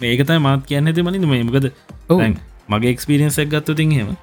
මේකතයි 0.01 0.39
මාත් 0.39 0.65
කියන්න 0.65 0.87
ඇති 0.87 1.03
මනිද 1.03 1.27
මේමකද 1.33 1.69
මගේ 2.69 2.93
එක්ස්පිරියන්සක් 2.95 3.49
ගත්තු 3.49 3.75
තින් 3.75 3.91
හෙම 3.91 4.15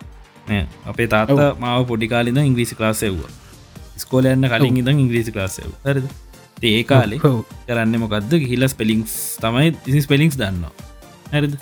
අපේ 0.86 1.06
තාත 1.06 1.36
මාව 1.60 1.86
පොඩිකාලිද 1.86 2.40
ඉංග්‍රීසි 2.42 2.74
ක්ලාසෙව්වා 2.74 3.30
ස්කෝලයන්න 3.96 4.48
කලින් 4.48 4.80
ඉදන් 4.82 5.02
ඉංග්‍රීසි 5.04 5.32
ක්ලාසෙව් 5.32 5.72
හරද? 5.84 6.06
ඒ 6.62 6.82
කාලෙ 6.84 7.18
කරන්න 7.20 7.98
මොකක්ද 8.04 8.32
හිලස් 8.44 8.74
පෙලිින්ස් 8.74 9.12
තමයි 9.40 9.74
ඉසි 9.86 10.00
ස්පෙලිින්ස් 10.06 10.36
දන්න 10.36 10.64
හරිද? 11.32 11.54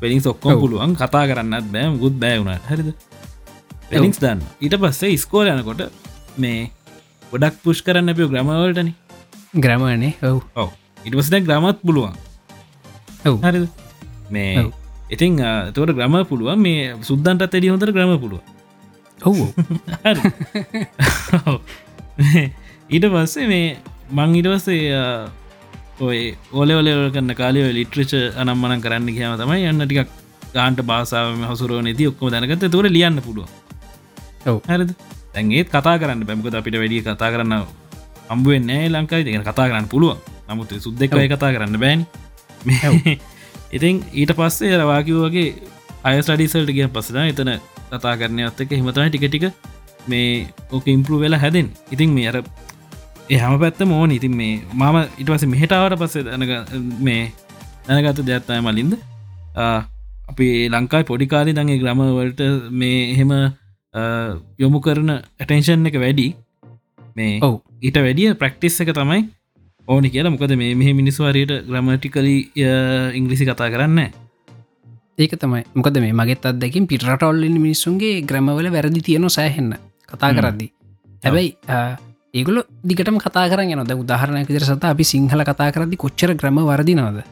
පෙලිින් 0.00 0.22
ඔක්කෝ 0.26 0.56
පුළුවන්. 0.60 0.96
කතා 0.96 1.24
කරන්නත් 1.26 1.70
බෑම් 1.72 1.98
ගුත් 1.98 2.18
බෑවුණට 2.18 2.66
හරිද 2.70 2.90
පෙලික්ස් 3.90 4.18
දන්න 4.18 4.42
ඊට 4.60 4.76
පස්සේ 4.78 5.18
ස්කෝල 5.18 5.48
යනකොට 5.48 5.82
මේ 6.36 6.70
ගොඩක් 7.32 7.60
පුෂ් 7.62 7.82
කරන්න 7.82 8.16
පිය 8.16 8.28
ග්‍රමවලටන 8.28 8.90
ග්‍රමණය 9.56 10.10
ඔව්. 10.22 10.42
ඔව. 10.54 10.70
ඉටපස් 11.04 11.30
දැ 11.30 11.40
ග්‍රමත් 11.42 11.80
පුළුවන්. 11.82 12.14
ඔව්. 13.24 13.38
හරි 13.40 13.64
මේ. 14.30 14.66
ඉතින් 15.10 15.40
තවට 15.72 15.96
ග්‍රම 15.96 16.20
පුළුවන්. 16.26 16.60
මේ 16.60 16.92
සුද්දන්ට 17.02 17.48
එඩි 17.50 17.72
හොඳට 17.72 17.94
ග්‍රම 17.94 18.14
පුළුව 18.18 18.42
ඔව් 19.20 19.36
ඊට 22.90 23.06
පස්සේ 23.06 23.46
මේ 23.48 23.78
මං 24.12 24.34
ඉටවස්සේ 24.36 24.92
ඔය 26.00 26.20
ඕලවල 26.52 26.90
කන්න 27.14 27.34
කාලය 27.34 27.64
ලිට්‍රච 27.72 28.12
අනම්මන 28.36 28.82
කරන්න 28.82 29.08
කියම 29.08 29.36
තමයි 29.40 29.70
යන්න 29.70 29.86
ටිකක් 29.86 30.10
ගාන්ට 30.52 30.82
බාසාාවම 30.82 31.46
හසුරුව 31.48 31.80
නති 31.82 32.10
ඔක්කොම 32.10 32.30
දැනගත 32.30 32.66
තුර 32.70 32.88
ලියන්න 32.88 33.18
පුළුව. 33.20 33.48
හරිද? 34.46 34.90
තැන්ගේත් 35.34 35.68
කතා 35.68 35.96
කරන්න 35.98 36.24
බැමකත 36.24 36.54
අපිට 36.54 36.76
වැඩිය 36.76 37.02
කතා 37.02 37.30
කරන්න 37.32 37.54
අම්බුවෙන් 38.28 38.66
නෑ 38.66 38.88
ලංකායි 38.88 39.24
දෙගෙන 39.24 39.44
කතා 39.44 39.68
කරන්න 39.70 39.88
පුළුව 39.88 40.18
නමුත් 40.48 40.74
සුද්දෙක්වයි 40.78 41.28
කතා 41.28 41.52
කරන්න 41.52 41.78
බෑන්. 41.78 42.06
ඉතින් 43.76 44.02
ඊට 44.12 44.32
පස්සේ 44.32 44.76
රවාකිව 44.76 45.18
වගේ 45.24 45.48
අයස්ටඩිසල්ට 46.04 46.70
ගිය 46.70 46.86
පස්සද 46.88 47.18
එතන 47.24 47.50
කතා 47.90 48.14
කරනය 48.16 48.46
අත්තක 48.46 48.70
හිමතයි 48.72 49.10
ටික 49.10 49.26
ටික 49.26 49.44
මේ 50.06 50.46
ඕක 50.70 50.86
ඉම්පරු 50.88 51.18
වෙලා 51.18 51.40
හැදෙන් 51.40 51.68
ඉතින් 51.90 52.10
මේ 52.10 52.30
අර 52.30 52.38
ඒ 53.28 53.38
හම 53.38 53.58
පැත්ත 53.58 53.82
මෝන 53.84 54.10
ඉතින් 54.10 54.34
මේ 54.36 54.62
මම 54.72 54.96
ඉටවස 55.18 55.46
මෙහටාවට 55.46 55.98
පස්සේ 55.98 56.24
දනක 56.24 56.52
මේ 57.00 57.22
දැනගත 57.86 58.22
දෙයක්ත්තය 58.22 58.60
මලින්ද. 58.60 58.94
අපි 60.30 60.46
ලංකායි 60.68 61.08
පොඩිකාලි 61.10 61.52
දගේ 61.52 61.78
ග්‍රමවලට 61.78 62.42
මේ 62.72 62.98
එහෙම 63.12 63.32
යොමු 64.62 64.80
කරන 64.84 65.10
ඇටෙන්ෂන් 65.14 65.88
එක 65.90 65.96
වැඩි. 66.04 66.28
මේ 67.16 67.40
ඔව්. 67.40 67.60
ඊට 67.80 67.98
වැඩිය 68.06 68.34
ප්‍රක්ටිස් 68.42 68.80
එක 68.84 68.92
තමයි 68.98 69.20
ඕනි 69.88 70.10
කියලා. 70.14 70.32
මොකද 70.34 70.54
මේ 70.62 70.74
මෙහ 70.74 70.92
මිනිස්වාරයට 71.00 71.66
ග්‍රමටිකලි 71.68 72.36
ඉංග්‍රිසි 73.18 73.44
කතා 73.48 73.70
කරන්න 73.74 74.00
ඒක 75.18 75.36
තමයි. 75.42 75.62
මොකද 75.74 76.00
මේ 76.04 76.12
මගෙත් 76.12 76.50
අදකින් 76.50 76.88
පිටරටවල්ලන්න 76.90 77.56
මිනිස්සුන්ගේ 77.66 78.20
ග්‍රමවල 78.22 78.68
වැරදි 78.74 79.00
තියෙන 79.00 79.30
සෑහෙන්න. 79.30 79.72
කතා. 80.10 80.34
කරද්දි. 80.36 80.66
හැබැයි 81.24 81.56
ඒගොල 82.34 82.58
දිගටම 82.84 83.16
කතා 83.16 83.48
කර 83.48 83.64
නොද 83.80 83.92
උදාහරණයක් 83.96 84.48
විදිර 84.50 84.64
සත 84.64 84.84
අපි 84.84 85.04
සිංහල 85.04 85.40
කතා 85.50 85.72
කරදදි 85.72 85.96
කොච්චර 85.96 86.34
ග්‍රම 86.34 86.60
වරදිනවද. 86.68 87.24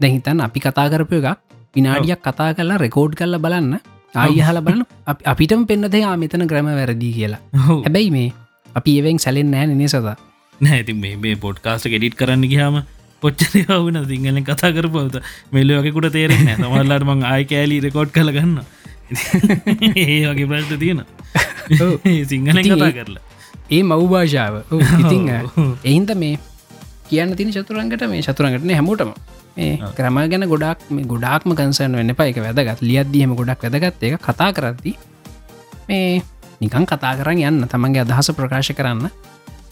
දැහිතන් 0.00 0.40
අපි 0.40 0.58
කතා 0.60 0.88
කරපය 0.88 1.20
එකක් 1.20 1.38
විනාඩියක් 1.76 2.20
කතා 2.24 2.56
කරලා 2.56 2.80
රෙකෝඩ් 2.80 3.12
කල්ල 3.18 3.36
බලන්න 3.44 3.97
ආයහල 4.14 4.60
බලන්න. 4.60 4.84
අප- 5.06 5.24
අපිටම 5.26 5.64
පෙන්න්නදේ 5.64 6.04
ආ 6.04 6.16
මෙතන 6.16 6.46
ග්‍රම 6.46 6.70
වැරදි 6.72 7.12
කියලා. 7.12 7.40
හැබැයි 7.84 8.10
මේ 8.10 8.32
අපි 8.74 8.98
ඒවෙන් 8.98 9.18
සැලෙන් 9.18 9.50
නෑ 9.50 9.66
නේ 9.66 9.88
සදා 9.88 10.16
නැති 10.60 10.92
මේ 10.92 11.36
පොඩ්කාස්ට 11.36 11.88
ගෙඩිට් 11.88 12.16
කරන්න 12.16 12.46
ගහම 12.46 12.82
පොච්චර 13.22 13.66
වුන 13.78 13.98
සිංහලෙන් 14.06 14.44
කතා 14.44 14.72
කරපවත 14.72 15.22
මෙල්ල 15.52 15.70
වගේකුට 15.78 16.12
තේරෙන 16.12 16.46
තමල්ලාට 16.56 17.04
මං 17.04 17.24
ආය 17.24 17.44
කෑලි 17.44 17.80
රෙකෝඩ් 17.80 18.10
කල 18.10 18.30
ගන්න 18.30 18.58
ඒ 19.96 20.26
වගේ 20.26 20.46
ප්‍රශ්ට 20.46 20.78
තියෙන 20.78 21.04
ඉතින් 22.14 22.46
කතා 22.46 22.92
කරලා. 22.92 23.22
ඒ 23.70 23.82
මව්භාෂාව 23.82 24.54
ඉතිං 24.98 25.28
ඔව්. 25.30 25.58
එහින්ද 25.88 26.14
මේ 26.14 26.38
කියන්න 27.08 27.36
තින 27.36 27.52
චතුරන්ගට 27.52 28.04
මේ 28.08 28.22
චතුරන්ගටන 28.22 28.70
හැමෝටම. 28.70 29.12
ක්‍රම 29.96 30.18
ගැන 30.32 30.44
ගොඩක් 30.52 30.90
මේ 30.90 31.06
ගොඩක්ම 31.12 31.54
කන්සන් 31.58 31.96
වෙන්න 32.00 32.14
පයික 32.14 32.36
වැදගත්. 32.46 32.82
ලියද්දියම 32.88 33.34
ගොඩක් 33.34 33.62
වැදගත්. 33.64 34.02
එක 34.02 34.20
කතා 34.26 34.50
කරද්දි 34.56 34.92
මේ 35.88 36.22
නිකන් 36.60 36.84
කතා 36.86 37.14
කරන්න 37.18 37.42
යන්න 37.48 37.68
තමන්ගේ 37.72 38.04
අදහස 38.06 38.30
ප්‍රකාශ 38.38 38.72
කරන්න. 38.78 39.10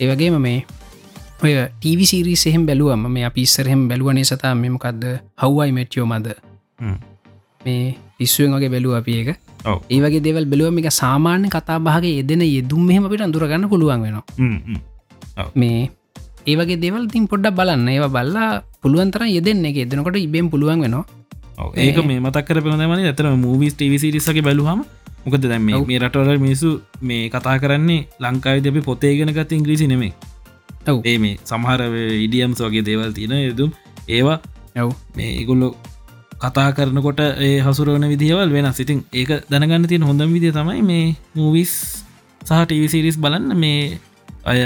ඒවගේම 0.00 0.38
මේ 0.46 0.64
ඔය 1.42 1.52
ටීවිසිරී 1.54 2.36
සෙහෙම 2.44 2.62
බැලුවම 2.68 3.06
මේ 3.16 3.24
අපිස්සරහෙම 3.28 3.88
බැලුවනේ 3.90 4.24
සතා 4.24 4.54
මෙමකක්ද 4.54 5.04
හවයි 5.42 5.70
මෙට්යෝ 5.78 6.06
මද. 6.06 6.36
මේ 7.64 7.96
පිස්සුවෙන් 8.18 8.56
වගේ 8.56 8.72
බැලුව 8.74 8.96
අපි 9.00 9.12
එක. 9.22 9.30
ඒවගේ 9.94 10.22
දෙවල් 10.26 10.46
බැලුවම 10.52 10.78
එක 10.82 10.90
සාමාන්‍ය 11.02 11.48
කතා 11.56 11.78
භාගේ 11.88 12.16
යෙදෙන 12.20 12.42
යෙදුම් 12.46 12.82
මෙහම 12.90 13.06
අපිට 13.06 13.26
අඳුරගන්න 13.28 13.68
පුළුවන් 13.72 14.02
වෙනවා. 14.06 14.24
මේ 15.54 15.90
ඒවගේ 16.46 16.80
දෙවල් 16.84 17.04
තින් 17.12 17.26
පොඩ්ඩක් 17.32 17.56
බලන්න. 17.58 17.88
ඒවා 17.94 18.12
බල්ලා 18.16 18.50
පුළුවන්තර 18.86 19.26
යෙදෙන්න 19.28 19.64
එක. 19.66 19.78
එදනකොට 19.84 20.18
ඉබෙන් 20.18 20.50
පුළුවන් 20.50 20.82
වෙනවා. 20.82 21.04
ඒක 21.76 21.98
මේ 22.04 22.20
මතක්කර 22.20 22.62
පෙනමන 22.62 23.02
ඇතර 23.02 23.28
මූවිස් 23.38 23.74
ටිවිසිරිසගේ 23.74 24.42
බැලුහම 24.42 24.86
මොකද 25.24 25.44
දැම. 25.44 25.66
මේ 25.82 25.98
රටවල 25.98 26.38
මිනිසු 26.38 26.70
මේ 27.02 27.28
කතා 27.28 27.58
කරන්නේ 27.58 28.06
ලංකායි 28.20 28.66
අපි 28.66 28.80
පොතේගෙන 28.82 29.32
ගත 29.32 29.52
ඉංග්‍රීසි 29.52 29.86
නෙමේ 29.86 30.12
ඔව්. 30.86 31.00
ඒ 31.02 31.18
මේ 31.18 31.36
සමහර 31.42 31.80
ඉඩියම්ස් 32.18 32.60
වගේ 32.60 32.84
දේවල් 32.84 33.12
තියෙන 33.12 33.36
යුතුම් 33.40 33.70
ඒවා 34.08 34.38
ඔව්. 34.78 34.92
මේ 35.16 35.30
ඒගොල්ලො 35.32 35.68
කතා 36.38 36.68
කරනකොට 36.72 37.20
ඒ 37.40 37.60
හසුරුවන 37.60 38.04
විදිහවල් 38.06 38.50
වෙන 38.50 38.68
සිතින් 38.72 39.00
ඒක 39.12 39.30
දැනගන්න 39.50 39.88
තියෙන 39.88 40.04
හොඳම 40.04 40.30
විදිය 40.30 40.52
තමයි 40.52 40.82
මේ 40.82 41.06
මූවිස් 41.34 41.72
සහ 42.40 42.60
ටවිසිරිස් 42.62 43.16
බලන්න 43.16 43.56
මේ 43.56 43.98
අය 44.44 44.60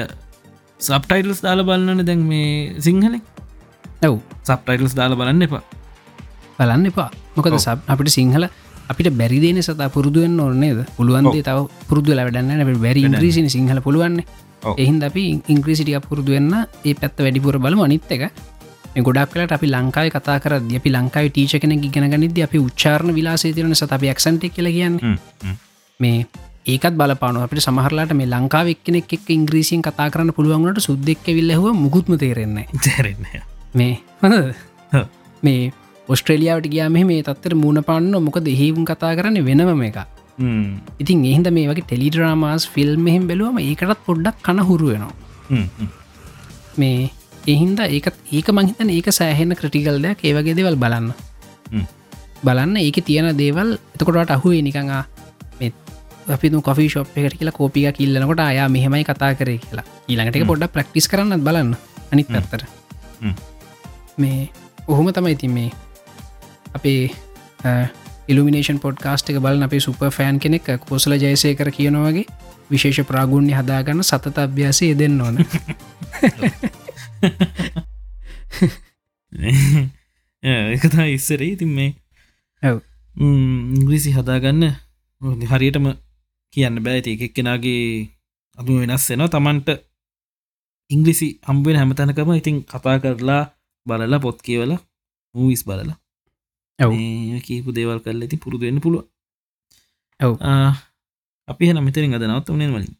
සබ්ටයිටල්ස් 0.81 1.41
දාල 1.41 1.63
බලන්නන 1.63 2.03
දැන් 2.03 2.21
මේ 2.25 2.75
සිංහලෙන් 2.79 3.23
ඔව්. 4.03 4.19
සබ්ටයිටල්ස් 4.43 4.95
දාල 4.95 5.17
බලන්න 5.17 5.43
එපා. 5.43 5.63
බලන්න 6.59 6.87
එපා. 6.87 7.11
මොකද. 7.37 7.57
සබ් 7.59 7.79
අපිට 7.87 8.11
සිංහල 8.11 8.47
අපිට 8.89 9.11
බැරිදන 9.13 9.61
සත 9.61 9.89
පුරදුවෙන් 9.93 10.39
ඕන්නේද 10.39 10.85
පුළුවන්දේ 10.97 11.43
තව 11.43 11.67
පුරදු 11.89 12.13
ලවැඩන්න 12.13 12.51
බැරි 12.61 12.79
වැඩන්න. 12.79 13.09
ඉංග්‍රීසින 13.09 13.51
සිංහල 13.51 13.81
පුළුවන්නේ 13.81 14.25
ඔව්. 14.63 14.75
එහින්ද 14.77 15.03
අපි 15.03 15.25
ඉංග්‍රීසිටිය 15.49 16.01
පුරදුවෙන්න 16.03 16.55
ඒ 16.85 16.95
පැත්ත 16.95 17.19
වැඩිපුර 17.19 17.59
බලම. 17.59 17.81
අනිත් 17.81 18.11
එක 18.11 18.31
ගොඩක් 18.99 19.33
කලට 19.33 19.53
අපි 19.53 19.67
ලංකායි 19.69 20.11
කතා 20.11 20.39
කර 20.39 20.59
අපි 20.59 20.91
ලංකායි 20.91 21.31
ටීච 21.31 21.61
කෙන 21.61 21.77
ගෙනගනිද 21.87 22.39
අපි 22.41 22.59
උච්චාරණ 22.59 23.15
විලාසේ 23.15 23.53
තිරන 23.53 23.75
සත 23.75 23.93
අපි 23.93 24.11
ක්සන්ට 24.11 24.51
කියල 24.51 24.69
කියන්න. 24.69 24.97
මේ 26.01 26.27
ඒකත් 26.67 26.95
බලපාන 26.95 27.37
අපට 27.39 27.61
සමහරලාට 27.61 28.13
මේ 28.15 28.27
ලංකාව 28.29 28.67
එක්කෙනෙක් 28.69 29.13
එක් 29.13 29.31
ඉංග්‍රීසින් 29.31 29.83
කතා 29.83 30.11
කරන්න 30.11 30.33
පුළුවන්ට 30.33 30.81
සුද්දෙක්ක 30.81 31.27
විල්ලහව 31.29 31.73
මුකුත්ම 31.77 32.19
තේරෙන්නේ 32.19 32.67
තැරෙන්න 32.85 33.60
මේ? 33.75 34.01
හ්ම්. 34.93 35.05
මේ 35.43 35.73
ඔස්ට්‍රලියාවට 36.09 36.71
ගියාම 36.71 36.99
මේ 37.07 37.23
තත්තර 37.23 37.55
මුණ 37.55 37.83
පාන්න 37.83 38.11
මොක 38.25 38.41
දෙහිවුම් 38.41 38.85
කතා 38.85 39.13
කරන්න 39.15 39.45
වෙනම 39.45 39.83
එක 39.83 39.99
ඉතින් 40.99 41.25
එහින්ද 41.25 41.49
මේ 41.53 41.69
වගේ 41.69 41.87
ටෙලිඩ්‍රාමස් 41.87 42.67
ෆිල්ම් 42.67 43.01
මෙහෙම 43.01 43.25
බැලුවම 43.29 43.59
ඒකටත් 43.61 44.05
පොඩ්ඩක් 44.07 44.43
කන 44.43 44.63
හුරුවෙනවා 44.63 45.13
මේ 46.77 47.11
එහින්ද 47.47 47.81
ඒකත් 47.81 48.17
ඒක 48.33 48.49
මහිතන 48.51 48.91
ඒක 48.91 49.09
සෑහෙන 49.13 49.55
ක්‍රටිකල් 49.55 50.03
දෙයක් 50.03 50.25
ඒවගේ 50.25 50.55
දෙවල් 50.55 50.77
බලන්න. 50.77 51.13
බලන්න 52.45 52.77
ඒක 52.77 53.01
තියෙන 53.05 53.31
දේවල් 53.37 53.77
එතකොටට 53.95 54.35
අහුවේ 54.37 54.63
නිකඟා 54.63 55.05
අපි 56.29 56.51
කොෆි 56.63 56.89
ශප් 56.89 57.17
එකට 57.17 57.39
කියලා 57.39 57.53
කෝපික 57.53 57.95
කිල්ලනකොට 57.95 58.41
අයා 58.41 58.69
මෙහෙමයි 58.69 59.05
කතා 59.05 59.33
කරේ 59.35 59.59
කියලා 59.59 59.87
ඊළඟට. 60.09 60.47
පොඩ්ඩක් 60.47 60.73
ප්‍රක්ටිස් 60.73 61.09
කරන්න 61.09 61.41
බලන්න 61.41 61.77
අනිත්. 62.13 62.29
පැත්තර. 62.29 62.67
මේ 64.21 64.41
ඔහොම 64.87 65.07
තමයි 65.11 65.33
ඉතින් 65.33 65.53
මේ 65.53 65.71
අපේ 66.75 67.03
ඉල්ිනේෂන් 68.29 68.79
පොඩ්කාස්ට් 68.79 69.31
එක 69.31 69.39
බලන 69.39 69.63
අපේ 69.63 69.81
සුප 69.81 70.01
ෆෑන් 70.11 70.37
කෙනෙක් 70.39 70.69
කෝසල 70.83 71.13
ජයසය 71.17 71.55
කර 71.55 71.71
කියනවගේ 71.71 72.27
විශේෂ 72.71 73.01
ප්‍රාගුණ්‍ය 73.05 73.53
හදාගන්න 73.53 74.03
සතත 74.03 74.37
අභ්‍යාසය 74.39 74.87
දෙන්න 74.95 75.21
ඕන. 75.21 75.37
එකතා 80.75 81.07
ඉස්සර. 81.07 81.43
ඉතින් 81.45 81.71
මේ 81.71 81.91
ඔව්. 82.63 82.79
ඉංග්‍රීසි 83.17 84.11
හදාගන්න. 84.13 84.63
හරියටම 85.47 85.87
කියන්න 86.55 86.77
බෑති 86.81 87.11
එකක් 87.17 87.35
කෙනගේ 87.35 88.09
අදු 88.59 88.73
වෙනස් 88.81 89.05
වෙන 89.11 89.23
තමන්ට 89.29 89.69
ඉංග්‍රිසි 90.91 91.29
හම්බෙන 91.43 91.77
හැමතැනකම 91.77 92.31
ඉතින් 92.35 92.57
කතා 92.65 92.97
කරලා 92.99 93.43
බලලා 93.87 94.21
පොත් 94.21 94.39
කියවල 94.47 94.73
මූවිස් 95.35 95.63
බලලා. 95.69 95.97
ඔව්. 96.79 96.93
මේ 96.93 97.41
කියපු 97.47 97.75
දේවල් 97.77 98.01
කරල 98.05 98.23
ඇති 98.23 98.37
පුරුදුවෙන්න 98.37 98.83
පුළුව 98.85 99.05
ඔව්. 100.21 100.35
අපි 101.49 101.63
හ 101.69 101.73
මෙතරින් 101.81 102.15
අද 102.17 102.25
නවත් 102.27 102.49
වනේ 102.55 102.73
වලින් 102.75 102.95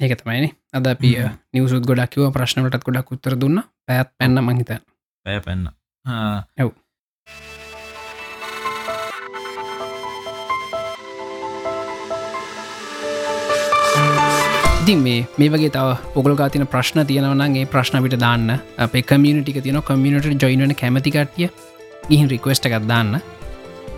ඒක 0.00 0.12
තමයින 0.20 0.46
අද 0.72 0.86
හ්ම්. 0.86 1.36
නිවසුත් 1.54 1.84
ගොඩක්ව 1.88 2.32
ප්‍රශ්නවලටත් 2.32 2.86
ගොඩක් 2.86 3.12
උත්තර 3.12 3.34
දුන්න. 3.40 3.62
පැත් 3.86 4.08
පැන්න 4.18 4.38
මහිත 4.46 4.70
පැය 5.24 5.38
පැන්න. 5.46 5.70
ඔව්. 6.62 6.70
ඉතින් 14.86 15.02
මේ 15.02 15.26
මේ 15.34 15.50
වගේ 15.50 15.70
තව 15.74 15.98
පොගල 16.14 16.32
තින 16.48 16.62
ප්‍රශ්න 16.72 17.02
තියෙනවනගේ 17.06 17.66
ප්‍රශ්නවිට 17.66 18.14
දාන්න. 18.22 18.50
අප 18.78 18.92
කමියනිටික 19.10 19.58
තියන 19.58 19.82
කමියනට 19.82 20.42
ජොයිනන 20.42 20.74
කැමතිකටිය 20.80 21.48
ගිහින් 22.08 22.28
රික්වස්ට 22.30 22.66
එකක් 22.66 22.86
දාන්න. 22.86 23.18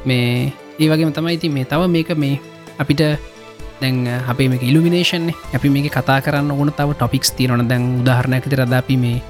මේ 0.06 0.52
ඒ 0.80 0.88
වගේ 0.88 1.10
තමයි 1.12 1.34
ඉති 1.36 1.48
මේ 1.48 1.64
තව 1.64 1.88
මේක 1.94 2.10
මේ 2.16 2.40
අපිට 2.78 3.02
දැන් 3.80 3.96
අපේ 4.26 4.48
මේ 4.48 4.64
ඉල්ිනේෂන් 4.64 5.28
අපි 5.54 5.68
මේ 5.68 5.90
කතා 5.96 6.22
කරන්න 6.24 6.50
ඕන 6.50 6.72
තව 6.72 6.96
ටොපික්ස් 6.96 7.32
තියරන 7.36 7.68
දැන් 7.68 8.00
උදාහරණයක 8.00 8.48
රදාපි 8.48 8.96
මේ 8.96 9.20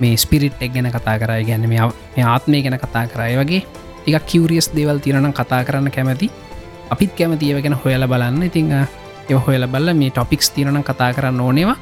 මේ 0.00 0.16
ස්පිරිට් 0.16 0.62
එක් 0.62 0.72
ගැන 0.72 0.88
කතා 0.88 1.18
කරයි 1.18 1.44
ගැන 1.50 1.68
මේ 1.68 2.24
ආත්මය 2.24 2.62
ගැන 2.64 2.78
කතා 2.84 3.04
කරයි 3.12 3.36
වගේ 3.40 3.60
ටික් 4.04 4.24
කිවරියස් 4.30 4.70
දේවල් 4.72 5.04
තිරනම් 5.04 5.36
කතා 5.36 5.60
කරන්න 5.66 5.92
කැමති. 5.92 6.30
අපිත් 6.90 7.12
කැමති 7.12 7.52
ඒව 7.52 7.60
ගැන 7.60 7.76
හොයල 7.84 8.08
බලන්න. 8.08 8.42
ඉතිං 8.48 8.72
එ 9.28 9.38
හොයල 9.46 9.66
බල්ල 9.66 9.92
මේ 10.00 10.10
ටොපික්ස් 10.10 10.50
තිරනම් 10.54 10.82
කතා 10.82 11.12
කරන්න 11.12 11.40
ඕනේවා. 11.40 11.76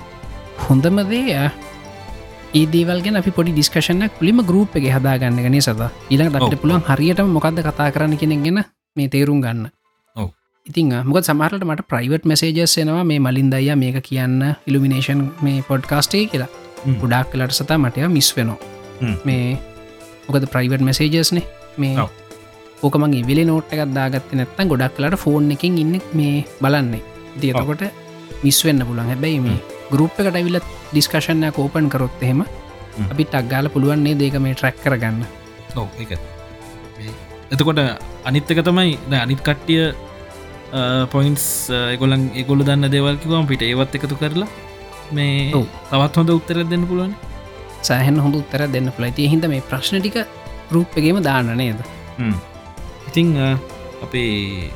හොඳමදේ 0.67 1.51
ඒදේවල්ගෙන 2.55 3.19
අපි 3.21 3.31
පොඩි 3.31 3.53
ඩිස්කශන 3.53 4.03
ලිම 4.21 4.39
ගරුප් 4.51 4.77
එක 4.79 4.87
හදාගන්න 4.97 5.41
ගනේ 5.47 5.63
සද 5.63 5.89
ඊළඟ 6.11 6.37
ට 6.43 6.61
පුළුවන් 6.63 6.85
හරියට 6.91 7.23
මොකක්ද 7.29 7.61
කතා 7.69 7.89
කරන්න 7.91 8.19
කෙනෙක්ගෙන 8.23 8.63
මේ 8.97 9.09
තේරුම් 9.09 9.41
ගන්න. 9.45 9.67
ඉතින් 10.67 10.93
මොක 11.09 11.19
සමහරට 11.23 11.65
මට 11.65 11.89
ප්‍රයිවට් 11.91 12.25
මසේජස් 12.25 12.77
එනවා 12.83 13.05
මේ 13.05 13.21
මලින් 13.21 13.51
දයිය 13.55 13.75
මේක 13.77 13.99
කියන්න 14.03 14.39
ඉල්ිනේෂන් 14.67 15.21
මේ 15.43 15.65
පොඩ්කාස්ටේ 15.69 16.27
කියලා. 16.33 16.51
ගොඩක් 17.03 17.33
කලට 17.33 17.59
සතා 17.59 17.79
මටය 17.79 18.09
මිස් 18.09 18.31
වෙනවා. 18.37 18.59
මේ 19.25 19.59
මොකද 20.29 20.47
ප්‍රයිවට් 20.55 20.83
මසේජස්නේ 20.83 21.45
මේ 21.79 22.09
ඕකමගේ 22.83 23.27
විලි 23.29 23.45
නෝට් 23.45 23.73
එකක් 23.73 23.93
දාගත්ත 23.95 24.33
නැත්තන් 24.33 24.73
ගොඩක් 24.73 24.97
කලට 24.97 25.21
ෆෝන් 25.25 25.53
එකින් 25.53 25.79
ඉන්න 25.79 26.01
මේ 26.15 26.45
බලන්නේ 26.63 27.16
ඉතිකොට 27.37 27.85
මිස්වෙන්න 28.43 28.87
පුළන් 28.89 29.11
හැබැයි 29.13 29.41
මේ 29.47 29.59
ගරුප් 29.91 30.21
එකට 30.21 30.39
විල්ල 30.47 30.61
ඩිස්කශනය 30.93 31.51
කෝපන් 31.59 31.91
කරොත් 31.93 32.23
එහෙම 32.23 32.43
අපිට 33.11 33.35
අක්ගාල 33.41 33.69
පුළුවන්න්නේ 33.69 34.19
දේක 34.23 34.37
මේ 34.41 34.55
ට්‍රැක් 34.55 34.77
කරගන්න? 34.85 35.23
ඔව 35.77 35.89
එක 36.01 36.11
එතකොට 37.53 37.81
අනිත්තක 38.25 38.61
තමයි 38.69 38.99
අනිත් 39.23 39.41
කට්ටිය 39.47 39.85
පොයින්ස් 41.13 41.45
එකොලන් 41.95 42.31
එකොල 42.43 42.65
දන්න 42.67 42.91
දෙවල්කිවම් 42.95 43.47
පිට 43.51 43.63
ඒවත් 43.63 43.95
එකතු 43.99 44.19
කරලා 44.23 44.49
මේ 45.13 45.53
තවත් 45.91 46.17
හොඳ 46.19 46.31
උත්තර 46.39 46.59
දෙන්න 46.73 46.89
පුළුවන් 46.91 47.15
සෑහන් 47.83 48.19
හොඳ 48.25 48.41
උත්තර 48.41 48.67
දෙන්න 48.75 48.91
පුලයිතිය 48.97 49.31
හිද 49.33 49.47
මේ 49.53 49.63
ප්‍රශ්න 49.71 50.01
ටික 50.01 50.19
රූප්පගේම 50.75 51.23
දාන්න 51.23 51.53
නේද? 51.61 51.79
ඉතිං 53.09 53.29
අපේ 54.03 54.71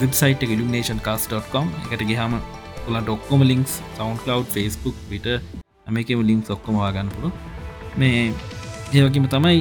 වෙබ්සයිට 0.00 0.42
ඉල්ිනේෂන් 0.44 1.00
කාස්.com 1.00 1.68
එකට 1.84 2.04
ගහම 2.04 2.34
තුලන්ට 2.84 3.08
ඔක්කොම 3.08 3.44
ලින්ක්ස් 3.44 3.74
සවන්් 3.90 4.18
කලව් 4.24 4.46
ෆස්බුක් 4.54 4.96
විට 5.10 5.28
මේකම 5.88 6.22
ලින්ක් 6.22 6.50
ඔක්කොම 6.50 6.78
වාගන්නපුරු 6.78 7.30
මේ 7.96 8.22
ඒවකිම 8.92 9.28
තමයි 9.28 9.60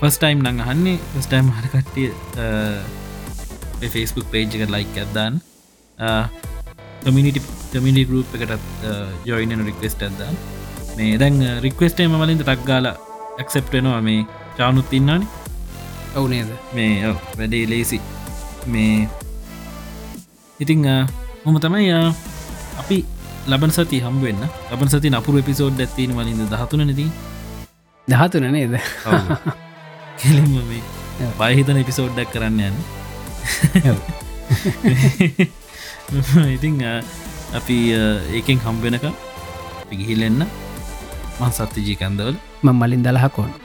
ෆස්ටයිම් 0.00 0.42
නං 0.42 0.62
අහන්නේ 0.62 0.96
ෆස්ටයිම් 1.12 1.52
හරකට්ටිය 1.52 2.08
ෆස්බුක් 3.88 4.26
පේජ් 4.30 4.48
එක 4.58 4.70
ලයික් 4.70 4.98
ඇදදාන්න 4.98 5.40
කමිනිටි 7.04 7.40
කමිනි 7.70 8.04
ගරුප් 8.04 8.34
එකටත් 8.36 8.90
ජොයින 9.24 9.64
රික්වෙස්ට 9.64 10.02
ඇදදාන්න 10.02 10.36
මේ 10.96 11.16
දැන් 11.18 11.40
රික්වෙස්ටේම 11.64 12.14
මලින්ද 12.16 12.42
ටක්ගාල 12.42 12.92
ඇක්සෙප්ටනවා 12.92 14.00
මේ 14.02 14.20
චානුත් 14.56 14.92
ඉන්නන 14.92 15.24
ඔවු 16.14 16.28
නේද? 16.28 16.50
මේ 16.74 17.14
වැඩේ 17.38 17.64
ලේසි 17.68 17.98
මේ 18.66 19.08
ඉතිං 20.62 20.86
මොම 21.44 21.56
තමයි 21.58 21.90
අපි 22.78 22.96
ලබන් 23.48 23.72
සති 23.74 23.98
හම්බවෙන්න 23.98 24.42
ලබන් 24.70 24.88
සති 24.88 25.10
අපපුර 25.10 25.34
එපිසෝඩ් 25.40 25.80
ඇත්තින 25.80 26.14
වලින්ද 26.14 26.42
දහතුන 26.46 26.82
නැති 26.82 27.06
දහතුන 28.08 28.46
නේද? 28.48 28.74
කෙලින්ම 30.18 30.52
මේ 30.62 30.82
පයහිතන 31.40 31.82
එපිසෝඩ්ඩක් 31.82 32.30
කරන්න 32.30 32.60
යන්න. 32.60 32.78
ඉතිං 36.56 36.78
අපි 37.52 37.76
ඒකෙන් 38.36 38.62
හම්බෙනක 38.62 39.04
පිගිහිල්ලෙන්න 39.90 40.46
මන් 41.40 41.52
සත්තිජී 41.52 41.98
කන්දවල. 41.98 42.36
ම 42.62 42.68
මලින් 42.72 43.02
දලහකොන් 43.02 43.61